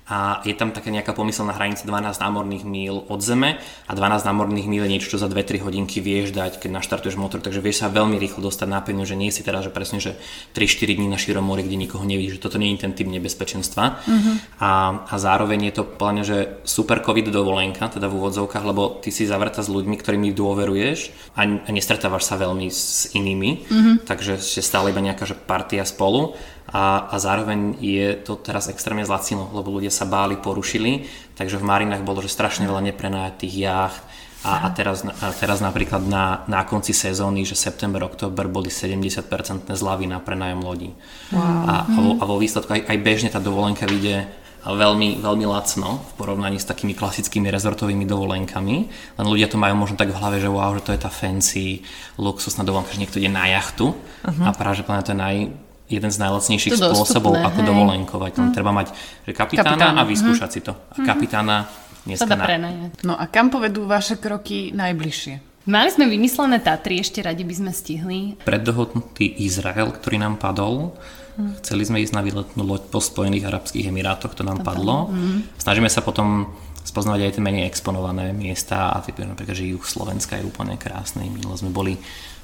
a 0.03 0.43
je 0.43 0.51
tam 0.51 0.75
taká 0.75 0.91
nejaká 0.91 1.15
pomyselná 1.15 1.55
hranica 1.55 1.87
12 1.87 2.19
námorných 2.19 2.67
míl 2.67 3.07
od 3.07 3.23
zeme 3.23 3.55
a 3.87 3.91
12 3.95 4.27
námorných 4.27 4.67
míl 4.67 4.83
je 4.83 4.91
niečo, 4.91 5.15
čo 5.15 5.21
za 5.21 5.31
2-3 5.31 5.63
hodinky 5.63 6.03
vieš 6.03 6.35
dať, 6.35 6.59
keď 6.59 6.75
naštartuješ 6.75 7.15
motor, 7.15 7.39
takže 7.39 7.63
vieš 7.63 7.83
sa 7.83 7.87
veľmi 7.87 8.19
rýchlo 8.19 8.43
dostať 8.43 8.67
na 8.67 8.83
pevnú, 8.83 9.07
že 9.07 9.15
nie 9.15 9.31
si 9.31 9.47
teraz, 9.47 9.63
že 9.63 9.71
presne, 9.71 10.03
že 10.03 10.19
3-4 10.59 10.99
dní 10.99 11.07
na 11.07 11.15
širom 11.15 11.47
mori, 11.47 11.63
kde 11.63 11.79
nikoho 11.79 12.03
nevidíš, 12.03 12.35
že 12.39 12.43
toto 12.43 12.59
nie 12.59 12.75
je 12.75 12.83
ten 12.83 12.91
typ 12.91 13.07
nebezpečenstva. 13.07 14.03
Mm-hmm. 14.03 14.35
A, 14.59 14.71
a 15.07 15.15
zároveň 15.15 15.71
je 15.71 15.73
to 15.79 15.83
plne, 15.87 16.23
že 16.27 16.59
super 16.67 16.99
covid 16.99 17.31
dovolenka, 17.31 17.87
teda 17.87 18.11
v 18.11 18.19
úvodzovkách, 18.19 18.63
lebo 18.67 18.99
ty 18.99 19.07
si 19.07 19.23
zavretá 19.23 19.63
s 19.63 19.71
ľuďmi, 19.71 19.95
ktorými 19.95 20.35
dôveruješ 20.35 21.31
a, 21.39 21.47
a 21.47 21.69
nestretávaš 21.71 22.27
sa 22.27 22.35
veľmi 22.35 22.67
s 22.67 23.07
inými, 23.15 23.51
mm-hmm. 23.71 23.95
takže 24.03 24.35
je 24.35 24.59
stále 24.59 24.91
iba 24.91 24.99
nejaká 24.99 25.23
že 25.23 25.39
partia 25.39 25.87
spolu 25.87 26.35
a, 26.71 27.11
a 27.11 27.15
zároveň 27.19 27.75
je 27.83 28.15
to 28.23 28.39
teraz 28.39 28.71
extrémne 28.71 29.03
zlacino, 29.03 29.51
lebo 29.51 29.73
ľudia 29.73 29.91
sa 29.91 30.07
báli, 30.07 30.39
porušili, 30.39 31.05
takže 31.35 31.59
v 31.59 31.67
Marinách 31.67 32.07
bolo, 32.07 32.23
že 32.23 32.31
strašne 32.31 32.63
veľa 32.69 32.93
neprenajatých 32.93 33.55
jacht 33.59 34.03
a, 34.43 34.67
a, 34.67 34.69
teraz, 34.75 35.07
a 35.07 35.31
teraz 35.31 35.63
napríklad 35.63 36.03
na, 36.03 36.43
na 36.51 36.67
konci 36.67 36.91
sezóny, 36.91 37.47
že 37.47 37.55
september, 37.55 38.03
október 38.03 38.51
boli 38.51 38.67
70% 38.67 39.23
zľavy 39.71 40.05
na 40.11 40.19
prenajom 40.19 40.59
lodí. 40.59 40.91
Wow. 41.31 41.39
A, 41.39 41.73
a, 41.87 41.99
vo, 41.99 42.11
a 42.19 42.23
vo 42.27 42.35
výsledku 42.35 42.67
aj, 42.75 42.83
aj 42.91 42.97
bežne 42.99 43.29
tá 43.31 43.39
dovolenka 43.39 43.87
vyjde 43.87 44.27
veľmi, 44.71 45.19
veľmi 45.19 45.45
lacno 45.47 45.99
v 45.99 46.11
porovnaní 46.15 46.55
s 46.59 46.67
takými 46.67 46.95
klasickými 46.95 47.51
rezortovými 47.51 48.07
dovolenkami. 48.07 48.75
Len 49.19 49.27
ľudia 49.27 49.51
to 49.51 49.59
majú 49.59 49.75
možno 49.75 49.99
tak 49.99 50.11
v 50.11 50.19
hlave, 50.19 50.39
že 50.39 50.47
wow, 50.47 50.71
že 50.79 50.83
to 50.87 50.91
je 50.95 51.03
tá 51.03 51.11
fancy, 51.11 51.83
luxusná 52.15 52.63
dovolenka, 52.63 52.95
že 52.95 53.03
niekto 53.03 53.19
ide 53.19 53.31
na 53.31 53.47
jachtu 53.51 53.91
uh-huh. 53.91 54.43
a 54.47 54.55
práve, 54.55 54.79
že 54.79 54.87
to 54.87 55.11
je 55.11 55.19
naj, 55.19 55.35
jeden 55.93 56.11
z 56.11 56.17
najlacnejších 56.17 56.73
to 56.73 56.79
spôsobov, 56.79 57.37
dostupné, 57.37 57.47
ako 57.47 57.59
hej. 57.61 57.67
dovolenkovať. 57.69 58.31
Hm. 58.33 58.51
Treba 58.53 58.71
mať 58.73 58.87
že 59.23 59.31
kapitána, 59.31 59.77
kapitána 59.77 60.01
a 60.01 60.09
vyskúšať 60.09 60.49
hm. 60.49 60.55
si 60.55 60.59
to. 60.65 60.73
A 60.73 60.95
hm. 60.99 61.05
kapitána 61.05 61.55
dneska 62.03 62.33
na... 62.33 62.45
No 63.05 63.13
a 63.15 63.23
kam 63.31 63.47
povedú 63.53 63.85
vaše 63.87 64.19
kroky 64.19 64.73
najbližšie? 64.75 65.53
Mali 65.63 65.89
sme 65.95 66.11
vymyslené 66.11 66.59
Tatry, 66.59 66.99
ešte 66.99 67.23
radi 67.23 67.47
by 67.47 67.55
sme 67.55 67.71
stihli. 67.71 68.35
Preddohodnutý 68.43 69.31
Izrael, 69.47 69.95
ktorý 69.95 70.19
nám 70.19 70.35
padol. 70.35 70.91
Hmm. 71.39 71.55
Chceli 71.63 71.87
sme 71.87 72.03
ísť 72.03 72.13
na 72.13 72.21
výletnú 72.21 72.61
loď 72.67 72.91
po 72.91 72.99
Spojených 72.99 73.47
Arabských 73.47 73.87
Emirátoch, 73.87 74.35
to 74.35 74.43
nám 74.43 74.59
to 74.59 74.67
padlo. 74.67 75.07
Hmm. 75.07 75.47
Snažíme 75.55 75.87
sa 75.87 76.03
potom 76.03 76.51
spoznávať 76.83 77.31
aj 77.31 77.33
tie 77.39 77.43
menej 77.43 77.63
exponované 77.71 78.35
miesta 78.35 78.91
a 78.91 78.99
typu, 78.99 79.23
napríklad, 79.23 79.55
že 79.55 79.71
juh 79.71 79.81
Slovenska 79.81 80.35
je 80.35 80.43
úplne 80.43 80.75
krásny. 80.75 81.31
Minule 81.31 81.55
sme 81.55 81.71
boli 81.71 81.95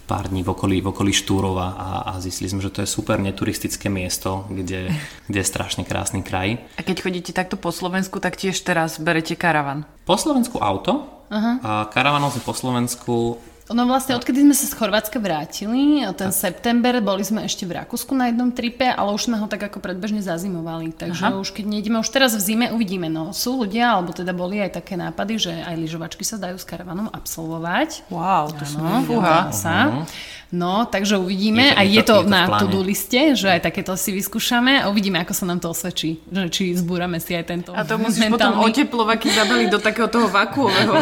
pár 0.10 0.34
dní 0.34 0.42
v 0.42 0.50
okolí, 0.50 0.82
v 0.82 0.90
okolí 0.90 1.14
Štúrova 1.14 1.78
a, 1.78 1.90
a 2.10 2.12
zistili 2.18 2.50
sme, 2.50 2.66
že 2.66 2.74
to 2.74 2.82
je 2.82 2.90
super 2.90 3.22
neturistické 3.22 3.94
miesto, 3.94 4.50
kde, 4.50 4.90
kde 5.30 5.38
je 5.38 5.46
strašne 5.46 5.86
krásny 5.86 6.26
kraj. 6.26 6.58
A 6.74 6.82
keď 6.82 7.06
chodíte 7.06 7.30
takto 7.30 7.62
po 7.62 7.70
Slovensku, 7.70 8.18
tak 8.18 8.34
tiež 8.34 8.58
teraz 8.66 8.98
berete 8.98 9.38
karavan? 9.38 9.86
Po 10.10 10.18
Slovensku 10.18 10.58
auto, 10.58 11.06
uh-huh. 11.30 11.56
a 11.62 11.72
karavanom 11.94 12.34
sme 12.34 12.42
po 12.42 12.58
Slovensku 12.58 13.38
No 13.70 13.86
vlastne, 13.86 14.18
odkedy 14.18 14.42
sme 14.42 14.58
sa 14.58 14.66
z 14.66 14.74
Chorvátska 14.74 15.22
vrátili, 15.22 16.02
ten 16.18 16.34
september, 16.34 16.98
boli 17.06 17.22
sme 17.22 17.46
ešte 17.46 17.70
v 17.70 17.78
Rakúsku 17.78 18.18
na 18.18 18.34
jednom 18.34 18.50
tripe, 18.50 18.90
ale 18.90 19.14
už 19.14 19.30
sme 19.30 19.38
ho 19.38 19.46
tak 19.46 19.62
ako 19.62 19.78
predbežne 19.78 20.26
zazimovali. 20.26 20.90
Takže 20.90 21.30
Aha. 21.30 21.38
už 21.38 21.54
keď 21.54 21.66
nejdeme, 21.70 22.02
už 22.02 22.10
teraz 22.10 22.34
v 22.34 22.42
zime 22.42 22.74
uvidíme. 22.74 23.14
No 23.14 23.30
sú 23.30 23.62
ľudia, 23.62 23.94
alebo 23.94 24.10
teda 24.10 24.34
boli 24.34 24.58
aj 24.58 24.82
také 24.82 24.98
nápady, 24.98 25.34
že 25.38 25.54
aj 25.54 25.76
lyžovačky 25.86 26.26
sa 26.26 26.42
dajú 26.42 26.58
s 26.58 26.66
karavanom 26.66 27.14
absolvovať. 27.14 28.10
Wow, 28.10 28.58
to 28.58 28.66
som 28.66 29.06
fúha. 29.06 29.54
Sa. 29.54 30.02
No, 30.50 30.90
takže 30.90 31.22
uvidíme. 31.22 31.62
Je 31.62 31.70
to, 31.70 31.78
a 31.78 31.84
je 31.86 32.02
to, 32.02 32.16
je 32.18 32.26
to 32.26 32.34
na 32.34 32.44
to-do 32.58 32.82
liste, 32.82 33.38
že 33.38 33.54
aj 33.54 33.70
takéto 33.70 33.94
si 33.94 34.10
vyskúšame 34.10 34.82
a 34.82 34.90
uvidíme, 34.90 35.22
ako 35.22 35.34
sa 35.38 35.46
nám 35.46 35.62
to 35.62 35.70
osvedčí. 35.70 36.18
Že 36.26 36.50
či 36.50 36.74
zbúrame 36.74 37.22
si 37.22 37.38
aj 37.38 37.46
tento 37.54 37.70
A 37.70 37.86
to 37.86 38.02
musíš 38.02 38.26
mentálny... 38.26 38.58
potom 38.58 38.66
oteplovať, 38.66 39.18
keď 39.22 39.32
zabali 39.46 39.64
do 39.70 39.78
takého 39.78 40.10
toho 40.10 40.26
vakuového. 40.26 40.94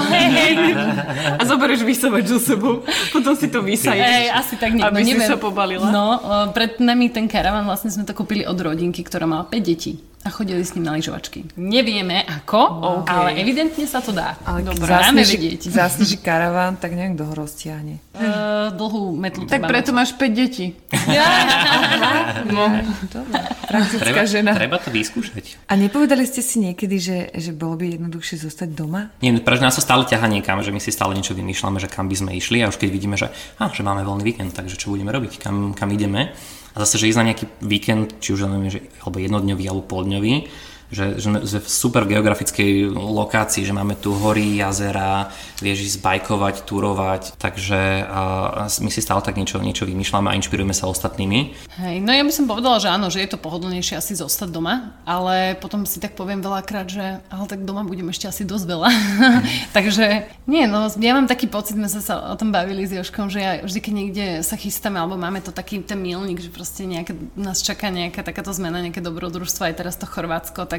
a 1.40 1.42
zoberieš 1.48 1.88
vysavač 1.88 2.28
so 2.28 2.44
sebou. 2.58 2.82
Potom 3.14 3.34
si 3.38 3.48
to 3.54 3.62
vysajíš. 3.62 4.02
Hey, 4.02 4.34
asi 4.34 4.58
tak 4.58 4.74
niekto. 4.74 4.90
Aby 4.90 5.06
no, 5.06 5.10
si 5.14 5.18
sa 5.22 5.38
pobalila. 5.38 5.88
No, 5.94 6.18
pred 6.52 6.82
nami 6.82 7.14
ten 7.14 7.30
karavan 7.30 7.70
vlastne 7.70 7.94
sme 7.94 8.04
to 8.04 8.18
kúpili 8.18 8.44
od 8.44 8.58
rodinky, 8.58 9.06
ktorá 9.06 9.30
mala 9.30 9.46
5 9.46 9.62
detí 9.62 10.02
a 10.26 10.30
chodili 10.34 10.66
s 10.66 10.76
ním 10.76 10.84
na 10.84 10.98
lyžovačky. 10.98 11.46
Nevieme 11.56 12.26
ako, 12.26 12.62
okay. 13.06 13.14
ale 13.14 13.30
evidentne 13.40 13.86
sa 13.88 14.04
to 14.04 14.12
dá. 14.12 14.36
Ale 14.44 14.66
Dobre, 14.66 14.90
zasneží, 14.90 15.38
vedieť. 15.38 15.62
Zasneží 15.72 16.18
karaván, 16.20 16.76
tak 16.76 16.98
neviem, 16.98 17.16
kto 17.16 17.30
ho 17.30 17.34
roztiahne. 17.38 18.02
Uh, 18.18 18.74
dlhú 18.76 19.16
metlu 19.16 19.46
Tak 19.46 19.70
preto 19.70 19.94
mať. 19.94 19.98
máš 19.98 20.10
5 20.20 20.34
detí. 20.34 20.76
no. 22.56 22.66
Dobre. 23.08 23.40
Praktická 23.68 24.04
treba, 24.04 24.24
žena. 24.26 24.52
Treba 24.58 24.78
to 24.82 24.90
vyskúšať. 24.92 25.70
A 25.70 25.78
nepovedali 25.80 26.24
ste 26.26 26.42
si 26.44 26.60
niekedy, 26.60 26.98
že, 26.98 27.18
že 27.36 27.52
bolo 27.56 27.78
by 27.78 28.00
jednoduchšie 28.00 28.42
zostať 28.42 28.70
doma? 28.74 29.14
Nie, 29.24 29.36
pretože 29.40 29.64
nás 29.64 29.76
to 29.78 29.84
stále 29.86 30.04
ťaha 30.04 30.28
niekam, 30.28 30.60
že 30.60 30.74
my 30.74 30.80
si 30.82 30.92
stále 30.92 31.16
niečo 31.16 31.36
vymýšľame, 31.36 31.78
že 31.80 31.92
kam 31.92 32.12
by 32.12 32.16
sme 32.16 32.32
išli 32.36 32.64
a 32.64 32.72
už 32.72 32.80
keď 32.80 32.90
vidíme, 32.90 33.16
že, 33.16 33.32
á, 33.60 33.70
že 33.72 33.84
máme 33.86 34.04
voľný 34.08 34.24
víkend, 34.28 34.56
takže 34.56 34.80
čo 34.80 34.92
budeme 34.92 35.12
robiť, 35.12 35.40
kam, 35.40 35.76
kam 35.76 35.92
ideme, 35.92 36.36
a 36.78 36.86
zase, 36.86 37.02
že 37.02 37.10
ísť 37.10 37.20
na 37.20 37.28
nejaký 37.34 37.46
víkend, 37.66 38.22
či 38.22 38.38
už 38.38 38.46
neviem, 38.46 38.70
že, 38.70 38.86
alebo 39.02 39.18
jednodňový 39.18 39.66
alebo 39.66 39.82
poldňový, 39.90 40.46
že, 40.88 41.20
že 41.20 41.28
sme 41.28 41.40
v 41.44 41.68
super 41.68 42.04
geografickej 42.08 42.96
lokácii, 42.96 43.68
že 43.68 43.76
máme 43.76 44.00
tu 44.00 44.16
hory, 44.16 44.60
jazera, 44.60 45.30
vieš 45.60 45.96
ísť 45.96 46.00
bajkovať, 46.00 46.56
turovať, 46.64 47.24
takže 47.36 48.08
a, 48.08 48.68
my 48.70 48.90
si 48.92 49.02
stále 49.04 49.20
tak 49.20 49.36
niečo, 49.36 49.60
niečo 49.60 49.84
vymýšľame 49.84 50.32
a 50.32 50.38
inšpirujeme 50.38 50.76
sa 50.76 50.88
ostatnými. 50.88 51.40
Hej, 51.82 51.96
no 52.04 52.12
ja 52.14 52.24
by 52.24 52.32
som 52.32 52.46
povedala, 52.46 52.78
že 52.80 52.88
áno, 52.88 53.12
že 53.12 53.24
je 53.24 53.30
to 53.34 53.42
pohodlnejšie 53.42 54.00
asi 54.00 54.14
zostať 54.16 54.50
doma, 54.54 54.96
ale 55.04 55.58
potom 55.60 55.84
si 55.84 56.00
tak 56.00 56.14
poviem 56.14 56.40
veľakrát, 56.40 56.88
že 56.88 57.20
ale 57.28 57.46
tak 57.50 57.68
doma 57.68 57.84
budem 57.84 58.08
ešte 58.12 58.30
asi 58.30 58.44
dosť 58.48 58.66
veľa. 58.68 58.90
takže 59.78 60.30
nie, 60.48 60.64
no 60.70 60.88
ja 60.88 61.12
mám 61.18 61.28
taký 61.28 61.50
pocit, 61.50 61.76
sme 61.76 61.90
sa 61.90 62.34
o 62.34 62.36
tom 62.40 62.54
bavili 62.54 62.88
s 62.88 62.94
Joškom, 62.94 63.28
že 63.28 63.40
ja 63.42 63.52
vždy, 63.64 63.80
keď 63.82 63.94
niekde 63.94 64.26
sa 64.46 64.56
chystáme, 64.56 65.02
alebo 65.02 65.18
máme 65.20 65.42
to 65.42 65.52
taký 65.52 65.82
ten 65.84 66.00
milník, 66.00 66.40
že 66.40 66.54
proste 66.54 66.86
nejaké, 66.86 67.18
nás 67.34 67.60
čaká 67.60 67.90
nejaká 67.90 68.22
takáto 68.22 68.54
zmena, 68.54 68.80
nejaké 68.82 69.02
dobrodružstvo, 69.02 69.68
aj 69.68 69.76
teraz 69.78 69.96
to 69.98 70.06
Chorvátsko, 70.06 70.70
tak 70.70 70.77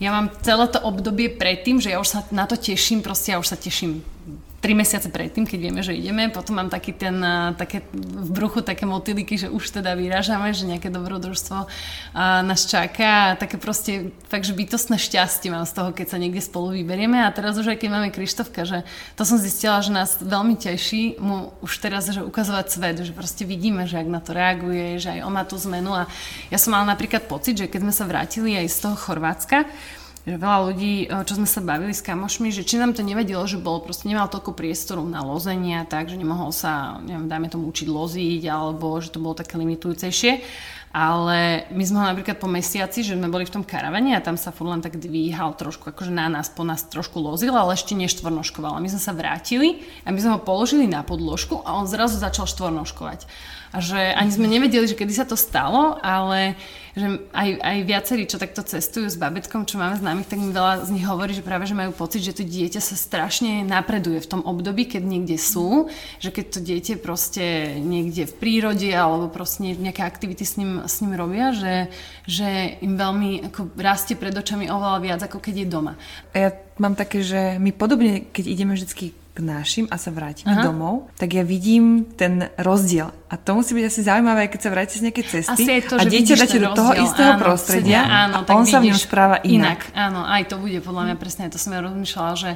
ja 0.00 0.10
mám 0.16 0.32
celé 0.40 0.64
to 0.72 0.80
obdobie 0.80 1.28
predtým, 1.28 1.76
že 1.76 1.92
ja 1.92 2.00
už 2.00 2.08
sa 2.08 2.20
na 2.32 2.48
to 2.48 2.56
teším, 2.56 3.04
proste 3.04 3.36
ja 3.36 3.38
už 3.38 3.52
sa 3.52 3.58
teším 3.60 4.00
tri 4.60 4.76
mesiace 4.76 5.08
predtým, 5.08 5.48
keď 5.48 5.58
vieme, 5.58 5.80
že 5.80 5.96
ideme. 5.96 6.28
Potom 6.28 6.60
mám 6.60 6.68
taký 6.68 6.92
ten, 6.92 7.16
také 7.56 7.80
v 7.96 8.28
bruchu 8.28 8.60
také 8.60 8.84
motýliky, 8.84 9.40
že 9.40 9.48
už 9.48 9.80
teda 9.80 9.96
vyrážame, 9.96 10.52
že 10.52 10.68
nejaké 10.68 10.92
dobrodružstvo 10.92 11.64
nás 12.44 12.68
čaká. 12.68 13.40
Také 13.40 13.56
proste 13.56 14.12
fakt, 14.28 14.44
bytostné 14.52 15.00
šťastie 15.00 15.48
mám 15.48 15.64
z 15.64 15.72
toho, 15.72 15.96
keď 15.96 16.06
sa 16.12 16.20
niekde 16.20 16.44
spolu 16.44 16.76
vyberieme. 16.76 17.24
A 17.24 17.32
teraz 17.32 17.56
už 17.56 17.72
aj 17.72 17.80
keď 17.80 17.88
máme 17.88 18.12
Krištofka, 18.12 18.68
že 18.68 18.84
to 19.16 19.24
som 19.24 19.40
zistila, 19.40 19.80
že 19.80 19.96
nás 19.96 20.20
veľmi 20.20 20.60
teší 20.60 21.16
mu 21.16 21.56
už 21.64 21.80
teraz, 21.80 22.12
že 22.12 22.20
ukazovať 22.20 22.66
svet, 22.68 22.96
že 23.00 23.16
proste 23.16 23.48
vidíme, 23.48 23.88
že 23.88 23.96
ak 23.96 24.12
na 24.12 24.20
to 24.20 24.36
reaguje, 24.36 25.00
že 25.00 25.16
aj 25.16 25.20
on 25.24 25.32
má 25.32 25.48
tú 25.48 25.56
zmenu. 25.56 25.96
A 25.96 26.04
ja 26.52 26.60
som 26.60 26.76
mala 26.76 26.84
napríklad 26.84 27.24
pocit, 27.24 27.56
že 27.56 27.64
keď 27.64 27.80
sme 27.88 27.94
sa 27.96 28.04
vrátili 28.04 28.60
aj 28.60 28.68
z 28.68 28.78
toho 28.84 28.96
Chorvátska, 29.00 29.64
že 30.28 30.36
veľa 30.36 30.58
ľudí, 30.68 30.94
e, 31.08 31.24
čo 31.24 31.40
sme 31.40 31.48
sa 31.48 31.64
bavili 31.64 31.96
s 31.96 32.04
kamošmi, 32.04 32.52
že 32.52 32.66
či 32.66 32.76
nám 32.76 32.92
to 32.92 33.00
nevedelo, 33.00 33.44
že 33.48 33.56
bol 33.56 33.80
proste 33.80 34.04
nemal 34.04 34.28
toľko 34.28 34.52
priestoru 34.52 35.00
na 35.04 35.24
lozenia, 35.24 35.88
tak, 35.88 36.12
že 36.12 36.20
nemohol 36.20 36.52
sa, 36.52 37.00
neviem, 37.00 37.24
dajme 37.24 37.48
tomu 37.48 37.72
učiť 37.72 37.88
loziť, 37.88 38.42
alebo 38.46 39.00
že 39.00 39.10
to 39.10 39.22
bolo 39.22 39.32
také 39.32 39.56
limitujúcejšie. 39.56 40.44
Ale 40.90 41.70
my 41.70 41.84
sme 41.86 42.02
ho 42.02 42.10
napríklad 42.10 42.42
po 42.42 42.50
mesiaci, 42.50 43.06
že 43.06 43.14
sme 43.14 43.30
boli 43.30 43.46
v 43.46 43.54
tom 43.54 43.62
karavane 43.62 44.10
a 44.10 44.18
tam 44.18 44.34
sa 44.34 44.50
furt 44.50 44.74
len 44.74 44.82
tak 44.82 44.98
dvíhal 44.98 45.54
trošku, 45.54 45.94
akože 45.94 46.10
na 46.10 46.26
nás, 46.26 46.50
po 46.50 46.66
nás 46.66 46.82
trošku 46.82 47.14
lozil, 47.22 47.54
ale 47.54 47.78
ešte 47.78 47.94
neštvornoškoval. 47.94 48.74
A 48.74 48.82
my 48.82 48.90
sme 48.90 48.98
sa 48.98 49.14
vrátili 49.14 49.86
a 50.02 50.10
my 50.10 50.18
sme 50.18 50.34
ho 50.34 50.42
položili 50.42 50.90
na 50.90 51.06
podložku 51.06 51.62
a 51.62 51.78
on 51.78 51.86
zrazu 51.86 52.18
začal 52.18 52.50
štvornoškovať 52.50 53.22
a 53.70 53.78
že 53.78 53.98
ani 54.18 54.30
sme 54.34 54.50
nevedeli, 54.50 54.86
že 54.90 54.98
kedy 54.98 55.12
sa 55.14 55.26
to 55.26 55.38
stalo, 55.38 55.94
ale 56.02 56.58
že 57.00 57.06
aj, 57.32 57.48
aj 57.56 57.78
viacerí, 57.88 58.28
čo 58.28 58.36
takto 58.36 58.60
cestujú 58.60 59.08
s 59.08 59.16
babetkom, 59.16 59.64
čo 59.64 59.80
máme 59.80 59.96
známych, 59.96 60.28
tak 60.28 60.36
mi 60.36 60.52
veľa 60.52 60.84
z 60.84 60.92
nich 60.92 61.08
hovorí, 61.08 61.32
že 61.32 61.40
práve, 61.40 61.64
že 61.64 61.72
majú 61.72 61.96
pocit, 61.96 62.20
že 62.20 62.36
to 62.36 62.44
dieťa 62.44 62.84
sa 62.84 62.92
strašne 62.92 63.64
napreduje 63.64 64.20
v 64.20 64.28
tom 64.28 64.44
období, 64.44 64.84
keď 64.84 65.02
niekde 65.08 65.40
sú, 65.40 65.88
že 66.20 66.28
keď 66.28 66.44
to 66.52 66.60
dieťa 66.60 66.94
proste 67.00 67.80
niekde 67.80 68.28
v 68.28 68.34
prírode 68.36 68.92
alebo 68.92 69.32
proste 69.32 69.72
nejaké 69.72 70.04
aktivity 70.04 70.44
s 70.44 70.60
ním, 70.60 70.84
s 70.84 71.00
ním 71.00 71.16
robia, 71.16 71.56
že, 71.56 71.88
že 72.28 72.76
im 72.84 73.00
veľmi 73.00 73.48
ako 73.48 73.72
rastie 73.80 74.20
pred 74.20 74.36
očami 74.36 74.68
oveľa 74.68 74.98
viac, 75.00 75.20
ako 75.24 75.40
keď 75.40 75.64
je 75.64 75.66
doma. 75.66 75.96
Ja 76.36 76.52
mám 76.76 76.92
také, 76.92 77.24
že 77.24 77.56
my 77.56 77.72
podobne, 77.72 78.28
keď 78.28 78.44
ideme 78.44 78.76
vždycky 78.76 79.16
k 79.30 79.38
našim 79.38 79.86
a 79.86 79.96
sa 79.96 80.10
vrátime 80.10 80.50
Aha. 80.50 80.66
domov, 80.66 81.06
tak 81.14 81.38
ja 81.38 81.46
vidím 81.46 82.02
ten 82.18 82.50
rozdiel. 82.58 83.14
A 83.30 83.38
to 83.38 83.54
musí 83.54 83.78
byť 83.78 83.84
asi 83.86 84.00
zaujímavé, 84.02 84.50
keď 84.50 84.60
sa 84.66 84.70
vráti 84.74 84.98
z 84.98 85.06
nejakej 85.06 85.26
cesty 85.30 85.62
to, 85.86 85.94
a 85.94 86.02
dieťa 86.02 86.34
dáte 86.34 86.58
do 86.58 86.70
toho 86.74 86.92
istého 86.98 87.38
áno, 87.38 87.42
prostredia 87.42 88.02
áno, 88.02 88.42
a 88.42 88.50
on 88.58 88.66
sa 88.66 88.82
v 88.82 88.90
ňom 88.90 88.98
správa 88.98 89.38
inak. 89.46 89.86
inak. 89.86 89.94
Áno, 89.94 90.26
aj 90.26 90.42
to 90.50 90.58
bude 90.58 90.82
podľa 90.82 91.02
mňa 91.10 91.16
presne, 91.16 91.46
to 91.46 91.62
som 91.62 91.70
ja 91.70 91.80
rozmýšľala, 91.80 92.32
že 92.34 92.50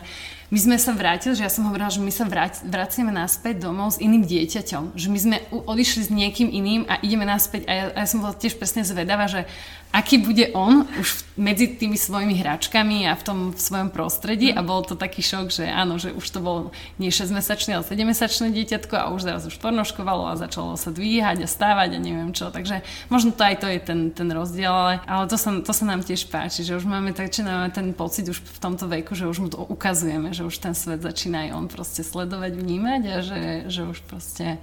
my 0.53 0.59
sme 0.61 0.77
sa 0.77 0.93
vrátili, 0.93 1.33
že 1.33 1.47
ja 1.47 1.53
som 1.53 1.65
hovorila, 1.65 1.89
že 1.89 2.05
my 2.05 2.13
sa 2.13 2.29
vrát, 2.29 2.61
vraciame 2.61 3.09
naspäť 3.09 3.65
domov 3.65 3.97
s 3.97 4.03
iným 4.03 4.29
dieťaťom. 4.29 4.93
Že 4.93 5.09
my 5.09 5.19
sme 5.19 5.37
odišli 5.49 6.03
s 6.05 6.11
niekým 6.13 6.53
iným 6.53 6.85
a 6.85 7.01
ideme 7.01 7.25
naspäť. 7.25 7.65
A 7.65 7.73
ja, 7.73 7.85
a 7.97 7.99
ja 8.05 8.09
som 8.09 8.21
bola 8.21 8.37
tiež 8.37 8.61
presne 8.61 8.85
zvedavá, 8.85 9.25
že 9.25 9.49
aký 9.95 10.19
bude 10.19 10.51
on 10.59 10.91
už 10.99 11.23
medzi 11.39 11.71
tými 11.71 11.95
svojimi 11.95 12.35
hračkami 12.35 13.07
a 13.07 13.15
v 13.15 13.23
tom 13.23 13.39
v 13.55 13.61
svojom 13.63 13.95
prostredí. 13.95 14.51
A 14.51 14.61
bol 14.67 14.83
to 14.83 14.99
taký 14.99 15.23
šok, 15.23 15.55
že 15.55 15.65
áno, 15.71 16.03
že 16.03 16.11
už 16.11 16.27
to 16.35 16.43
bol 16.43 16.75
nie 16.99 17.15
6-mesačné, 17.15 17.79
ale 17.79 17.87
7-mesačné 17.87 18.51
dieťatko 18.51 18.95
a 18.99 19.11
už 19.15 19.23
zrazu 19.23 19.55
špornoškovalo 19.55 20.35
a 20.35 20.37
začalo 20.37 20.75
sa 20.75 20.91
dvíhať 20.91 21.47
a 21.47 21.49
stávať 21.49 21.97
a 21.97 22.03
neviem 22.03 22.35
čo. 22.35 22.51
Takže 22.51 22.83
možno 23.07 23.31
to 23.31 23.47
aj 23.47 23.63
to 23.63 23.71
je 23.71 23.79
ten, 23.79 24.11
ten 24.11 24.29
rozdiel, 24.35 24.75
ale, 24.75 24.95
ale 25.07 25.31
to, 25.31 25.39
sa, 25.39 25.55
to 25.63 25.71
sa 25.71 25.85
nám 25.87 26.03
tiež 26.03 26.27
páči, 26.27 26.67
že 26.67 26.75
už 26.75 26.91
máme 26.91 27.15
tak, 27.15 27.31
či 27.31 27.47
máme 27.47 27.71
ten 27.71 27.95
pocit 27.95 28.27
už 28.27 28.43
v 28.43 28.59
tomto 28.59 28.91
veku, 28.91 29.15
že 29.15 29.31
už 29.31 29.39
mu 29.39 29.49
to 29.49 29.63
ukazujeme, 29.63 30.34
že 30.35 30.45
už 30.45 30.59
ten 30.59 30.75
svet 30.75 31.01
začína 31.01 31.49
aj 31.49 31.51
on 31.55 31.67
proste 31.71 32.03
sledovať, 32.03 32.53
vnímať 32.59 33.03
a 33.09 33.17
že, 33.23 33.43
že 33.71 33.83
už 33.87 34.03
proste, 34.05 34.59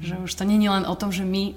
že 0.00 0.16
už 0.16 0.30
to 0.30 0.46
nie 0.46 0.62
je 0.62 0.70
len 0.70 0.86
o 0.86 0.94
tom, 0.94 1.10
že 1.10 1.26
my 1.26 1.44
o, 1.44 1.54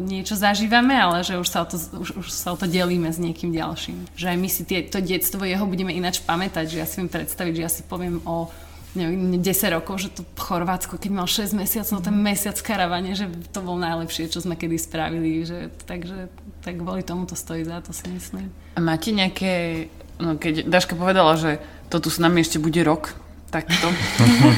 niečo 0.00 0.34
zažívame, 0.34 0.96
ale 0.96 1.20
že 1.20 1.36
už 1.36 1.46
sa, 1.46 1.62
o 1.62 1.66
to, 1.68 1.76
už, 1.76 2.24
už 2.24 2.28
sa 2.32 2.56
o 2.56 2.58
to 2.58 2.64
delíme 2.64 3.12
s 3.12 3.20
niekým 3.20 3.52
ďalším. 3.52 4.08
Že 4.16 4.26
aj 4.32 4.38
my 4.40 4.48
si 4.48 4.62
tie, 4.64 4.80
to 4.88 5.04
detstvo 5.04 5.44
jeho 5.44 5.68
budeme 5.68 5.92
ináč 5.92 6.24
pamätať, 6.24 6.72
že 6.72 6.76
ja 6.80 6.86
si 6.88 7.04
viem 7.04 7.12
predstaviť, 7.12 7.52
že 7.52 7.62
ja 7.62 7.70
si 7.70 7.82
poviem 7.84 8.24
o 8.24 8.48
neviem, 8.96 9.36
10 9.38 9.76
rokov, 9.76 9.94
že 10.00 10.08
to 10.16 10.24
Chorvátsko, 10.40 10.96
keď 10.96 11.10
mal 11.12 11.28
6 11.28 11.52
mesiacov, 11.52 12.00
ten 12.00 12.16
mesiac 12.16 12.56
karavane, 12.64 13.12
že 13.12 13.28
to 13.52 13.60
bol 13.60 13.76
najlepšie, 13.76 14.32
čo 14.32 14.40
sme 14.40 14.56
kedy 14.56 14.80
spravili, 14.80 15.44
že, 15.44 15.68
takže 15.84 16.32
tak 16.64 16.80
kvôli 16.80 17.04
tomu 17.04 17.28
to 17.28 17.36
stojí 17.36 17.62
za 17.62 17.84
to 17.84 17.92
si 17.92 18.08
myslím. 18.08 18.48
A 18.74 18.80
máte 18.80 19.12
nejaké, 19.12 19.86
no 20.20 20.36
keď 20.40 20.68
Daška 20.68 20.94
povedala, 20.98 21.36
že 21.36 21.62
to 21.92 22.02
tu 22.02 22.08
s 22.10 22.18
nami 22.18 22.42
ešte 22.42 22.58
bude 22.58 22.82
rok, 22.82 23.14
takto. 23.50 23.88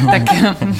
tak 0.08 0.24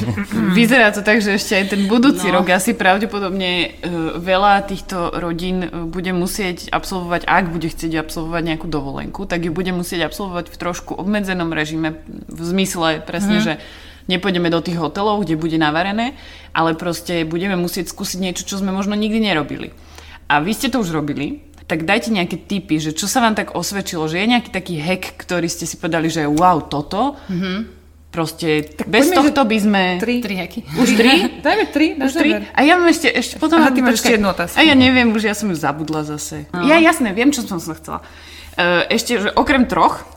vyzerá 0.58 0.90
to 0.90 1.04
tak, 1.04 1.20
že 1.20 1.36
ešte 1.36 1.52
aj 1.54 1.64
ten 1.76 1.82
budúci 1.86 2.32
no. 2.32 2.40
rok 2.40 2.50
asi 2.50 2.72
pravdepodobne 2.72 3.50
uh, 3.50 4.16
veľa 4.18 4.64
týchto 4.64 5.12
rodín 5.20 5.68
uh, 5.68 5.84
bude 5.84 6.10
musieť 6.16 6.72
absolvovať, 6.72 7.28
ak 7.28 7.44
bude 7.52 7.68
chcieť 7.68 8.00
absolvovať 8.00 8.42
nejakú 8.54 8.66
dovolenku, 8.66 9.28
tak 9.28 9.44
ju 9.44 9.52
bude 9.52 9.70
musieť 9.70 10.08
absolvovať 10.08 10.50
v 10.50 10.56
trošku 10.56 10.96
obmedzenom 10.96 11.52
režime, 11.52 12.00
v 12.08 12.40
zmysle 12.42 13.04
presne, 13.04 13.38
mm. 13.38 13.44
že 13.44 13.52
nepôjdeme 14.08 14.48
do 14.48 14.64
tých 14.64 14.80
hotelov, 14.80 15.22
kde 15.22 15.36
bude 15.36 15.60
navarené, 15.60 16.16
ale 16.56 16.72
proste 16.74 17.28
budeme 17.28 17.60
musieť 17.60 17.92
skúsiť 17.92 18.18
niečo, 18.18 18.48
čo 18.48 18.56
sme 18.58 18.72
možno 18.72 18.96
nikdy 18.96 19.20
nerobili. 19.20 19.76
A 20.28 20.40
vy 20.40 20.52
ste 20.56 20.72
to 20.72 20.80
už 20.80 20.92
robili, 20.92 21.44
tak 21.68 21.84
dajte 21.84 22.08
nejaké 22.08 22.40
tipy, 22.40 22.80
že 22.80 22.96
čo 22.96 23.04
sa 23.04 23.20
vám 23.20 23.36
tak 23.36 23.52
osvedčilo, 23.52 24.08
že 24.08 24.24
je 24.24 24.26
nejaký 24.32 24.50
taký 24.50 24.80
hack, 24.80 25.20
ktorý 25.20 25.46
ste 25.52 25.68
si 25.68 25.76
povedali, 25.76 26.08
že 26.08 26.24
wow, 26.24 26.64
toto, 26.64 27.20
mm-hmm. 27.28 27.78
Proste 28.08 28.64
tak 28.64 28.88
bez 28.88 29.12
poďme, 29.12 29.16
tohto 29.20 29.40
by 29.44 29.58
sme... 29.60 29.82
Tri. 30.00 30.24
Tri 30.24 30.34
heky. 30.40 30.64
Už 30.80 30.96
tri? 30.96 31.28
Dajme 31.44 31.64
tri, 31.68 31.92
už 31.92 32.12
tri. 32.16 32.40
A 32.56 32.60
ja 32.64 32.80
mám 32.80 32.88
ešte, 32.88 33.12
ešte 33.12 33.36
potom... 33.36 33.60
Aha, 33.60 33.68
ty 33.68 33.84
máš 33.84 34.00
ešte 34.00 34.16
jednu 34.16 34.32
otázku. 34.32 34.56
A 34.56 34.64
ja 34.64 34.72
neviem, 34.72 35.12
už 35.12 35.28
ja 35.28 35.36
som 35.36 35.52
ju 35.52 35.56
zabudla 35.60 36.08
zase. 36.08 36.48
No. 36.56 36.64
Ja 36.64 36.80
jasné, 36.80 37.12
viem, 37.12 37.28
čo 37.36 37.44
som 37.44 37.60
sa 37.60 37.76
chcela. 37.76 38.00
Uh, 38.56 38.88
ešte, 38.88 39.20
že 39.20 39.28
okrem 39.36 39.68
troch, 39.68 40.08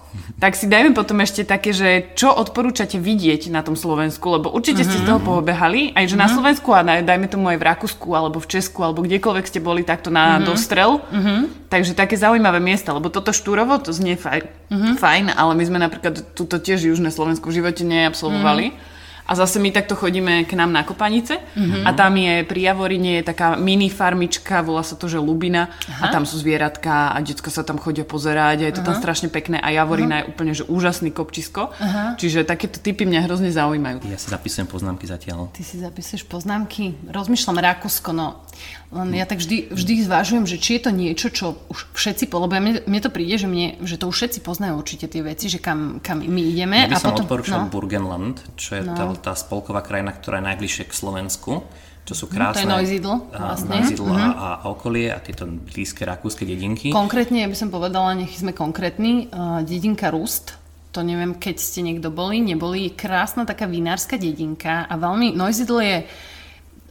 tak 0.41 0.57
si 0.57 0.65
dajme 0.65 0.97
potom 0.97 1.21
ešte 1.21 1.45
také, 1.45 1.71
že 1.71 2.11
čo 2.17 2.33
odporúčate 2.33 2.97
vidieť 2.97 3.53
na 3.53 3.61
tom 3.61 3.77
Slovensku, 3.77 4.25
lebo 4.27 4.49
určite 4.49 4.83
ste 4.83 4.97
z 4.99 5.05
toho 5.05 5.21
mhm. 5.21 5.27
pohobehali, 5.27 5.81
aj 5.93 6.05
že 6.09 6.17
na 6.17 6.27
mhm. 6.27 6.33
Slovensku 6.33 6.69
a 6.73 6.81
dajme 6.81 7.27
tomu 7.29 7.47
aj 7.51 7.57
v 7.61 7.67
Rakúsku, 7.67 8.09
alebo 8.11 8.41
v 8.41 8.49
Česku, 8.49 8.83
alebo 8.83 9.05
kdekoľvek 9.05 9.45
ste 9.45 9.59
boli 9.61 9.85
takto 9.85 10.09
na 10.09 10.37
mm-hmm. 10.37 10.47
dostrel. 10.47 10.99
Mm-hmm. 10.99 11.39
Takže 11.71 11.95
také 11.95 12.19
zaujímavé 12.19 12.59
miesta, 12.59 12.91
lebo 12.91 13.07
toto 13.07 13.31
štúrovo, 13.31 13.79
to 13.79 13.95
znie 13.95 14.19
fajn, 14.19 14.43
mm-hmm. 14.43 14.93
fajn 14.99 15.25
ale 15.31 15.51
my 15.55 15.63
sme 15.63 15.79
napríklad 15.79 16.35
túto 16.35 16.59
tiež 16.59 16.83
Južné 16.83 17.13
Slovensko 17.13 17.47
v 17.47 17.63
živote 17.63 17.87
neabsolvovali. 17.87 18.65
Mm-hmm. 18.73 18.89
A 19.31 19.33
zase 19.39 19.63
my 19.63 19.71
takto 19.71 19.95
chodíme 19.95 20.43
k 20.43 20.59
nám 20.59 20.75
na 20.75 20.83
Kopanice 20.83 21.39
mm-hmm. 21.39 21.87
a 21.87 21.89
tam 21.95 22.19
je 22.19 22.43
pri 22.43 22.59
Javorine 22.67 23.23
je 23.23 23.31
taká 23.31 23.55
mini 23.55 23.87
farmička, 23.87 24.59
volá 24.59 24.83
sa 24.83 24.99
to, 24.99 25.07
že 25.07 25.23
Lubina 25.23 25.71
Aha. 25.71 26.03
a 26.03 26.05
tam 26.11 26.27
sú 26.27 26.35
zvieratka 26.35 27.15
a 27.15 27.17
detsko 27.23 27.47
sa 27.47 27.63
tam 27.63 27.79
chodia 27.79 28.03
pozerať 28.03 28.57
a 28.59 28.65
je 28.67 28.75
to 28.75 28.83
Aha. 28.83 28.91
tam 28.91 28.95
strašne 28.99 29.31
pekné 29.31 29.63
a 29.63 29.71
Javorina 29.71 30.19
Aha. 30.19 30.27
je 30.27 30.29
úplne 30.35 30.51
že 30.51 30.67
úžasný 30.67 31.15
kopčisko. 31.15 31.71
Aha. 31.79 32.19
Čiže 32.19 32.43
takéto 32.43 32.83
typy 32.83 33.07
mňa 33.07 33.23
hrozne 33.23 33.55
zaujímajú. 33.55 34.03
Ja 34.11 34.19
si 34.19 34.27
zapisujem 34.27 34.67
poznámky 34.67 35.07
zatiaľ. 35.07 35.47
Ty 35.55 35.63
si 35.63 35.79
zapisuješ 35.79 36.27
poznámky? 36.27 36.99
Rozmýšľam 37.07 37.55
Rakúsko, 37.55 38.11
no 38.11 38.43
len 38.91 39.15
ja 39.15 39.23
tak 39.23 39.39
vždy, 39.39 39.71
vždy 39.71 40.03
zvážujem, 40.03 40.43
že 40.43 40.59
či 40.59 40.75
je 40.75 40.81
to 40.83 40.91
niečo, 40.91 41.27
čo 41.31 41.55
už 41.71 41.95
všetci, 41.95 42.27
lebo 42.27 42.51
mne, 42.51 42.83
mne 42.83 42.99
to 42.99 43.07
príde, 43.07 43.39
že, 43.39 43.47
mne, 43.47 43.79
že 43.87 43.95
to 43.95 44.11
už 44.11 44.15
všetci 44.19 44.43
poznajú 44.43 44.75
určite 44.75 45.07
tie 45.07 45.23
veci, 45.23 45.47
že 45.47 45.63
kam, 45.63 46.03
kam 46.03 46.19
my 46.19 46.41
ideme. 46.43 46.83
Ja 46.85 46.91
by 46.91 46.99
som 46.99 47.15
a 47.15 47.15
potom, 47.15 47.23
odporúčal 47.23 47.59
no. 47.65 47.71
Burgenland, 47.71 48.43
čo 48.59 48.75
je 48.75 48.83
no. 48.83 48.91
tá, 48.91 49.31
tá 49.31 49.33
spolková 49.39 49.79
krajina, 49.79 50.11
ktorá 50.11 50.43
je 50.43 50.45
najbližšie 50.51 50.83
k 50.91 50.93
Slovensku 50.93 51.63
čo 52.01 52.17
sú 52.17 52.25
krásne. 52.27 52.65
Mhm, 52.65 52.67
to 52.67 52.67
je 52.67 52.71
Neusiedl 52.73 53.13
vlastne. 53.29 53.69
Neusiedl 53.77 54.05
uh-huh. 54.09 54.33
a, 54.33 54.47
a 54.57 54.73
okolie 54.73 55.13
a 55.13 55.21
tieto 55.21 55.45
blízke 55.45 56.01
rakúske 56.01 56.43
dedinky. 56.49 56.89
Konkrétne, 56.89 57.45
ja 57.45 57.49
by 57.49 57.57
som 57.57 57.69
povedala, 57.69 58.17
nech 58.17 58.33
sme 58.33 58.57
konkrétni, 58.57 59.29
uh, 59.29 59.61
dedinka 59.61 60.09
Rust, 60.09 60.57
to 60.91 61.05
neviem, 61.05 61.39
keď 61.39 61.55
ste 61.61 61.85
niekto 61.85 62.11
boli, 62.11 62.43
neboli, 62.43 62.91
krásna 62.91 63.47
taká 63.47 63.69
vinárska 63.69 64.19
dedinka 64.19 64.89
a 64.89 64.93
veľmi, 64.97 65.37
Neusiedl 65.37 65.79
je 65.79 65.97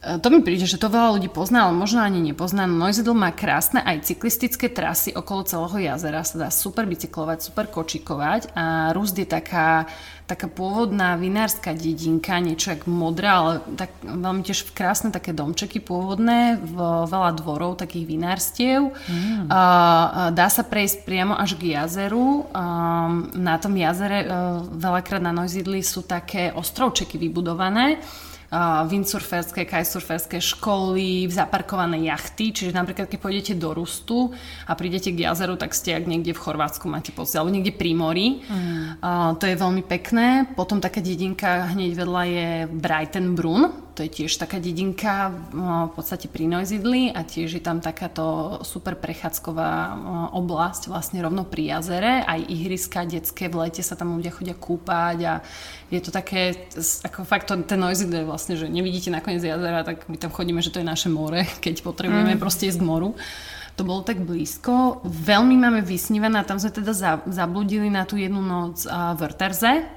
To 0.01 0.33
mi 0.33 0.41
príde, 0.41 0.65
že 0.65 0.81
to 0.81 0.89
veľa 0.89 1.21
ľudí 1.21 1.29
pozná, 1.29 1.69
ale 1.69 1.77
možno 1.77 2.01
ani 2.01 2.25
nepozná. 2.25 2.65
Neusiedl 2.65 3.13
má 3.13 3.29
krásne 3.29 3.85
aj 3.85 4.09
cyklistické 4.09 4.65
trasy 4.65 5.13
okolo 5.13 5.45
celého 5.45 5.93
jazera. 5.93 6.25
Sa 6.25 6.41
dá 6.41 6.49
super 6.49 6.89
bicyklovať, 6.89 7.37
super 7.45 7.69
kočikovať 7.69 8.49
a 8.57 8.89
Rúst 8.97 9.13
je 9.13 9.29
taká, 9.29 9.85
taká 10.25 10.49
pôvodná 10.49 11.13
vinárska 11.21 11.77
dedinka, 11.77 12.41
niečo 12.41 12.73
jak 12.73 12.89
modrá, 12.89 13.45
ale 13.45 13.53
tak 13.77 13.93
veľmi 14.01 14.41
tiež 14.41 14.73
krásne 14.73 15.13
také 15.13 15.37
domčeky 15.37 15.77
pôvodné, 15.77 16.57
v, 16.57 17.05
veľa 17.05 17.37
dvorov, 17.37 17.77
takých 17.77 18.09
vinárstiev. 18.09 18.97
Mm. 19.05 19.53
A, 19.53 20.33
dá 20.33 20.49
sa 20.49 20.65
prejsť 20.65 21.05
priamo 21.05 21.37
až 21.37 21.61
k 21.61 21.77
jazeru. 21.77 22.49
A, 22.57 22.65
na 23.37 23.61
tom 23.61 23.77
jazere 23.77 24.25
a, 24.25 24.65
veľakrát 24.65 25.21
na 25.21 25.29
Neusiedli 25.29 25.85
sú 25.85 26.01
také 26.01 26.49
ostrovčeky 26.57 27.21
vybudované 27.21 28.01
windsurferské, 28.51 29.63
kitesurferské 29.63 30.43
školy, 30.43 31.23
zaparkované 31.31 32.03
jachty, 32.11 32.51
čiže 32.51 32.75
napríklad 32.75 33.07
keď 33.07 33.19
pôjdete 33.23 33.53
do 33.55 33.71
Rustu 33.71 34.35
a 34.67 34.75
prídete 34.75 35.15
k 35.15 35.23
jazeru, 35.23 35.55
tak 35.55 35.71
ste 35.71 35.95
ak 35.95 36.03
niekde 36.03 36.35
v 36.35 36.43
Chorvátsku 36.43 36.91
máte 36.91 37.15
pocit, 37.15 37.39
alebo 37.39 37.55
niekde 37.55 37.71
pri 37.71 37.95
mori. 37.95 38.43
Mm. 38.43 38.99
Uh, 38.99 39.31
to 39.39 39.47
je 39.47 39.55
veľmi 39.55 39.87
pekné. 39.87 40.51
Potom 40.51 40.83
taká 40.83 40.99
dedinka 40.99 41.71
hneď 41.71 41.91
vedľa 41.95 42.23
je 42.27 42.47
Breitenbrunn, 42.67 43.71
to 43.91 44.07
je 44.07 44.23
tiež 44.23 44.39
taká 44.39 44.57
dedinka 44.57 45.35
v 45.51 45.91
podstate 45.91 46.31
pri 46.31 46.47
Neusiedli 46.47 47.11
a 47.11 47.27
tiež 47.27 47.59
je 47.59 47.63
tam 47.63 47.83
takáto 47.83 48.57
super 48.63 48.95
prechádzková 48.95 49.99
oblasť 50.31 50.87
vlastne 50.87 51.19
rovno 51.19 51.43
pri 51.43 51.75
jazere, 51.75 52.23
aj 52.23 52.39
ihriska 52.47 53.03
detské, 53.03 53.51
v 53.51 53.67
lete 53.67 53.83
sa 53.83 53.99
tam 53.99 54.15
ľudia 54.15 54.31
chodia 54.31 54.55
kúpať 54.55 55.17
a 55.27 55.33
je 55.91 56.01
to 56.01 56.11
také, 56.11 56.71
ako 57.03 57.27
fakt 57.27 57.51
to, 57.51 57.59
ten 57.67 57.77
Neusiedl 57.77 58.23
je 58.23 58.25
vlastne, 58.25 58.55
že 58.55 58.71
nevidíte 58.71 59.11
nakoniec 59.11 59.43
jazera, 59.43 59.83
tak 59.83 60.07
my 60.07 60.15
tam 60.15 60.31
chodíme, 60.31 60.63
že 60.63 60.71
to 60.71 60.79
je 60.79 60.87
naše 60.87 61.11
more, 61.11 61.43
keď 61.63 61.83
potrebujeme 61.83 62.35
mm. 62.35 62.41
proste 62.41 62.71
ísť 62.71 62.79
k 62.79 62.87
moru 62.87 63.11
to 63.71 63.87
bolo 63.87 64.03
tak 64.03 64.19
blízko. 64.19 64.99
Veľmi 65.07 65.55
máme 65.55 65.79
vysnívané 65.79 66.43
a 66.43 66.45
tam 66.45 66.59
sme 66.59 66.75
teda 66.75 66.91
zabludili 67.23 67.87
na 67.87 68.03
tú 68.03 68.19
jednu 68.19 68.43
noc 68.43 68.83
v 68.83 69.15
Wörterze, 69.15 69.87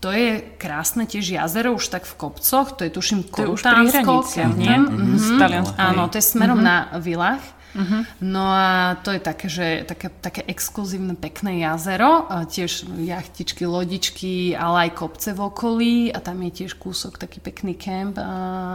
to 0.00 0.08
je 0.08 0.40
krásne 0.56 1.04
tiež 1.04 1.36
jazero, 1.36 1.76
už 1.76 1.92
tak 1.92 2.08
v 2.08 2.16
kopcoch, 2.16 2.72
to 2.72 2.88
je 2.88 2.90
tuším 2.90 3.28
Korutánsko. 3.28 4.24
To 4.24 4.24
je 4.32 4.48
už 4.48 4.48
pri 4.48 4.56
nie? 4.56 4.72
Mm-hmm. 4.72 5.76
Áno, 5.76 6.08
to 6.08 6.16
je 6.16 6.24
smerom 6.24 6.56
mm-hmm. 6.56 6.88
na 6.92 6.98
Vilách. 6.98 7.44
Uh-huh. 7.70 8.02
No 8.20 8.44
a 8.50 8.98
to 9.00 9.14
je 9.14 9.20
také, 9.22 9.46
že 9.46 9.66
také, 9.86 10.10
také 10.10 10.42
exkluzívne 10.50 11.14
pekné 11.14 11.62
jazero, 11.62 12.26
a 12.26 12.42
tiež 12.44 12.90
jachtičky, 12.98 13.62
lodičky, 13.64 14.58
ale 14.58 14.88
aj 14.88 14.90
kopce 14.98 15.30
v 15.32 15.40
okolí 15.40 15.96
a 16.10 16.18
tam 16.18 16.42
je 16.50 16.64
tiež 16.64 16.76
kúsok 16.76 17.16
taký 17.16 17.38
pekný 17.38 17.78
kemp 17.78 18.18
a, 18.18 18.32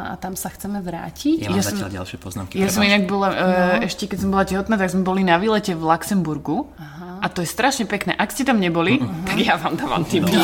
a 0.10 0.14
tam 0.16 0.40
sa 0.40 0.48
chceme 0.48 0.80
vrátiť. 0.80 1.46
Ja 1.46 1.52
mám 1.52 1.60
ja 1.60 1.68
zatiaľ 1.68 1.90
som, 1.92 1.98
ďalšie 2.00 2.18
poznámky. 2.24 2.54
Ja 2.56 2.72
som 2.72 2.82
inak 2.88 3.04
bola, 3.06 3.28
no. 3.36 3.84
ešte 3.84 4.08
keď 4.08 4.18
som 4.24 4.30
bola 4.32 4.46
tehotná, 4.48 4.80
tak 4.80 4.90
sme 4.90 5.04
boli 5.04 5.28
na 5.28 5.36
výlete 5.36 5.76
v 5.76 5.84
Luxemburgu. 5.84 6.72
Aha. 6.80 6.95
A 7.26 7.28
to 7.34 7.42
je 7.42 7.50
strašne 7.50 7.90
pekné. 7.90 8.14
Ak 8.14 8.30
ste 8.30 8.46
tam 8.46 8.62
neboli, 8.62 9.02
uh-huh. 9.02 9.26
tak 9.26 9.38
ja 9.42 9.58
vám 9.58 9.74
dávam 9.74 10.06
tým. 10.06 10.30
No. 10.30 10.38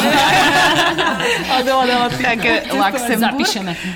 tak 2.18 2.42
Luxemburg, 2.74 3.46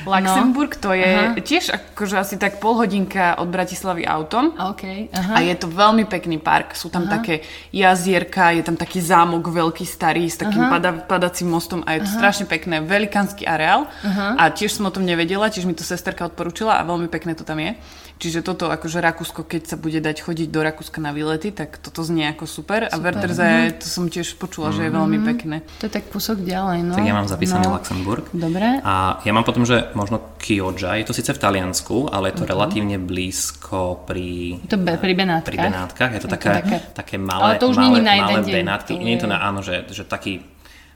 Luxemburg 0.06 0.72
to 0.78 0.94
je 0.94 1.14
uh-huh. 1.18 1.42
tiež 1.42 1.74
akože 1.74 2.16
asi 2.22 2.38
tak 2.38 2.62
pol 2.62 2.78
hodinka 2.78 3.42
od 3.42 3.50
Bratislavy 3.50 4.06
autom. 4.06 4.54
Okay. 4.78 5.10
Uh-huh. 5.10 5.34
A 5.34 5.42
je 5.42 5.58
to 5.58 5.66
veľmi 5.66 6.06
pekný 6.06 6.38
park. 6.38 6.78
Sú 6.78 6.94
tam 6.94 7.10
uh-huh. 7.10 7.18
také 7.18 7.42
jazierka, 7.74 8.54
je 8.54 8.62
tam 8.62 8.78
taký 8.78 9.02
zámok 9.02 9.50
veľký, 9.50 9.82
starý, 9.82 10.30
s 10.30 10.38
takým 10.38 10.70
uh-huh. 10.70 10.78
pada, 10.78 10.94
padacím 10.94 11.58
mostom 11.58 11.82
a 11.90 11.98
je 11.98 12.06
to 12.06 12.10
uh-huh. 12.14 12.22
strašne 12.22 12.46
pekné. 12.46 12.86
Velikánsky 12.86 13.50
areál. 13.50 13.90
Uh-huh. 13.90 14.38
A 14.38 14.54
tiež 14.54 14.78
som 14.78 14.86
o 14.86 14.94
tom 14.94 15.10
nevedela, 15.10 15.50
tiež 15.50 15.66
mi 15.66 15.74
to 15.74 15.82
sesterka 15.82 16.30
odporúčila 16.30 16.78
a 16.78 16.86
veľmi 16.86 17.10
pekné 17.10 17.34
to 17.34 17.42
tam 17.42 17.58
je. 17.58 17.74
Čiže 18.16 18.48
toto 18.48 18.72
akože 18.72 19.04
Rakúsko, 19.04 19.44
keď 19.44 19.76
sa 19.76 19.78
bude 19.78 20.00
dať 20.00 20.24
chodiť 20.24 20.48
do 20.48 20.64
Rakúska 20.64 21.04
na 21.04 21.12
výlety, 21.12 21.52
tak 21.52 21.84
toto 21.84 22.00
znie 22.00 22.32
ako 22.32 22.48
super. 22.48 22.88
super. 22.88 22.96
A 22.96 22.96
Werterze, 22.96 23.76
mm. 23.76 23.84
to 23.84 23.88
som 23.92 24.08
tiež 24.08 24.40
počula, 24.40 24.72
mm. 24.72 24.76
že 24.76 24.82
je 24.88 24.92
veľmi 24.96 25.18
mhm. 25.20 25.26
pekné. 25.28 25.58
To 25.84 25.84
je 25.88 25.92
tak 25.92 26.08
kúsok 26.08 26.40
ďalej, 26.40 26.80
no. 26.88 26.96
Tak 26.96 27.04
ja 27.04 27.16
mám 27.16 27.28
zapísaný 27.28 27.68
no. 27.68 27.76
Luxemburg. 27.76 28.26
Dobre. 28.32 28.80
A 28.88 29.20
ja 29.20 29.32
mám 29.36 29.44
potom, 29.44 29.68
že 29.68 29.92
možno 30.00 30.24
Kyoja, 30.40 30.96
je 30.96 31.06
to 31.12 31.14
síce 31.14 31.28
v 31.36 31.40
Taliansku, 31.40 32.08
ale 32.08 32.32
je 32.32 32.40
to 32.40 32.48
uh-huh. 32.48 32.56
relatívne 32.56 32.96
blízko 33.04 34.08
pri... 34.08 34.64
Je 34.64 34.70
to 34.72 34.80
be, 34.80 34.96
pri 34.96 35.12
Benátkach. 35.12 35.52
Pri 35.52 35.60
Benátkach, 35.60 36.12
je 36.16 36.22
to, 36.24 36.28
je 36.32 36.34
také, 36.40 36.48
to 36.48 36.56
také, 36.56 36.78
také 36.96 37.16
malé, 37.20 37.60
ale 37.60 37.60
to 37.60 37.68
už 37.68 37.78
malé, 37.84 38.00
na 38.00 38.14
jeden 38.16 38.40
malé 38.40 38.48
deň. 38.48 38.56
Benátky. 38.64 38.94
To 38.96 39.04
Nie 39.04 39.14
je 39.20 39.22
to 39.22 39.28
na, 39.28 39.38
áno, 39.44 39.60
že, 39.60 39.84
že 39.92 40.08
taký 40.08 40.40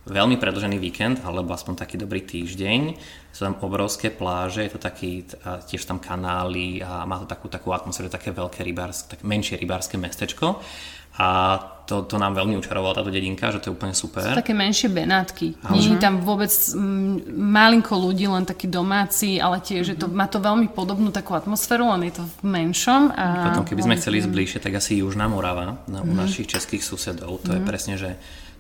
veľmi 0.08 0.40
predlžený 0.40 0.78
víkend, 0.80 1.22
alebo 1.28 1.54
aspoň 1.54 1.84
taký 1.84 2.00
dobrý 2.00 2.24
týždeň. 2.24 2.98
Sú 3.30 3.46
tam 3.46 3.56
obrovské 3.62 4.10
pláže, 4.10 4.66
je 4.66 4.72
to 4.74 4.82
taký, 4.82 5.24
tiež 5.70 5.86
tam 5.86 6.02
kanály 6.02 6.84
a 6.84 7.06
má 7.08 7.22
to 7.22 7.28
takú, 7.30 7.48
takú 7.48 7.72
atmosféru, 7.72 8.10
také 8.12 8.36
veľké 8.36 8.66
rybárske, 8.66 9.16
také 9.16 9.24
menšie 9.24 9.56
rybárske 9.56 9.96
mestečko. 9.96 10.60
A 11.20 11.60
to, 11.84 12.08
to 12.08 12.16
nám 12.16 12.32
veľmi 12.32 12.56
učarovala 12.56 13.04
táto 13.04 13.12
dedinka, 13.12 13.52
že 13.52 13.60
to 13.60 13.66
je 13.68 13.76
úplne 13.76 13.92
super. 13.92 14.24
Sú 14.24 14.40
také 14.40 14.56
menšie 14.56 14.88
benátky. 14.88 15.58
Nie 15.76 15.92
je 15.92 16.00
tam 16.00 16.24
vôbec 16.24 16.48
m, 16.72 17.20
malinko 17.28 17.92
ľudí, 17.98 18.24
len 18.30 18.48
takí 18.48 18.72
domáci, 18.72 19.36
ale 19.36 19.60
tiež 19.60 19.98
mm-hmm. 19.98 20.00
to, 20.00 20.06
má 20.08 20.32
to 20.32 20.40
veľmi 20.40 20.72
podobnú 20.72 21.12
takú 21.12 21.36
atmosféru, 21.36 21.92
len 21.92 22.08
je 22.08 22.22
to 22.22 22.24
v 22.24 22.38
menšom. 22.48 23.12
A 23.12 23.52
Potom 23.52 23.68
keby 23.68 23.82
sme 23.84 24.00
chceli 24.00 24.24
ísť 24.24 24.32
bližšie, 24.32 24.60
tak 24.64 24.80
asi 24.80 25.04
Južná 25.04 25.28
Morava, 25.28 25.84
na, 25.92 26.00
u 26.00 26.08
mm-hmm. 26.08 26.16
našich 26.16 26.48
českých 26.48 26.88
susedov. 26.88 27.44
To 27.44 27.52
mm-hmm. 27.52 27.58
je 27.58 27.62
presne, 27.68 27.94
že 28.00 28.16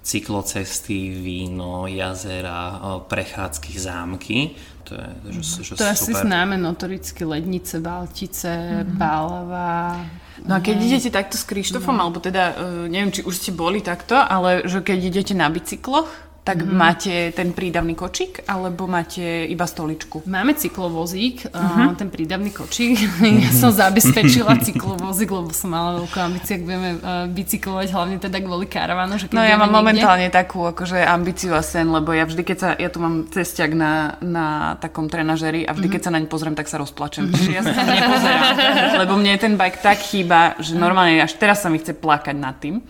cyklocesty, 0.09 1.13
víno, 1.21 1.85
jazera, 1.85 2.81
prechádzky, 3.05 3.71
zámky. 3.77 4.57
To 4.89 4.97
je, 4.97 5.37
že, 5.37 5.61
že 5.61 5.77
to 5.77 5.85
je 5.85 5.93
asi 5.93 6.11
známe 6.17 6.57
notoricky 6.57 7.21
Lednice, 7.21 7.77
Baltice, 7.77 8.49
mm-hmm. 8.49 8.97
Bálava. 8.97 10.01
No 10.49 10.57
a 10.57 10.59
keď 10.65 10.75
mm. 10.81 10.85
idete 10.89 11.09
takto 11.13 11.37
s 11.37 11.45
Krištofom, 11.45 11.93
no. 11.93 12.09
alebo 12.09 12.17
teda, 12.17 12.57
neviem, 12.89 13.13
či 13.13 13.21
už 13.21 13.37
ste 13.37 13.51
boli 13.53 13.85
takto, 13.85 14.17
ale 14.17 14.65
že 14.65 14.81
keď 14.81 14.99
idete 15.13 15.33
na 15.37 15.45
bicykloch, 15.45 16.09
tak 16.43 16.65
mm. 16.65 16.71
máte 16.71 17.13
ten 17.35 17.51
prídavný 17.53 17.93
kočík, 17.93 18.41
alebo 18.47 18.87
máte 18.89 19.45
iba 19.45 19.67
stoličku? 19.67 20.25
Máme 20.25 20.55
cyklovozík, 20.55 21.51
uh-huh. 21.51 21.93
ten 21.93 22.09
prídavný 22.09 22.49
kočík. 22.49 22.97
ja 23.45 23.51
som 23.53 23.69
zabezpečila 23.69 24.57
cyklovozík, 24.57 25.29
lebo 25.29 25.51
som 25.53 25.75
mala 25.75 26.01
veľkú 26.01 26.17
ambíciu, 26.17 26.57
ak 26.57 26.63
budeme 26.65 26.89
uh, 26.97 27.27
bicyklovať, 27.29 27.87
hlavne 27.93 28.17
teda 28.17 28.37
kvôli 28.41 28.65
karavánu. 28.65 29.19
Že 29.19 29.35
no 29.35 29.43
ja 29.45 29.59
mám 29.59 29.69
niekde... 29.69 29.77
momentálne 29.77 30.27
takú 30.33 30.65
akože 30.65 30.97
ambíciu 31.03 31.53
a 31.53 31.61
sen, 31.61 31.91
lebo 31.91 32.15
ja 32.15 32.25
vždy, 32.25 32.41
keď 32.41 32.57
sa, 32.57 32.69
ja 32.73 32.89
tu 32.89 32.97
mám 33.03 33.29
cestiak 33.29 33.75
na, 33.75 34.17
na 34.23 34.79
takom 34.81 35.05
trenažeri 35.05 35.67
a 35.67 35.75
vždy, 35.75 35.85
uh-huh. 35.85 35.95
keď 35.99 36.01
sa 36.01 36.11
naň 36.15 36.25
pozriem, 36.31 36.55
tak 36.57 36.71
sa 36.71 36.81
rozplačem. 36.81 37.29
Čiže 37.29 37.51
ja 37.51 37.61
sa 37.61 37.83
nepozerám, 37.83 38.53
lebo 39.05 39.13
mne 39.19 39.37
ten 39.37 39.53
bike 39.59 39.85
tak 39.85 40.01
chýba, 40.01 40.57
že 40.57 40.73
normálne 40.73 41.21
až 41.21 41.35
teraz 41.37 41.61
sa 41.61 41.69
mi 41.69 41.77
chce 41.77 41.93
plakať 41.93 42.35
nad 42.39 42.57
tým. 42.57 42.81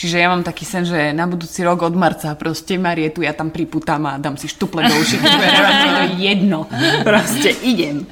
Čiže 0.00 0.16
ja 0.16 0.32
mám 0.32 0.40
taký 0.40 0.64
sen, 0.64 0.88
že 0.88 1.12
na 1.12 1.28
budúci 1.28 1.60
rok 1.60 1.84
od 1.84 1.92
marca 1.92 2.32
proste 2.32 2.80
Marietu 2.80 3.20
ja 3.20 3.36
tam 3.36 3.52
priputám 3.52 4.00
a 4.08 4.16
dám 4.16 4.40
si 4.40 4.48
štuple 4.48 4.80
do 4.80 4.96
uši. 4.96 5.20
to 5.20 5.28
je 5.28 6.08
jedno. 6.16 6.64
Proste 7.04 7.52
idem. 7.60 8.08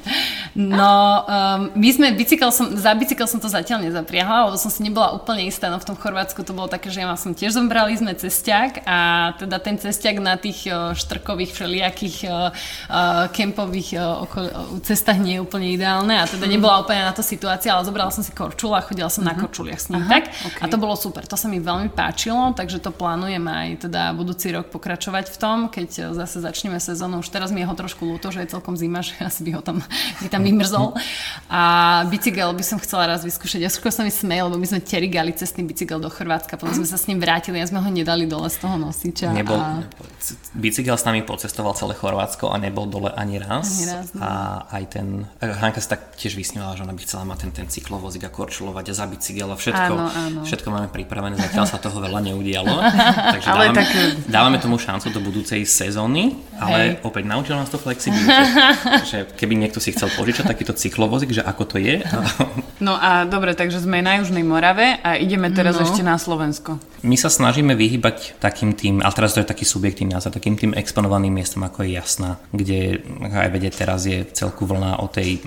No, 0.59 1.23
um, 1.23 1.71
my 1.71 1.87
sme, 1.87 2.11
bicykel 2.11 2.51
som, 2.51 2.75
za 2.75 2.91
bicykel 2.91 3.23
som 3.31 3.39
to 3.39 3.47
zatiaľ 3.47 3.79
nezapriahla, 3.79 4.51
lebo 4.51 4.59
som 4.59 4.67
si 4.67 4.83
nebola 4.83 5.15
úplne 5.15 5.47
istá, 5.47 5.71
no 5.71 5.79
v 5.79 5.87
tom 5.87 5.95
Chorvátsku 5.95 6.43
to 6.43 6.51
bolo 6.51 6.67
také, 6.67 6.91
že 6.91 6.99
ja 6.99 7.15
som 7.15 7.31
tiež 7.31 7.55
zombrali 7.55 7.95
sme 7.95 8.11
cestiak 8.11 8.83
a 8.83 9.31
teda 9.39 9.55
ten 9.63 9.79
cestiak 9.79 10.19
na 10.19 10.35
tých 10.35 10.67
uh, 10.67 10.91
štrkových 10.91 11.55
všelijakých 11.55 12.17
uh, 12.27 12.51
uh, 12.91 13.31
kempových 13.31 14.03
uh, 14.03 14.27
okol, 14.27 14.51
uh, 14.51 14.83
cestách 14.83 15.23
nie 15.23 15.39
je 15.39 15.47
úplne 15.47 15.71
ideálne 15.71 16.19
a 16.19 16.27
teda 16.27 16.43
nebola 16.43 16.83
úplne 16.83 17.07
na 17.07 17.15
to 17.15 17.23
situácia, 17.23 17.71
ale 17.71 17.87
zobrala 17.87 18.11
som 18.11 18.19
si 18.19 18.35
korčul 18.35 18.75
a 18.75 18.83
chodila 18.83 19.07
som 19.07 19.23
uh-huh. 19.23 19.31
na 19.31 19.39
mhm. 19.39 19.41
korčuliach 19.47 19.79
s 19.79 19.87
ním, 19.95 20.03
Aha, 20.03 20.11
tak? 20.11 20.23
Okay. 20.27 20.59
A 20.59 20.65
to 20.67 20.75
bolo 20.75 20.99
super, 20.99 21.23
to 21.23 21.39
sa 21.39 21.47
mi 21.47 21.63
veľmi 21.63 21.87
páčilo, 21.95 22.51
takže 22.51 22.83
to 22.83 22.91
plánujem 22.91 23.47
aj 23.47 23.87
teda 23.87 24.11
budúci 24.11 24.51
rok 24.51 24.67
pokračovať 24.75 25.31
v 25.31 25.37
tom, 25.39 25.57
keď 25.71 26.11
zase 26.11 26.43
začneme 26.43 26.83
sezónu. 26.83 27.23
Už 27.23 27.31
teraz 27.31 27.55
mi 27.55 27.63
je 27.63 27.67
ho 27.71 27.75
trošku 27.79 28.03
ľúto, 28.03 28.27
že 28.27 28.43
je 28.43 28.51
celkom 28.51 28.75
zima, 28.75 28.99
že 28.99 29.15
asi 29.23 29.47
by 29.47 29.55
ho 29.55 29.61
tam, 29.63 29.79
by 30.19 30.27
tam 30.27 30.48
vymrzol. 30.49 30.97
A 31.49 31.61
bicykel 32.09 32.49
by 32.53 32.63
som 32.65 32.77
chcela 32.81 33.09
raz 33.09 33.21
vyskúšať. 33.25 33.61
Ja 33.61 33.71
skôr 33.73 33.93
sa 33.93 34.01
mi 34.05 34.13
smej, 34.13 34.45
lebo 34.49 34.57
my 34.57 34.65
sme 34.69 34.81
terigali 34.81 35.33
cestný 35.33 35.65
bicykel 35.65 35.97
do 36.01 36.09
Chorvátska, 36.09 36.57
potom 36.57 36.73
sme 36.73 36.85
sa 36.85 36.97
s 36.97 37.05
ním 37.09 37.21
vrátili 37.21 37.61
a 37.61 37.65
sme 37.65 37.81
ho 37.81 37.89
nedali 37.89 38.29
dole 38.29 38.49
z 38.49 38.57
toho 38.61 38.77
nosiča. 38.77 39.33
Nebol, 39.33 39.57
a... 39.57 39.81
Bicykel 40.53 40.93
s 40.93 41.05
nami 41.09 41.25
pocestoval 41.25 41.73
celé 41.73 41.97
Chorvátsko 41.97 42.53
a 42.53 42.57
nebol 42.61 42.85
dole 42.85 43.09
ani 43.13 43.41
raz. 43.41 43.65
Ani 43.65 43.85
raz 43.89 44.05
no. 44.13 44.21
A 44.21 44.29
aj 44.73 44.83
ten, 44.93 45.07
Hanka 45.41 45.81
sa 45.81 45.97
tak 45.97 46.13
tiež 46.17 46.37
vysnívala, 46.37 46.77
že 46.77 46.85
ona 46.85 46.93
by 46.93 47.01
chcela 47.01 47.25
mať 47.25 47.49
ten, 47.49 47.51
ten 47.63 47.67
cyklovozík 47.69 48.25
a 48.25 48.31
korčulovať 48.33 48.85
a 48.89 48.93
za 48.93 49.05
bicykel 49.09 49.49
a 49.49 49.57
všetko, 49.57 49.93
áno, 49.97 50.05
áno. 50.05 50.39
všetko 50.45 50.67
máme 50.69 50.87
pripravené, 50.93 51.33
zatiaľ 51.39 51.65
sa 51.65 51.81
toho 51.81 51.97
veľa 51.97 52.21
neudialo. 52.29 52.73
Takže 53.33 53.47
dávame, 53.49 53.73
tak... 53.73 53.87
dávame 54.29 54.57
tomu 54.61 54.77
šancu 54.77 55.09
do 55.09 55.19
budúcej 55.23 55.65
sezóny, 55.65 56.37
ale 56.61 56.99
Hej. 56.99 57.07
opäť 57.07 57.23
naučil 57.25 57.57
nás 57.57 57.73
to 57.73 57.81
flexibilitu. 57.81 58.29
že 59.11 59.25
keby 59.33 59.57
niekto 59.57 59.81
si 59.81 59.95
chcel 59.95 60.13
požiť 60.13 60.28
požičať 60.29 60.45
takýto 60.45 60.77
cyklovozík, 60.77 61.33
že 61.33 61.41
ako 61.41 61.63
to 61.65 61.77
je. 61.81 62.05
No 62.79 62.95
a 62.95 63.27
dobre, 63.27 63.59
takže 63.59 63.83
sme 63.83 63.99
na 63.99 64.23
Južnej 64.23 64.39
Morave 64.39 65.03
a 65.03 65.19
ideme 65.19 65.51
teraz 65.51 65.75
No. 65.75 65.83
ešte 65.83 65.99
na 65.99 66.15
Slovensko. 66.15 66.79
My 67.03 67.19
sa 67.19 67.27
snažíme 67.27 67.75
vyhybať 67.75 68.39
takým 68.39 68.71
tým, 68.71 69.03
ale 69.03 69.11
teraz 69.11 69.35
to 69.35 69.43
je 69.43 69.51
taký 69.51 69.67
subjektívny 69.67 70.15
názor, 70.15 70.31
takým 70.31 70.55
tým 70.55 70.71
exponovaným 70.71 71.27
miestom, 71.27 71.67
ako 71.67 71.83
je 71.83 71.99
Jasná, 71.99 72.39
kde 72.55 73.03
aj 73.19 73.51
vedieť 73.51 73.83
teraz 73.83 74.07
je 74.07 74.23
celku 74.31 74.63
vlna 74.63 75.03
o 75.03 75.11
tej 75.11 75.43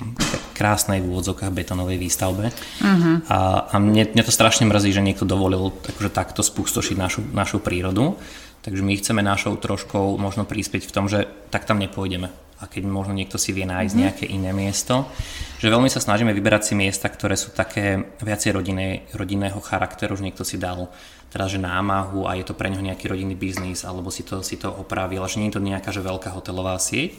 krásnej 0.52 1.00
v 1.00 1.08
úvodzokách 1.08 1.48
betonovej 1.56 1.96
výstavbe. 1.96 2.52
Uh-huh. 2.52 3.24
A, 3.32 3.64
a 3.64 3.74
mne, 3.80 4.12
mne 4.12 4.22
to 4.28 4.32
strašne 4.34 4.68
mrzí, 4.68 4.92
že 4.92 5.00
niekto 5.00 5.24
dovolil 5.24 5.72
akože 5.72 6.12
takto 6.12 6.44
spustošiť 6.44 6.96
našu, 7.00 7.24
našu 7.32 7.64
prírodu. 7.64 8.20
Takže 8.60 8.84
my 8.84 8.92
chceme 9.00 9.24
našou 9.24 9.56
troškou 9.56 10.20
možno 10.20 10.44
prispieť 10.44 10.84
v 10.84 10.94
tom, 10.94 11.08
že 11.08 11.26
tak 11.48 11.64
tam 11.64 11.80
nepôjdeme. 11.80 12.28
A 12.62 12.70
keď 12.70 12.86
možno 12.86 13.12
niekto 13.12 13.36
si 13.36 13.50
vie 13.50 13.66
nájsť 13.66 13.90
mm-hmm. 13.90 14.04
nejaké 14.06 14.24
iné 14.30 14.54
miesto, 14.54 15.10
že 15.58 15.66
veľmi 15.66 15.90
sa 15.90 15.98
snažíme 15.98 16.30
vyberať 16.30 16.72
si 16.72 16.74
miesta, 16.78 17.10
ktoré 17.10 17.34
sú 17.34 17.50
také 17.50 18.14
viacej 18.22 18.54
rodinné, 18.54 19.10
rodinného 19.12 19.58
charakteru, 19.58 20.14
že 20.14 20.22
niekto 20.22 20.46
si 20.46 20.62
dal 20.62 20.86
teraz, 21.32 21.50
že 21.50 21.58
námahu 21.58 22.28
a 22.28 22.38
je 22.38 22.44
to 22.46 22.54
pre 22.54 22.70
neho 22.70 22.84
nejaký 22.84 23.10
rodinný 23.10 23.34
biznis, 23.34 23.82
alebo 23.82 24.12
si 24.14 24.22
to, 24.22 24.44
si 24.46 24.60
to 24.60 24.70
opravil, 24.70 25.26
že 25.26 25.40
nie 25.42 25.50
je 25.50 25.56
to 25.58 25.64
nejaká 25.64 25.90
že 25.90 26.04
veľká 26.04 26.30
hotelová 26.30 26.78
sieť, 26.78 27.18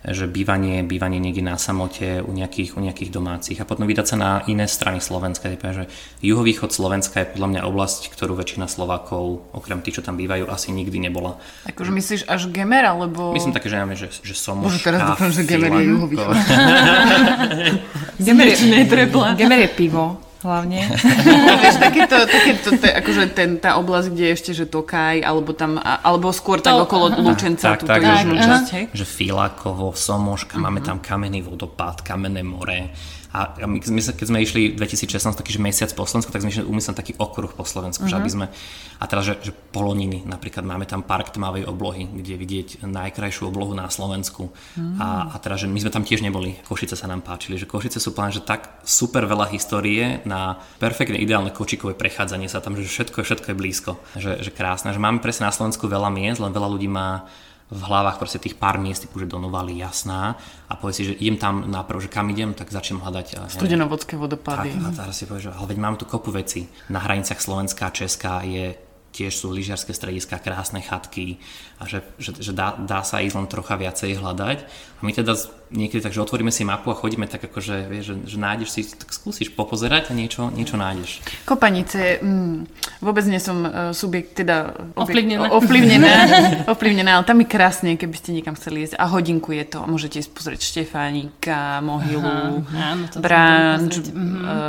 že 0.00 0.24
bývanie, 0.24 0.80
bývanie 0.80 1.20
niekde 1.20 1.44
na 1.44 1.60
samote 1.60 2.24
u 2.24 2.32
nejakých, 2.32 2.76
u 2.76 2.80
nejakých 2.80 3.12
domácich 3.12 3.60
a 3.60 3.68
potom 3.68 3.84
vydať 3.84 4.06
sa 4.08 4.16
na 4.16 4.30
iné 4.48 4.64
strany 4.64 4.96
Slovenska. 5.04 5.52
Že 5.52 5.92
juhovýchod 6.24 6.72
Slovenska 6.72 7.20
je 7.20 7.36
podľa 7.36 7.48
mňa 7.52 7.60
oblasť, 7.68 8.08
ktorú 8.08 8.32
väčšina 8.32 8.64
Slovákov, 8.64 9.44
okrem 9.52 9.84
tých, 9.84 10.00
čo 10.00 10.02
tam 10.06 10.16
bývajú, 10.16 10.48
asi 10.48 10.72
nikdy 10.72 10.96
nebola. 10.96 11.36
Akože 11.68 11.92
myslíš 11.92 12.22
až 12.24 12.48
Gemer, 12.48 12.88
alebo... 12.88 13.36
Myslím 13.36 13.52
také, 13.52 13.68
že 13.68 13.76
máme, 13.76 13.92
že, 13.92 14.08
že 14.08 14.32
Somoška, 14.32 14.72
Bože, 14.72 14.84
teraz 14.88 15.00
dúfam, 15.04 15.30
že 15.32 15.42
Gemer 15.44 15.72
je 15.76 15.84
juhovýchod. 15.92 16.36
Gemer 18.24 18.46
je. 18.48 18.56
Gemer 19.36 19.58
je 19.68 19.70
pivo, 19.76 20.29
hlavne. 20.42 20.88
Vieš, 21.62 21.76
takéto, 21.76 22.16
takéto 22.24 22.70
te, 22.76 22.88
akože 22.90 23.22
ten, 23.32 23.60
tá 23.60 23.76
oblasť, 23.76 24.08
kde 24.12 24.24
je 24.24 24.32
ešte, 24.32 24.50
že 24.56 24.64
Tokaj, 24.64 25.20
alebo 25.20 25.52
tam, 25.52 25.76
alebo 25.80 26.32
skôr 26.32 26.58
tak 26.58 26.74
To- 26.76 26.84
okolo 26.88 27.12
aha. 27.12 27.20
Lučenca, 27.20 27.76
Tak, 27.76 27.84
túto 27.84 27.92
tak, 27.92 28.02
južnú 28.02 28.34
že- 28.36 28.44
časť, 28.48 28.68
hej? 28.74 28.84
že 28.92 29.04
Filakovo, 29.04 29.92
Somoška, 29.92 30.56
uh-huh. 30.56 30.64
máme 30.64 30.80
tam 30.80 30.98
kamenný 30.98 31.44
vodopád, 31.44 32.00
kamenné 32.00 32.40
more. 32.40 32.90
A 33.30 33.62
my, 33.62 33.78
keď 33.78 34.26
sme 34.26 34.42
išli 34.42 34.74
2016, 34.74 35.38
taký 35.38 35.54
mesiac 35.62 35.86
po 35.94 36.02
Slovensku, 36.02 36.34
tak 36.34 36.42
sme 36.42 36.50
išli 36.50 36.66
umyslel 36.66 36.98
taký 36.98 37.14
okruh 37.14 37.54
po 37.54 37.62
Slovensku, 37.62 38.02
uh-huh. 38.02 38.18
že 38.18 38.18
aby 38.18 38.30
sme, 38.30 38.46
a 38.98 39.04
teraz, 39.06 39.30
že, 39.30 39.34
že 39.38 39.52
Poloniny, 39.54 40.26
napríklad 40.26 40.66
máme 40.66 40.82
tam 40.82 41.06
park 41.06 41.30
tmavej 41.30 41.70
oblohy, 41.70 42.10
kde 42.10 42.34
vidieť 42.34 42.68
najkrajšiu 42.82 43.46
oblohu 43.46 43.70
na 43.70 43.86
Slovensku. 43.86 44.50
Uh-huh. 44.50 44.98
A, 44.98 45.30
a 45.30 45.36
teraz, 45.38 45.62
že 45.62 45.70
my 45.70 45.78
sme 45.78 45.94
tam 45.94 46.02
tiež 46.02 46.26
neboli, 46.26 46.58
Košice 46.66 46.98
sa 46.98 47.06
nám 47.06 47.22
páčili, 47.22 47.54
že 47.54 47.70
Košice 47.70 48.02
sú 48.02 48.10
plné, 48.10 48.34
že 48.34 48.42
tak 48.42 48.82
super 48.82 49.30
veľa 49.30 49.46
histórie 49.54 50.26
na 50.26 50.58
perfektne 50.82 51.22
ideálne 51.22 51.54
kočikové 51.54 51.94
prechádzanie 51.94 52.50
sa 52.50 52.58
tam, 52.58 52.74
že 52.74 52.82
všetko, 52.82 53.22
všetko 53.22 53.46
je 53.54 53.56
blízko, 53.56 53.92
že, 54.18 54.42
že 54.42 54.50
krásne, 54.50 54.90
že 54.90 54.98
máme 54.98 55.22
presne 55.22 55.46
na 55.46 55.54
Slovensku 55.54 55.86
veľa 55.86 56.10
miest, 56.10 56.42
len 56.42 56.50
veľa 56.50 56.66
ľudí 56.66 56.90
má 56.90 57.30
v 57.70 57.82
hlavách 57.86 58.18
proste 58.18 58.42
tých 58.42 58.58
pár 58.58 58.82
miest, 58.82 59.06
typu, 59.06 59.22
že 59.22 59.30
do 59.30 59.38
jasná 59.78 60.34
a 60.66 60.74
povie 60.74 60.94
si, 60.94 61.02
že 61.06 61.14
idem 61.22 61.38
tam 61.38 61.70
naprv, 61.70 62.02
že 62.02 62.10
kam 62.10 62.26
idem, 62.34 62.50
tak 62.50 62.74
začnem 62.74 62.98
hľadať 62.98 63.26
neviem, 63.38 63.46
Studenovodské 63.46 64.14
tak, 64.18 64.22
vodopády. 64.26 64.68
a 64.74 64.90
teraz 64.90 65.14
si 65.14 65.24
povie, 65.30 65.46
že 65.46 65.54
ale 65.54 65.70
veď 65.70 65.78
máme 65.78 65.96
tu 65.96 66.04
kopu 66.04 66.34
veci. 66.34 66.66
Na 66.90 66.98
hraniciach 66.98 67.38
Slovenská 67.38 67.88
a 67.88 67.94
Česká 67.94 68.42
je 68.42 68.74
tiež 69.10 69.34
sú 69.34 69.50
lyžiarske 69.50 69.90
strediska, 69.90 70.38
krásne 70.38 70.82
chatky 70.82 71.42
a 71.80 71.88
že, 71.88 72.04
že, 72.20 72.36
že 72.36 72.52
dá, 72.52 72.76
dá 72.76 73.00
sa 73.00 73.24
ísť 73.24 73.40
len 73.40 73.48
trocha 73.48 73.80
viacej 73.80 74.20
hľadať. 74.20 74.58
A 75.00 75.08
my 75.08 75.16
teda 75.16 75.32
niekedy 75.72 76.04
tak, 76.04 76.12
že 76.12 76.20
otvoríme 76.20 76.52
si 76.52 76.60
mapu 76.60 76.92
a 76.92 76.98
chodíme 76.98 77.24
tak 77.24 77.40
akože, 77.40 77.88
vieš, 77.88 78.04
že, 78.12 78.14
že 78.26 78.36
nájdeš 78.36 78.68
si, 78.68 78.80
tak 78.84 79.08
skúsiš 79.08 79.56
popozerať 79.56 80.10
a 80.10 80.12
niečo, 80.12 80.52
niečo 80.52 80.76
nájdeš. 80.76 81.24
Kopanice, 81.48 82.20
mm, 82.20 83.00
vôbec 83.00 83.24
nie 83.24 83.40
som 83.40 83.64
uh, 83.64 83.96
subjekt, 83.96 84.44
teda 84.44 84.76
Ovplyvnená. 84.92 85.48
ovplyvnená, 85.56 86.12
ovplyvnená, 86.76 87.10
ale 87.16 87.24
tam 87.24 87.40
je 87.40 87.48
krásne, 87.48 87.96
keby 87.96 88.16
ste 88.18 88.36
niekam 88.36 88.52
chceli 88.60 88.84
ísť. 88.84 89.00
A 89.00 89.08
hodinku 89.08 89.56
je 89.56 89.64
to, 89.64 89.88
môžete 89.88 90.20
ísť 90.20 90.30
pozrieť 90.36 90.60
Štefánika, 90.60 91.80
Mohylu, 91.80 92.60
Aha, 92.60 92.92
áno, 92.92 93.04
Branč. 93.24 94.04
Mhm. 94.04 94.36
uh, 94.44 94.60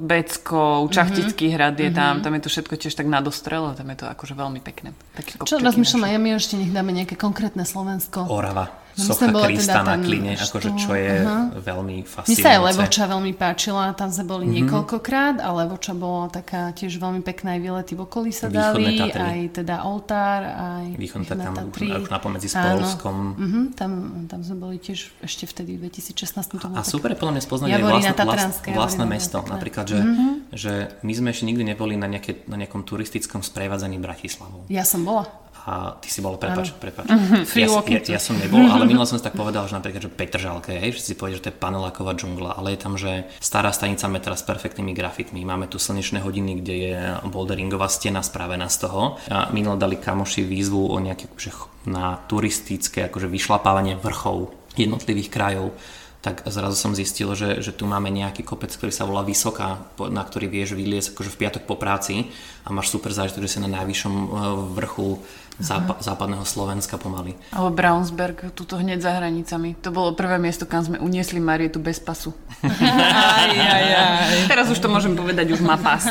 Beckov, 0.00 0.88
Čachtický 0.88 1.52
hrad 1.52 1.76
je 1.76 1.92
tam, 1.92 2.24
tam 2.24 2.32
je 2.32 2.40
to 2.40 2.48
všetko 2.48 2.74
tiež 2.80 2.96
tak 2.96 3.04
na 3.04 3.20
a 3.20 3.76
tam 3.76 3.88
je 3.92 3.98
to 4.00 4.06
akože 4.08 4.32
veľmi 4.32 4.64
pekné. 4.64 4.96
Taký 5.12 5.44
Čo 5.44 5.60
rozmýšľam, 5.60 6.08
ja 6.08 6.16
my 6.16 6.37
ešte 6.38 6.54
nech 6.54 6.70
dáme 6.70 6.90
nejaké 6.90 7.14
konkrétne 7.14 7.62
Slovensko. 7.62 8.24
Orava, 8.24 8.70
No 8.98 9.14
socha 9.14 9.30
boli 9.30 9.54
Krista 9.54 9.78
teda 9.78 9.82
na 9.84 9.94
kline, 9.96 10.34
akože 10.34 10.70
čo 10.74 10.90
je 10.92 11.22
veľmi 11.56 11.96
Mne 11.96 12.10
fascinujúce. 12.10 12.42
sa 12.42 12.50
aj 12.50 12.60
Levoča 12.66 13.04
veľmi 13.06 13.30
páčila, 13.32 13.94
tam 13.94 14.10
sme 14.10 14.24
boli 14.26 14.42
Mhm. 14.42 14.48
mm-hmm. 14.48 14.58
niekoľkokrát 14.58 15.36
a 15.38 15.48
Levoča 15.54 15.94
bola 15.94 16.26
taká 16.26 16.74
tiež 16.74 16.98
veľmi 16.98 17.22
pekná, 17.22 17.54
aj 17.54 17.60
výlety 17.62 17.92
v 17.94 18.02
okolí 18.02 18.34
sa 18.34 18.50
dali, 18.50 18.98
aj 18.98 19.54
teda 19.54 19.86
oltár, 19.86 20.40
aj 20.42 20.98
Východné 20.98 21.30
tam 21.30 21.54
Tatry. 21.54 21.94
už 21.94 22.10
napomedzi 22.10 22.48
s. 22.48 22.58
Polskom. 22.58 23.16
Mhm, 23.38 23.60
tam, 23.74 23.90
tam 24.26 24.40
sme 24.42 24.56
boli 24.58 24.76
tiež 24.76 25.14
ešte 25.22 25.46
vtedy 25.46 25.78
v 25.78 25.86
2016. 25.86 26.58
To 26.58 26.66
A 26.68 26.82
tak- 26.82 26.90
super 26.90 27.14
podľa 27.14 27.38
mňa 27.38 27.42
spoznať 27.44 27.68
aj 27.68 27.78
vlastné, 27.80 28.14
vlastné, 28.18 28.70
vlastné 28.74 29.04
mesto. 29.06 29.38
Tatranská. 29.38 29.54
Napríklad, 29.54 29.86
že, 29.86 29.98
mm-hmm. 30.00 30.30
že 30.50 30.72
my 30.98 31.12
sme 31.14 31.28
ešte 31.30 31.46
nikdy 31.46 31.62
neboli 31.64 31.94
na, 31.94 32.10
nejaké, 32.10 32.42
na 32.50 32.58
nejakom 32.58 32.82
turistickom 32.82 33.46
sprevádzaní 33.46 33.94
Bratislavou. 33.96 34.66
Ja 34.66 34.82
som 34.82 35.06
bola. 35.06 35.30
A 35.68 36.00
ty 36.00 36.08
si 36.08 36.24
bol, 36.24 36.40
prepač, 36.40 36.72
prepač. 36.80 37.04
Free 37.44 37.68
Ja, 37.68 37.84
ja, 37.84 38.16
ja, 38.16 38.20
som 38.20 38.40
nebol, 38.40 38.64
ale 38.64 38.88
minule 38.88 39.04
som 39.04 39.20
si 39.20 39.24
tak 39.24 39.36
povedal, 39.36 39.68
že 39.68 39.76
napríklad, 39.76 40.00
že 40.00 40.08
Petržalke, 40.08 40.72
hej, 40.72 40.96
že 40.96 41.12
si 41.12 41.12
povie, 41.12 41.36
že 41.36 41.44
to 41.44 41.50
je 41.52 41.60
paneláková 41.60 42.16
džungla, 42.16 42.56
ale 42.56 42.72
je 42.72 42.80
tam, 42.80 42.96
že 42.96 43.28
stará 43.36 43.68
stanica 43.68 44.08
metra 44.08 44.32
s 44.32 44.40
perfektnými 44.48 44.96
grafitmi. 44.96 45.44
Máme 45.44 45.68
tu 45.68 45.76
slnečné 45.76 46.24
hodiny, 46.24 46.64
kde 46.64 46.74
je 46.88 46.96
boulderingová 47.28 47.92
stena 47.92 48.24
spravená 48.24 48.72
z 48.72 48.88
toho. 48.88 49.20
A 49.28 49.52
minule 49.52 49.76
dali 49.76 50.00
kamoši 50.00 50.40
výzvu 50.40 50.88
o 50.88 50.96
nejaké, 50.96 51.28
že 51.36 51.52
na 51.84 52.16
turistické 52.16 53.12
akože 53.12 53.28
vyšlapávanie 53.28 54.00
vrchov 54.00 54.56
jednotlivých 54.80 55.28
krajov 55.28 55.76
tak 56.18 56.42
zrazu 56.50 56.74
som 56.74 56.98
zistil, 56.98 57.30
že, 57.38 57.62
že 57.62 57.70
tu 57.70 57.86
máme 57.86 58.10
nejaký 58.10 58.42
kopec, 58.42 58.74
ktorý 58.74 58.90
sa 58.90 59.06
volá 59.06 59.22
Vysoká, 59.22 59.86
na 60.10 60.22
ktorý 60.26 60.50
vieš 60.50 60.74
vyliesť 60.74 61.14
akože 61.14 61.30
v 61.30 61.40
piatok 61.46 61.62
po 61.62 61.78
práci 61.78 62.26
a 62.66 62.74
máš 62.74 62.90
super 62.90 63.14
zážitok, 63.14 63.46
že 63.46 63.54
si 63.54 63.62
na 63.62 63.70
najvyššom 63.70 64.14
eh, 64.18 64.28
vrchu 64.74 65.22
zápa- 65.58 65.98
západného 65.98 66.46
Slovenska 66.46 66.96
pomaly. 66.96 67.34
Alebo 67.50 67.74
Brownsberg, 67.74 68.54
tuto 68.54 68.78
hneď 68.78 69.02
za 69.02 69.12
hranicami. 69.18 69.74
To 69.82 69.90
bolo 69.90 70.14
prvé 70.14 70.38
miesto, 70.38 70.64
kam 70.64 70.86
sme 70.86 71.02
uniesli 71.02 71.42
Marietu 71.42 71.82
bez 71.82 71.98
pasu. 71.98 72.30
aj, 72.62 73.52
aj, 73.52 73.84
aj. 73.94 74.38
Teraz 74.46 74.70
už 74.70 74.78
to 74.78 74.88
môžem 74.88 75.18
povedať, 75.18 75.50
už 75.50 75.62
má 75.62 75.74
pas. 75.74 76.02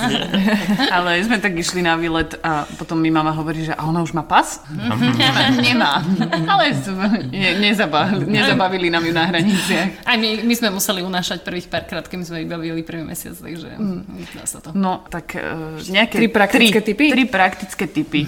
Ale 0.95 1.23
sme 1.23 1.39
tak 1.39 1.55
išli 1.55 1.79
na 1.79 1.95
výlet 1.95 2.35
a 2.43 2.67
potom 2.75 2.99
mi 2.99 3.07
mama 3.07 3.31
hovorí, 3.31 3.67
že 3.67 3.73
a 3.73 3.87
ona 3.87 4.03
už 4.03 4.11
má 4.11 4.23
pas? 4.27 4.63
Nemá. 4.67 5.55
Nemá. 5.63 5.91
Ale 6.51 6.75
ne, 7.31 7.51
nezabavili, 7.63 8.27
nezabavili 8.27 8.87
nám 8.91 9.03
ju 9.07 9.13
na 9.15 9.23
hraniciach. 9.31 10.03
Aj 10.03 10.15
my, 10.19 10.43
my 10.43 10.53
sme 10.55 10.69
museli 10.75 10.99
unášať 11.03 11.41
prvých 11.47 11.71
párkrát, 11.71 12.03
keď 12.03 12.27
sme 12.27 12.43
vybavili 12.43 12.83
prvý 12.83 13.03
mesiac, 13.07 13.35
takže 13.39 13.79
mm. 13.79 14.01
dá 14.35 14.45
sa 14.45 14.59
to. 14.59 14.75
No, 14.75 15.07
tak 15.07 15.39
uh, 15.39 15.79
nejaké... 15.87 16.19
Tri 16.19 16.27
praktické 16.27 16.79
tri, 16.83 16.87
tipy? 16.91 17.05
Tri 17.15 17.23
praktické 17.27 17.85
typy. 17.87 18.21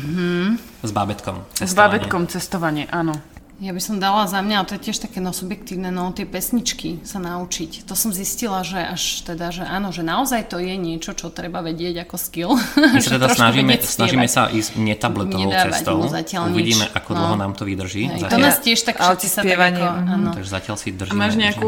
S 0.79 0.91
bábetkom. 0.91 1.43
S 1.53 1.67
cestovanie. 1.67 1.75
bábetkom 1.75 2.21
cestovanie, 2.27 2.85
áno. 2.89 3.15
Ja 3.59 3.75
by 3.75 3.81
som 3.83 3.99
dala 3.99 4.23
za 4.23 4.39
mňa, 4.39 4.55
a 4.55 4.63
to 4.63 4.79
je 4.79 4.87
tiež 4.87 5.03
také 5.03 5.19
no 5.19 5.35
subjektívne, 5.35 5.91
no 5.91 6.15
tie 6.15 6.23
pesničky 6.23 7.03
sa 7.03 7.19
naučiť. 7.19 7.83
To 7.83 7.91
som 7.91 8.15
zistila, 8.15 8.63
že 8.63 8.79
až 8.79 9.27
teda, 9.27 9.51
že 9.51 9.67
áno, 9.67 9.91
že 9.91 9.99
naozaj 9.99 10.47
to 10.47 10.63
je 10.63 10.79
niečo, 10.79 11.11
čo 11.11 11.27
treba 11.27 11.59
vedieť 11.59 12.07
ako 12.07 12.15
skill. 12.15 12.51
My 12.79 12.99
Že 13.03 13.11
sa 13.11 13.15
teda 13.19 13.27
snažíme, 13.35 13.73
snažíme 13.83 14.27
sa 14.31 14.47
ísť 14.47 14.79
netabletovou 14.79 15.51
Nedávať 15.51 15.83
cestou. 15.83 16.07
zatiaľ 16.07 16.43
nič. 16.47 16.55
Uvidíme, 16.55 16.85
ako 16.95 17.09
No. 17.11 17.19
dlho 17.19 17.35
nám 17.35 17.51
to 17.59 17.67
vydrží. 17.67 18.07
Hej, 18.07 18.31
to 18.31 18.39
nás 18.39 18.63
tiež 18.63 18.79
tak 18.79 18.95
všetci 18.95 19.27
sa 19.27 19.43
tak 19.43 19.59
ako, 19.59 19.85
mhm. 19.91 20.07
áno. 20.07 20.29
takže 20.39 20.49
zatiaľ 20.55 20.75
si 20.79 20.87
A 20.87 20.93
držíme, 20.95 21.19
máš 21.19 21.35
nejakú 21.35 21.67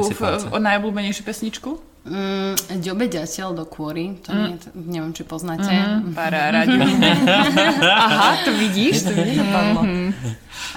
najobľúbenejšiu 0.64 1.24
pesničku? 1.28 1.91
Mm, 2.02 2.58
Ďobe 2.82 3.06
ďateľ 3.06 3.48
do 3.54 3.66
kôry, 3.70 4.18
to 4.26 4.34
nie, 4.34 4.58
to, 4.58 4.74
neviem, 4.74 5.14
či 5.14 5.22
poznáte. 5.22 5.70
Mm. 6.02 6.18
Parára. 6.18 6.66
Aha, 8.10 8.42
to 8.42 8.52
vidíš, 8.58 9.06
to 9.06 9.12
mi 9.14 9.34
nenapadlo. 9.34 9.82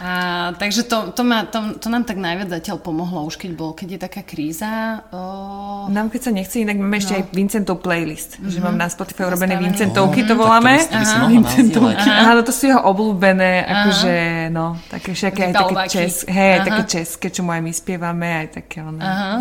A, 0.00 0.12
takže 0.58 0.84
to, 0.84 1.12
to, 1.16 1.22
ma, 1.24 1.44
to, 1.46 1.76
to 1.80 1.88
nám 1.88 2.04
tak 2.04 2.18
najviac 2.18 2.50
zatiaľ 2.50 2.82
pomohlo, 2.82 3.24
už 3.24 3.40
keď 3.40 3.50
bol, 3.54 3.72
keď 3.72 3.88
je 3.96 4.00
taká 4.00 4.22
kríza. 4.26 5.00
O, 5.14 5.86
Nám 5.88 6.10
keď 6.10 6.20
sa 6.28 6.30
nechce, 6.34 6.60
inak 6.60 6.76
máme 6.76 6.98
ešte 6.98 7.14
aj 7.14 7.24
Vincentov 7.32 7.80
playlist, 7.80 8.36
že 8.42 8.58
mám 8.60 8.74
na 8.76 8.90
Spotify 8.90 9.28
urobené. 9.28 9.56
Vincentovky, 9.56 10.26
to 10.26 10.34
Tak 10.34 10.40
voláme. 10.40 10.72
to 10.82 10.88
to 10.88 10.98
mohla 10.98 11.40
nazdieľať. 11.40 11.98
Áno, 12.04 12.40
to 12.42 12.52
sú 12.52 12.62
jeho 12.68 12.82
obľúbené, 12.84 13.52
akože, 13.64 14.14
no, 14.50 14.76
také 14.90 15.14
všetky 15.14 15.40
aj 15.40 15.52
také 15.52 15.74
české, 15.88 16.28
hej, 16.32 16.48
aj 16.50 16.60
Aha. 16.60 16.66
také 16.68 16.82
české, 16.90 17.26
čo 17.30 17.40
mu 17.46 17.50
aj 17.54 17.62
my 17.62 17.72
spievame, 17.72 18.28
aj 18.44 18.48
také 18.60 18.76
ono. 18.82 18.98
aha, 18.98 19.40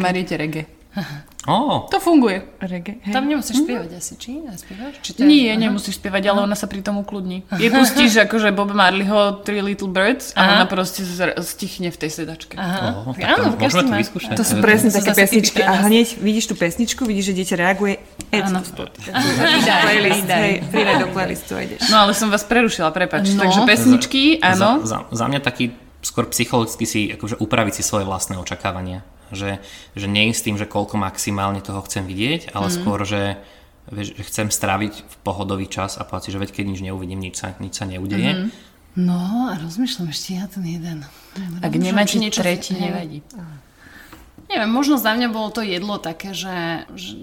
Mariete 0.00 0.34
reggae. 0.34 0.79
Ó, 1.48 1.88
To 1.88 1.96
funguje. 1.96 2.44
Reggae, 2.60 3.00
hej. 3.00 3.14
Tam 3.16 3.24
nemusíš 3.24 3.64
spievať 3.64 3.96
asi, 3.96 4.12
či? 4.20 4.44
Spievaš? 4.44 5.00
Či 5.00 5.10
to 5.14 5.18
je- 5.22 5.26
Nie, 5.26 5.54
Aha. 5.54 5.62
nemusíš 5.62 5.96
spievať, 5.96 6.22
ale 6.26 6.44
ona 6.44 6.52
sa 6.52 6.66
pri 6.66 6.84
tom 6.84 7.00
ukludní. 7.00 7.48
Je 7.62 7.70
pustíš 7.70 8.20
akože 8.20 8.52
Bob 8.52 8.68
Marleyho 8.70 9.40
Three 9.40 9.64
Little 9.64 9.88
Birds 9.88 10.36
a 10.36 10.38
Aha. 10.38 10.50
ona 10.52 10.66
proste 10.66 11.00
stichne 11.40 11.88
v 11.88 11.96
tej 11.96 12.10
sedačke. 12.12 12.60
Aha, 12.60 13.08
Ó, 13.08 13.14
tak 13.14 13.24
áno, 13.24 13.54
to 13.54 13.56
môžeme 13.56 13.96
vyskúšať. 13.96 14.36
To 14.36 14.44
sú 14.44 14.60
presne 14.60 14.90
to 14.90 15.00
také 15.00 15.16
pesničky 15.16 15.60
a 15.62 15.72
hneď 15.80 16.18
vidíš 16.18 16.44
tú 16.44 16.54
pesničku, 16.54 17.00
vidíš, 17.02 17.32
že 17.32 17.34
dieťa 17.40 17.56
reaguje, 17.56 17.94
Áno. 18.30 18.60
pridaj. 19.80 20.48
do 20.98 21.06
playlistu 21.08 21.52
a 21.54 21.60
ideš. 21.62 21.80
No 21.88 22.04
ale 22.04 22.12
som 22.12 22.28
vás 22.28 22.44
prerušila, 22.44 22.90
prepač. 22.90 23.32
No. 23.32 23.42
Takže 23.42 23.60
pesničky, 23.64 24.42
áno. 24.42 24.84
Za, 24.84 25.06
za, 25.08 25.24
za 25.24 25.24
mňa 25.24 25.40
taký 25.40 25.72
skôr 26.00 26.28
psychologicky 26.28 26.84
si 26.84 27.00
akože 27.12 27.38
upraviť 27.38 27.74
si 27.76 27.82
svoje 27.82 28.04
vlastné 28.04 28.36
očakávania. 28.36 29.04
Že, 29.30 29.62
že 29.94 30.06
nie 30.10 30.30
s 30.34 30.42
tým, 30.42 30.58
že 30.58 30.66
koľko 30.66 30.98
maximálne 30.98 31.62
toho 31.62 31.80
chcem 31.86 32.06
vidieť, 32.06 32.54
ale 32.54 32.66
mm. 32.66 32.74
skôr, 32.74 32.98
že, 33.06 33.38
vieš, 33.90 34.18
že 34.18 34.22
chcem 34.26 34.48
stráviť 34.50 34.94
v 35.06 35.14
pohodový 35.22 35.70
čas 35.70 35.96
a 35.98 36.06
povedať 36.06 36.30
si, 36.30 36.34
že 36.34 36.40
veď 36.42 36.50
keď 36.50 36.64
nič 36.66 36.80
neuvidím, 36.82 37.20
nič 37.22 37.38
sa, 37.38 37.54
nič 37.62 37.78
sa 37.78 37.86
neudeje. 37.86 38.30
Mm-hmm. 38.34 38.50
No 38.98 39.54
a 39.54 39.58
rozmýšľam 39.62 40.10
ešte 40.10 40.34
ja 40.34 40.50
ten 40.50 40.66
jeden. 40.66 41.06
Ak 41.62 41.72
nemáte 41.78 42.18
niečo- 42.18 42.42
tretí, 42.42 42.74
nevadí. 42.74 43.22
Neviem, 44.50 44.66
možno 44.66 44.98
za 44.98 45.14
mňa 45.14 45.30
bolo 45.30 45.54
to 45.54 45.62
jedlo 45.62 46.02
také, 46.02 46.34
že... 46.34 46.82
že, 46.98 47.14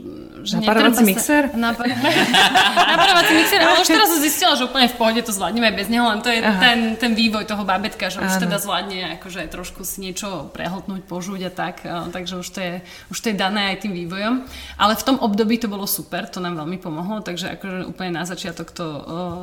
že 0.48 0.64
Naparovací 0.64 1.04
netreba 1.04 1.12
mixer? 1.12 1.44
Napar... 1.60 1.92
Naparovací 2.96 3.34
mixer, 3.36 3.60
ale 3.60 3.84
už 3.84 3.88
teraz 3.92 4.08
som 4.08 4.20
zistila, 4.24 4.56
že 4.56 4.64
úplne 4.64 4.88
v 4.88 4.96
pohode 4.96 5.20
to 5.20 5.36
zvládneme 5.36 5.68
aj 5.68 5.76
bez 5.76 5.88
neho, 5.92 6.08
len 6.08 6.24
to 6.24 6.32
je 6.32 6.40
ten, 6.40 6.96
ten 6.96 7.12
vývoj 7.12 7.44
toho 7.44 7.68
babetka, 7.68 8.08
že 8.08 8.24
už 8.24 8.40
Áno. 8.40 8.44
teda 8.48 8.58
zvládne 8.64 9.20
akože 9.20 9.44
trošku 9.52 9.84
si 9.84 10.08
niečo 10.08 10.48
prehltnúť, 10.56 11.04
požuť 11.04 11.42
a 11.44 11.52
tak, 11.52 11.84
takže 12.16 12.40
už 12.40 12.48
to, 12.48 12.60
je, 12.64 12.74
už 13.12 13.18
to 13.20 13.28
je 13.28 13.36
dané 13.36 13.76
aj 13.76 13.84
tým 13.84 13.92
vývojom. 13.92 14.48
Ale 14.80 14.96
v 14.96 15.04
tom 15.04 15.20
období 15.20 15.60
to 15.60 15.68
bolo 15.68 15.84
super, 15.84 16.32
to 16.32 16.40
nám 16.40 16.56
veľmi 16.56 16.80
pomohlo, 16.80 17.20
takže 17.20 17.60
akože 17.60 17.92
úplne 17.92 18.16
na 18.16 18.24
začiatok 18.24 18.72
to, 18.72 18.88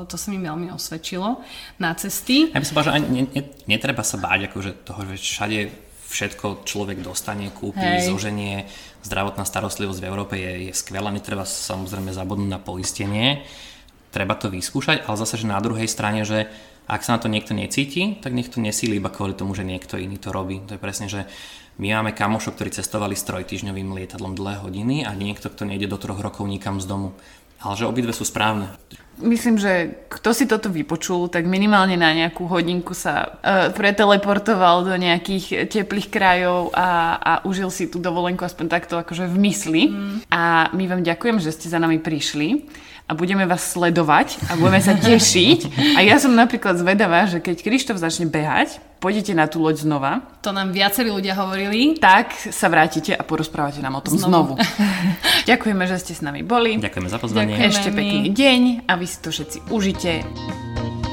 to 0.09 0.17
sa 0.17 0.33
mi 0.33 0.41
veľmi 0.41 0.73
osvedčilo 0.73 1.37
na 1.77 1.93
cesty. 1.93 2.49
Ja 2.49 2.65
by 2.65 2.65
som 2.65 2.75
povedal, 2.81 2.89
že 2.89 2.97
ani 2.97 3.07
ne, 3.13 3.23
ne, 3.29 3.43
netreba 3.69 4.01
sa 4.01 4.17
báť 4.17 4.49
akože 4.49 4.73
toho, 4.89 5.01
že 5.13 5.21
všade 5.21 5.84
všetko 6.15 6.63
človek 6.63 7.03
dostane, 7.03 7.51
kúpi, 7.51 7.83
Hej. 7.83 8.07
zoženie. 8.07 8.71
Zdravotná 9.03 9.43
starostlivosť 9.43 9.99
v 9.99 10.09
Európe 10.09 10.35
je, 10.39 10.71
je 10.71 10.73
skvelá, 10.73 11.11
netreba 11.11 11.43
samozrejme 11.43 12.15
zabudnúť 12.15 12.51
na 12.55 12.63
poistenie. 12.63 13.43
Treba 14.15 14.39
to 14.39 14.47
vyskúšať, 14.47 15.11
ale 15.11 15.17
zase, 15.19 15.43
že 15.43 15.51
na 15.51 15.59
druhej 15.59 15.91
strane, 15.91 16.23
že 16.23 16.47
ak 16.87 17.03
sa 17.03 17.17
na 17.17 17.19
to 17.19 17.27
niekto 17.27 17.51
necíti, 17.51 18.23
tak 18.23 18.31
nech 18.31 18.47
to 18.47 18.63
nesíli 18.63 19.03
iba 19.03 19.11
kvôli 19.11 19.35
tomu, 19.35 19.59
že 19.59 19.67
niekto 19.67 19.99
iný 19.99 20.23
to 20.23 20.31
robí. 20.31 20.63
To 20.71 20.79
je 20.79 20.81
presne, 20.81 21.11
že 21.11 21.27
my 21.83 21.91
máme 21.99 22.15
kamošov, 22.15 22.55
ktorí 22.55 22.71
cestovali 22.71 23.19
s 23.19 23.27
trojtyžňovým 23.27 23.91
lietadlom 23.99 24.39
dlhé 24.39 24.63
hodiny 24.63 25.03
a 25.03 25.11
niekto, 25.19 25.51
kto 25.51 25.67
nejde 25.67 25.91
do 25.91 25.99
troch 25.99 26.23
rokov 26.23 26.47
nikam 26.47 26.79
z 26.79 26.87
domu. 26.87 27.19
Ale 27.65 27.75
že 27.81 27.89
obidve 27.89 28.13
sú 28.13 28.29
správne. 28.29 28.69
Myslím, 29.15 29.63
že 29.63 30.05
kto 30.11 30.35
si 30.35 30.45
toto 30.45 30.75
vypočul, 30.75 31.31
tak 31.31 31.47
minimálne 31.47 31.95
na 31.95 32.11
nejakú 32.11 32.51
hodinku 32.51 32.99
sa 32.99 33.31
uh, 33.31 33.71
preteleportoval 33.71 34.83
do 34.83 34.95
nejakých 34.99 35.71
teplých 35.71 36.11
krajov 36.11 36.75
a, 36.75 37.15
a 37.17 37.33
užil 37.47 37.71
si 37.71 37.87
tú 37.87 38.03
dovolenku 38.03 38.43
aspoň 38.43 38.67
takto 38.67 38.99
akože 38.99 39.31
v 39.31 39.37
mysli. 39.49 39.83
Mm. 39.87 40.17
A 40.35 40.69
my 40.75 40.85
vám 40.91 41.07
ďakujem, 41.07 41.39
že 41.39 41.55
ste 41.55 41.71
za 41.71 41.79
nami 41.79 42.03
prišli 42.03 42.67
a 43.05 43.13
budeme 43.13 43.45
vás 43.45 43.77
sledovať 43.77 44.41
a 44.49 44.57
budeme 44.57 44.81
sa 44.81 44.97
tešiť. 44.97 45.61
A 45.95 46.01
ja 46.01 46.17
som 46.17 46.33
napríklad 46.33 46.81
zvedavá, 46.81 47.29
že 47.29 47.37
keď 47.37 47.61
Krištof 47.61 48.01
začne 48.01 48.25
behať, 48.27 48.81
pôjdete 48.97 49.37
na 49.37 49.45
tú 49.45 49.61
loď 49.61 49.85
znova, 49.85 50.25
To 50.41 50.57
nám 50.57 50.73
viacerí 50.73 51.13
ľudia 51.13 51.37
hovorili. 51.37 52.01
tak 52.01 52.33
sa 52.33 52.73
vrátite 52.73 53.13
a 53.13 53.21
porozprávate 53.21 53.85
nám 53.85 54.01
o 54.01 54.03
tom 54.03 54.17
znovu. 54.17 54.57
Znovu. 54.57 54.65
Ďakujeme, 55.51 55.85
že 55.85 55.97
ste 56.01 56.13
s 56.17 56.25
nami 56.25 56.41
boli. 56.41 56.81
Ďakujeme 56.81 57.09
za 57.13 57.21
pozvanie. 57.21 57.55
Ešte 57.61 57.93
pekný 57.93 58.33
deň 58.33 58.89
a 58.89 58.97
vy 58.97 59.05
si 59.05 59.19
to 59.21 59.29
všetci 59.29 59.69
užite. 59.69 61.04